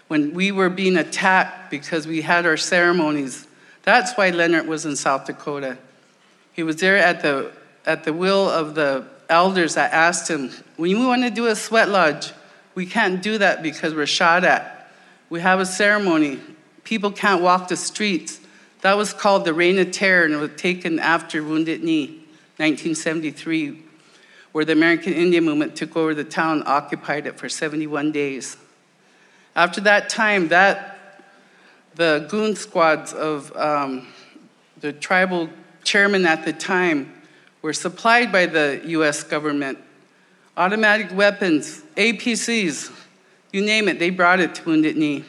When 0.07 0.35
we 0.35 0.51
were 0.51 0.69
being 0.69 0.97
attacked 0.97 1.71
because 1.71 2.05
we 2.05 2.21
had 2.21 2.45
our 2.45 2.55
ceremonies, 2.55 3.47
that's 3.81 4.13
why 4.13 4.29
Leonard 4.29 4.67
was 4.67 4.85
in 4.85 4.95
South 4.95 5.25
Dakota. 5.25 5.79
He 6.51 6.61
was 6.61 6.75
there 6.75 6.97
at 6.97 7.23
the, 7.23 7.53
at 7.87 8.03
the 8.03 8.13
will 8.13 8.47
of 8.47 8.75
the 8.75 9.07
elders 9.29 9.73
that 9.73 9.91
asked 9.91 10.29
him, 10.29 10.51
When 10.77 10.91
you 10.91 11.07
want 11.07 11.23
to 11.23 11.31
do 11.31 11.47
a 11.47 11.55
sweat 11.55 11.89
lodge, 11.89 12.33
we 12.75 12.85
can't 12.85 13.19
do 13.19 13.39
that 13.39 13.63
because 13.63 13.95
we're 13.95 14.05
shot 14.05 14.43
at. 14.43 14.91
We 15.31 15.41
have 15.41 15.59
a 15.59 15.65
ceremony. 15.65 16.39
People 16.83 17.09
can't 17.11 17.41
walk 17.41 17.67
the 17.67 17.77
streets. 17.77 18.39
That 18.81 18.95
was 18.95 19.11
called 19.11 19.43
the 19.43 19.55
Reign 19.55 19.79
of 19.79 19.89
Terror, 19.89 20.25
and 20.25 20.35
it 20.35 20.37
was 20.37 20.51
taken 20.55 20.99
after 20.99 21.41
Wounded 21.41 21.83
Knee, 21.83 22.09
1973, 22.57 23.82
where 24.53 24.63
the 24.63 24.71
American 24.71 25.13
Indian 25.13 25.43
movement 25.43 25.75
took 25.75 25.97
over 25.97 26.13
the 26.13 26.23
town 26.23 26.63
occupied 26.65 27.27
it 27.27 27.37
for 27.37 27.49
71 27.49 28.11
days. 28.11 28.55
After 29.55 29.81
that 29.81 30.09
time, 30.09 30.47
that 30.47 31.21
the 31.95 32.25
goon 32.29 32.55
squads 32.55 33.13
of 33.13 33.55
um, 33.57 34.07
the 34.79 34.93
tribal 34.93 35.49
chairman 35.83 36.25
at 36.25 36.45
the 36.45 36.53
time 36.53 37.11
were 37.61 37.73
supplied 37.73 38.31
by 38.31 38.45
the 38.45 38.81
US 38.85 39.23
government. 39.23 39.77
Automatic 40.55 41.11
weapons, 41.13 41.83
APCs, 41.97 42.91
you 43.51 43.61
name 43.61 43.87
it, 43.87 43.99
they 43.99 44.09
brought 44.09 44.39
it 44.39 44.55
to 44.55 44.65
Wounded 44.65 44.97
Knee. 44.97 45.25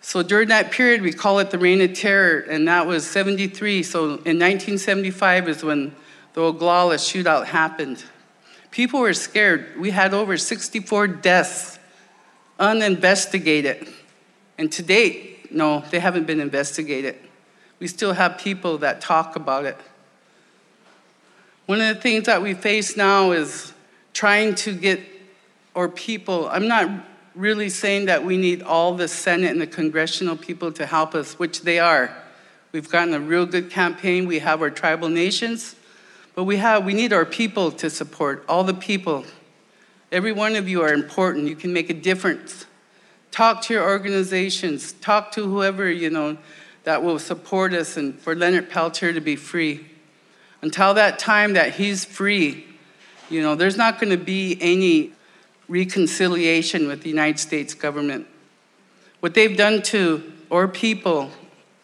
So 0.00 0.22
during 0.22 0.48
that 0.48 0.70
period, 0.70 1.02
we 1.02 1.12
call 1.12 1.38
it 1.40 1.50
the 1.50 1.58
Reign 1.58 1.80
of 1.80 1.92
Terror, 1.92 2.40
and 2.48 2.68
that 2.68 2.86
was 2.86 3.06
73. 3.06 3.82
So 3.82 4.04
in 4.04 4.38
1975 4.38 5.48
is 5.48 5.64
when 5.64 5.94
the 6.36 6.42
Oglala 6.42 6.96
shootout 6.96 7.46
happened. 7.46 8.04
People 8.70 9.00
were 9.00 9.14
scared. 9.14 9.74
We 9.78 9.90
had 9.90 10.12
over 10.12 10.36
64 10.36 11.08
deaths 11.08 11.78
uninvestigated. 12.58 13.88
And 14.58 14.70
to 14.72 14.82
date, 14.82 15.50
no, 15.50 15.82
they 15.90 15.98
haven't 15.98 16.26
been 16.26 16.40
investigated. 16.40 17.16
We 17.78 17.86
still 17.86 18.12
have 18.12 18.36
people 18.36 18.76
that 18.78 19.00
talk 19.00 19.34
about 19.34 19.64
it. 19.64 19.78
One 21.64 21.80
of 21.80 21.96
the 21.96 22.02
things 22.02 22.26
that 22.26 22.42
we 22.42 22.52
face 22.52 22.98
now 22.98 23.32
is 23.32 23.72
trying 24.12 24.56
to 24.56 24.74
get 24.74 25.00
our 25.74 25.88
people, 25.88 26.50
I'm 26.50 26.68
not 26.68 26.90
really 27.34 27.70
saying 27.70 28.06
that 28.06 28.26
we 28.26 28.36
need 28.36 28.60
all 28.60 28.94
the 28.94 29.08
Senate 29.08 29.52
and 29.52 29.60
the 29.60 29.66
congressional 29.66 30.36
people 30.36 30.70
to 30.72 30.84
help 30.84 31.14
us, 31.14 31.38
which 31.38 31.62
they 31.62 31.78
are. 31.78 32.14
We've 32.72 32.90
gotten 32.90 33.14
a 33.14 33.20
real 33.20 33.46
good 33.46 33.70
campaign. 33.70 34.26
We 34.26 34.40
have 34.40 34.60
our 34.60 34.70
tribal 34.70 35.08
nations, 35.08 35.76
but 36.36 36.44
we 36.44 36.58
have 36.58 36.84
we 36.84 36.94
need 36.94 37.12
our 37.12 37.24
people 37.24 37.72
to 37.72 37.90
support 37.90 38.44
all 38.48 38.62
the 38.62 38.74
people. 38.74 39.24
Every 40.12 40.32
one 40.32 40.54
of 40.54 40.68
you 40.68 40.82
are 40.82 40.92
important. 40.92 41.48
You 41.48 41.56
can 41.56 41.72
make 41.72 41.90
a 41.90 41.94
difference. 41.94 42.66
Talk 43.32 43.62
to 43.62 43.74
your 43.74 43.82
organizations. 43.82 44.92
Talk 44.92 45.32
to 45.32 45.44
whoever 45.44 45.90
you 45.90 46.10
know 46.10 46.36
that 46.84 47.02
will 47.02 47.18
support 47.18 47.72
us 47.72 47.96
and 47.96 48.20
for 48.20 48.36
Leonard 48.36 48.70
Peltier 48.70 49.12
to 49.12 49.20
be 49.20 49.34
free. 49.34 49.86
Until 50.62 50.94
that 50.94 51.18
time 51.18 51.54
that 51.54 51.74
he's 51.74 52.04
free, 52.04 52.66
you 53.28 53.42
know, 53.42 53.54
there's 53.54 53.76
not 53.76 53.98
going 53.98 54.16
to 54.16 54.22
be 54.22 54.56
any 54.60 55.12
reconciliation 55.68 56.86
with 56.86 57.02
the 57.02 57.08
United 57.08 57.38
States 57.40 57.74
government. 57.74 58.26
What 59.20 59.34
they've 59.34 59.56
done 59.56 59.82
to 59.82 60.32
our 60.50 60.68
people 60.68 61.30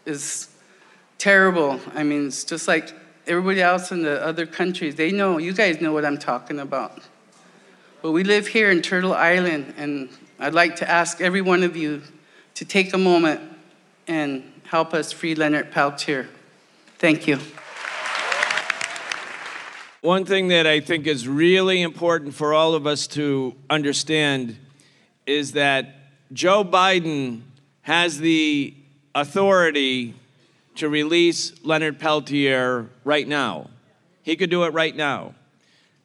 is 0.04 0.48
terrible. 1.18 1.80
I 1.94 2.02
mean, 2.02 2.28
it's 2.28 2.44
just 2.44 2.68
like 2.68 2.94
everybody 3.26 3.60
else 3.62 3.92
in 3.92 4.02
the 4.02 4.24
other 4.24 4.46
countries. 4.46 4.96
They 4.96 5.12
know, 5.12 5.38
you 5.38 5.52
guys 5.52 5.80
know 5.80 5.92
what 5.92 6.04
I'm 6.04 6.18
talking 6.18 6.58
about. 6.58 7.00
But 8.02 8.12
we 8.12 8.24
live 8.24 8.48
here 8.48 8.70
in 8.70 8.82
Turtle 8.82 9.14
Island, 9.14 9.74
and 9.76 10.08
I'd 10.38 10.54
like 10.54 10.76
to 10.76 10.90
ask 10.90 11.20
every 11.20 11.40
one 11.40 11.62
of 11.62 11.76
you 11.76 12.02
to 12.54 12.64
take 12.64 12.92
a 12.92 12.98
moment 12.98 13.40
and 14.08 14.42
help 14.64 14.92
us 14.92 15.12
free 15.12 15.34
Leonard 15.34 15.70
Peltier. 15.70 16.28
Thank 16.98 17.26
you. 17.26 17.38
One 20.00 20.24
thing 20.24 20.48
that 20.48 20.66
I 20.66 20.80
think 20.80 21.06
is 21.06 21.28
really 21.28 21.80
important 21.80 22.34
for 22.34 22.52
all 22.54 22.74
of 22.74 22.88
us 22.88 23.06
to 23.08 23.54
understand 23.70 24.56
is 25.26 25.52
that 25.52 25.94
Joe 26.32 26.64
Biden 26.64 27.42
has 27.82 28.18
the 28.18 28.74
authority 29.14 30.14
to 30.76 30.88
release 30.88 31.52
Leonard 31.64 31.98
Peltier 31.98 32.88
right 33.04 33.26
now. 33.26 33.70
He 34.22 34.36
could 34.36 34.50
do 34.50 34.64
it 34.64 34.72
right 34.72 34.94
now. 34.94 35.34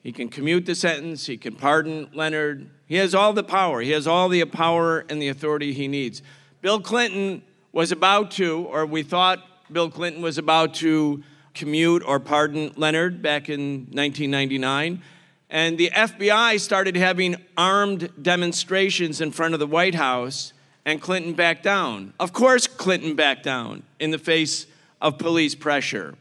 He 0.03 0.11
can 0.11 0.29
commute 0.29 0.65
the 0.65 0.75
sentence, 0.75 1.25
he 1.25 1.37
can 1.37 1.55
pardon 1.55 2.09
Leonard. 2.13 2.69
He 2.85 2.95
has 2.95 3.13
all 3.13 3.33
the 3.33 3.43
power. 3.43 3.81
He 3.81 3.91
has 3.91 4.07
all 4.07 4.29
the 4.29 4.43
power 4.45 5.05
and 5.09 5.21
the 5.21 5.27
authority 5.27 5.73
he 5.73 5.89
needs. 5.89 6.21
Bill 6.61 6.79
Clinton 6.79 7.41
was 7.73 7.91
about 7.91 8.31
to, 8.31 8.65
or 8.69 8.85
we 8.85 9.03
thought 9.03 9.43
Bill 9.71 9.89
Clinton 9.89 10.21
was 10.21 10.37
about 10.37 10.73
to 10.75 11.21
commute 11.53 12.03
or 12.05 12.19
pardon 12.19 12.71
Leonard 12.77 13.21
back 13.21 13.49
in 13.49 13.87
1999. 13.91 15.01
And 15.49 15.77
the 15.77 15.89
FBI 15.93 16.59
started 16.59 16.95
having 16.95 17.35
armed 17.57 18.09
demonstrations 18.21 19.21
in 19.21 19.31
front 19.31 19.53
of 19.53 19.59
the 19.59 19.67
White 19.67 19.95
House, 19.95 20.53
and 20.87 21.01
Clinton 21.01 21.33
backed 21.33 21.63
down. 21.63 22.13
Of 22.17 22.31
course, 22.31 22.65
Clinton 22.65 23.13
backed 23.13 23.43
down 23.43 23.83
in 23.99 24.11
the 24.11 24.17
face 24.17 24.65
of 25.01 25.17
police 25.17 25.53
pressure. 25.53 26.15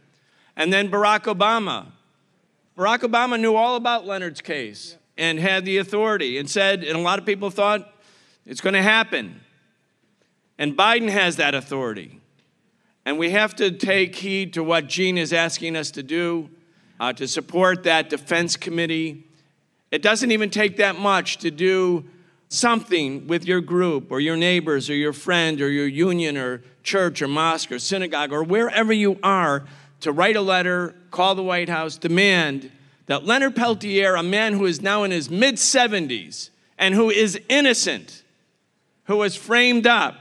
And 0.56 0.72
then 0.72 0.90
Barack 0.90 1.32
Obama. 1.32 1.86
Barack 2.76 2.98
Obama 2.98 3.40
knew 3.40 3.54
all 3.54 3.76
about 3.76 4.06
Leonard's 4.06 4.40
case 4.40 4.96
and 5.16 5.38
had 5.38 5.64
the 5.64 5.78
authority 5.78 6.36
and 6.36 6.50
said, 6.50 6.82
and 6.82 6.98
a 6.98 7.00
lot 7.00 7.20
of 7.20 7.24
people 7.24 7.48
thought 7.48 7.94
it's 8.44 8.60
going 8.60 8.74
to 8.74 8.82
happen. 8.82 9.40
And 10.58 10.76
Biden 10.76 11.10
has 11.10 11.36
that 11.36 11.54
authority. 11.54 12.20
And 13.04 13.20
we 13.20 13.30
have 13.30 13.54
to 13.56 13.70
take 13.70 14.16
heed 14.16 14.52
to 14.54 14.64
what 14.64 14.88
Jean 14.88 15.16
is 15.16 15.32
asking 15.32 15.76
us 15.76 15.92
to 15.92 16.02
do 16.02 16.50
uh, 16.98 17.12
to 17.12 17.28
support 17.28 17.84
that 17.84 18.10
defense 18.10 18.56
committee. 18.56 19.28
It 19.92 20.02
doesn't 20.02 20.32
even 20.32 20.50
take 20.50 20.78
that 20.78 20.98
much 20.98 21.36
to 21.38 21.52
do 21.52 22.06
something 22.49 23.26
with 23.26 23.44
your 23.44 23.61
group 23.61 24.11
or 24.11 24.20
your 24.20 24.36
neighbors 24.36 24.88
or 24.88 24.94
your 24.94 25.12
friend 25.12 25.61
or 25.61 25.70
your 25.70 25.86
union 25.86 26.36
or 26.36 26.62
church 26.82 27.20
or 27.20 27.28
mosque 27.28 27.72
or 27.72 27.78
synagogue 27.78 28.32
or 28.32 28.42
wherever 28.42 28.92
you 28.92 29.18
are 29.22 29.64
to 30.01 30.12
write 30.12 30.36
a 30.36 30.40
letter, 30.40 30.94
call 31.11 31.34
the 31.34 31.42
White 31.42 31.68
House, 31.68 31.97
demand 31.97 32.70
that 33.07 33.24
Leonard 33.24 33.57
Peltier, 33.57 34.14
a 34.14 34.22
man 34.22 34.53
who 34.53 34.66
is 34.66 34.80
now 34.80 35.03
in 35.03 35.11
his 35.11 35.30
mid 35.30 35.57
70s 35.57 36.51
and 36.78 36.94
who 36.94 37.11
is 37.11 37.40
innocent, 37.49 38.22
who 39.05 39.16
was 39.16 39.36
framed 39.36 39.86
up, 39.86 40.16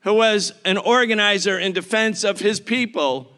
who 0.00 0.14
was 0.14 0.52
an 0.64 0.78
organizer 0.78 1.58
in 1.58 1.72
defense 1.72 2.24
of 2.24 2.40
his 2.40 2.60
people, 2.60 3.32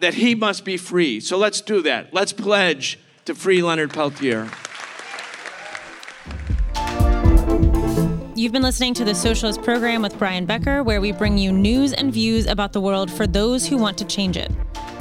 that 0.00 0.14
he 0.14 0.34
must 0.34 0.64
be 0.64 0.76
free. 0.76 1.20
So 1.20 1.38
let's 1.38 1.60
do 1.60 1.80
that. 1.82 2.12
Let's 2.12 2.32
pledge 2.32 2.98
to 3.24 3.34
free 3.34 3.62
Leonard 3.62 3.92
Peltier. 3.92 4.50
You've 8.44 8.52
been 8.52 8.60
listening 8.60 8.92
to 8.96 9.06
the 9.06 9.14
Socialist 9.14 9.62
Program 9.62 10.02
with 10.02 10.18
Brian 10.18 10.44
Becker, 10.44 10.82
where 10.82 11.00
we 11.00 11.12
bring 11.12 11.38
you 11.38 11.50
news 11.50 11.94
and 11.94 12.12
views 12.12 12.44
about 12.44 12.74
the 12.74 12.80
world 12.82 13.10
for 13.10 13.26
those 13.26 13.66
who 13.66 13.78
want 13.78 13.96
to 13.96 14.04
change 14.04 14.36
it. 14.36 14.52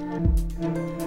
later. 0.00 1.03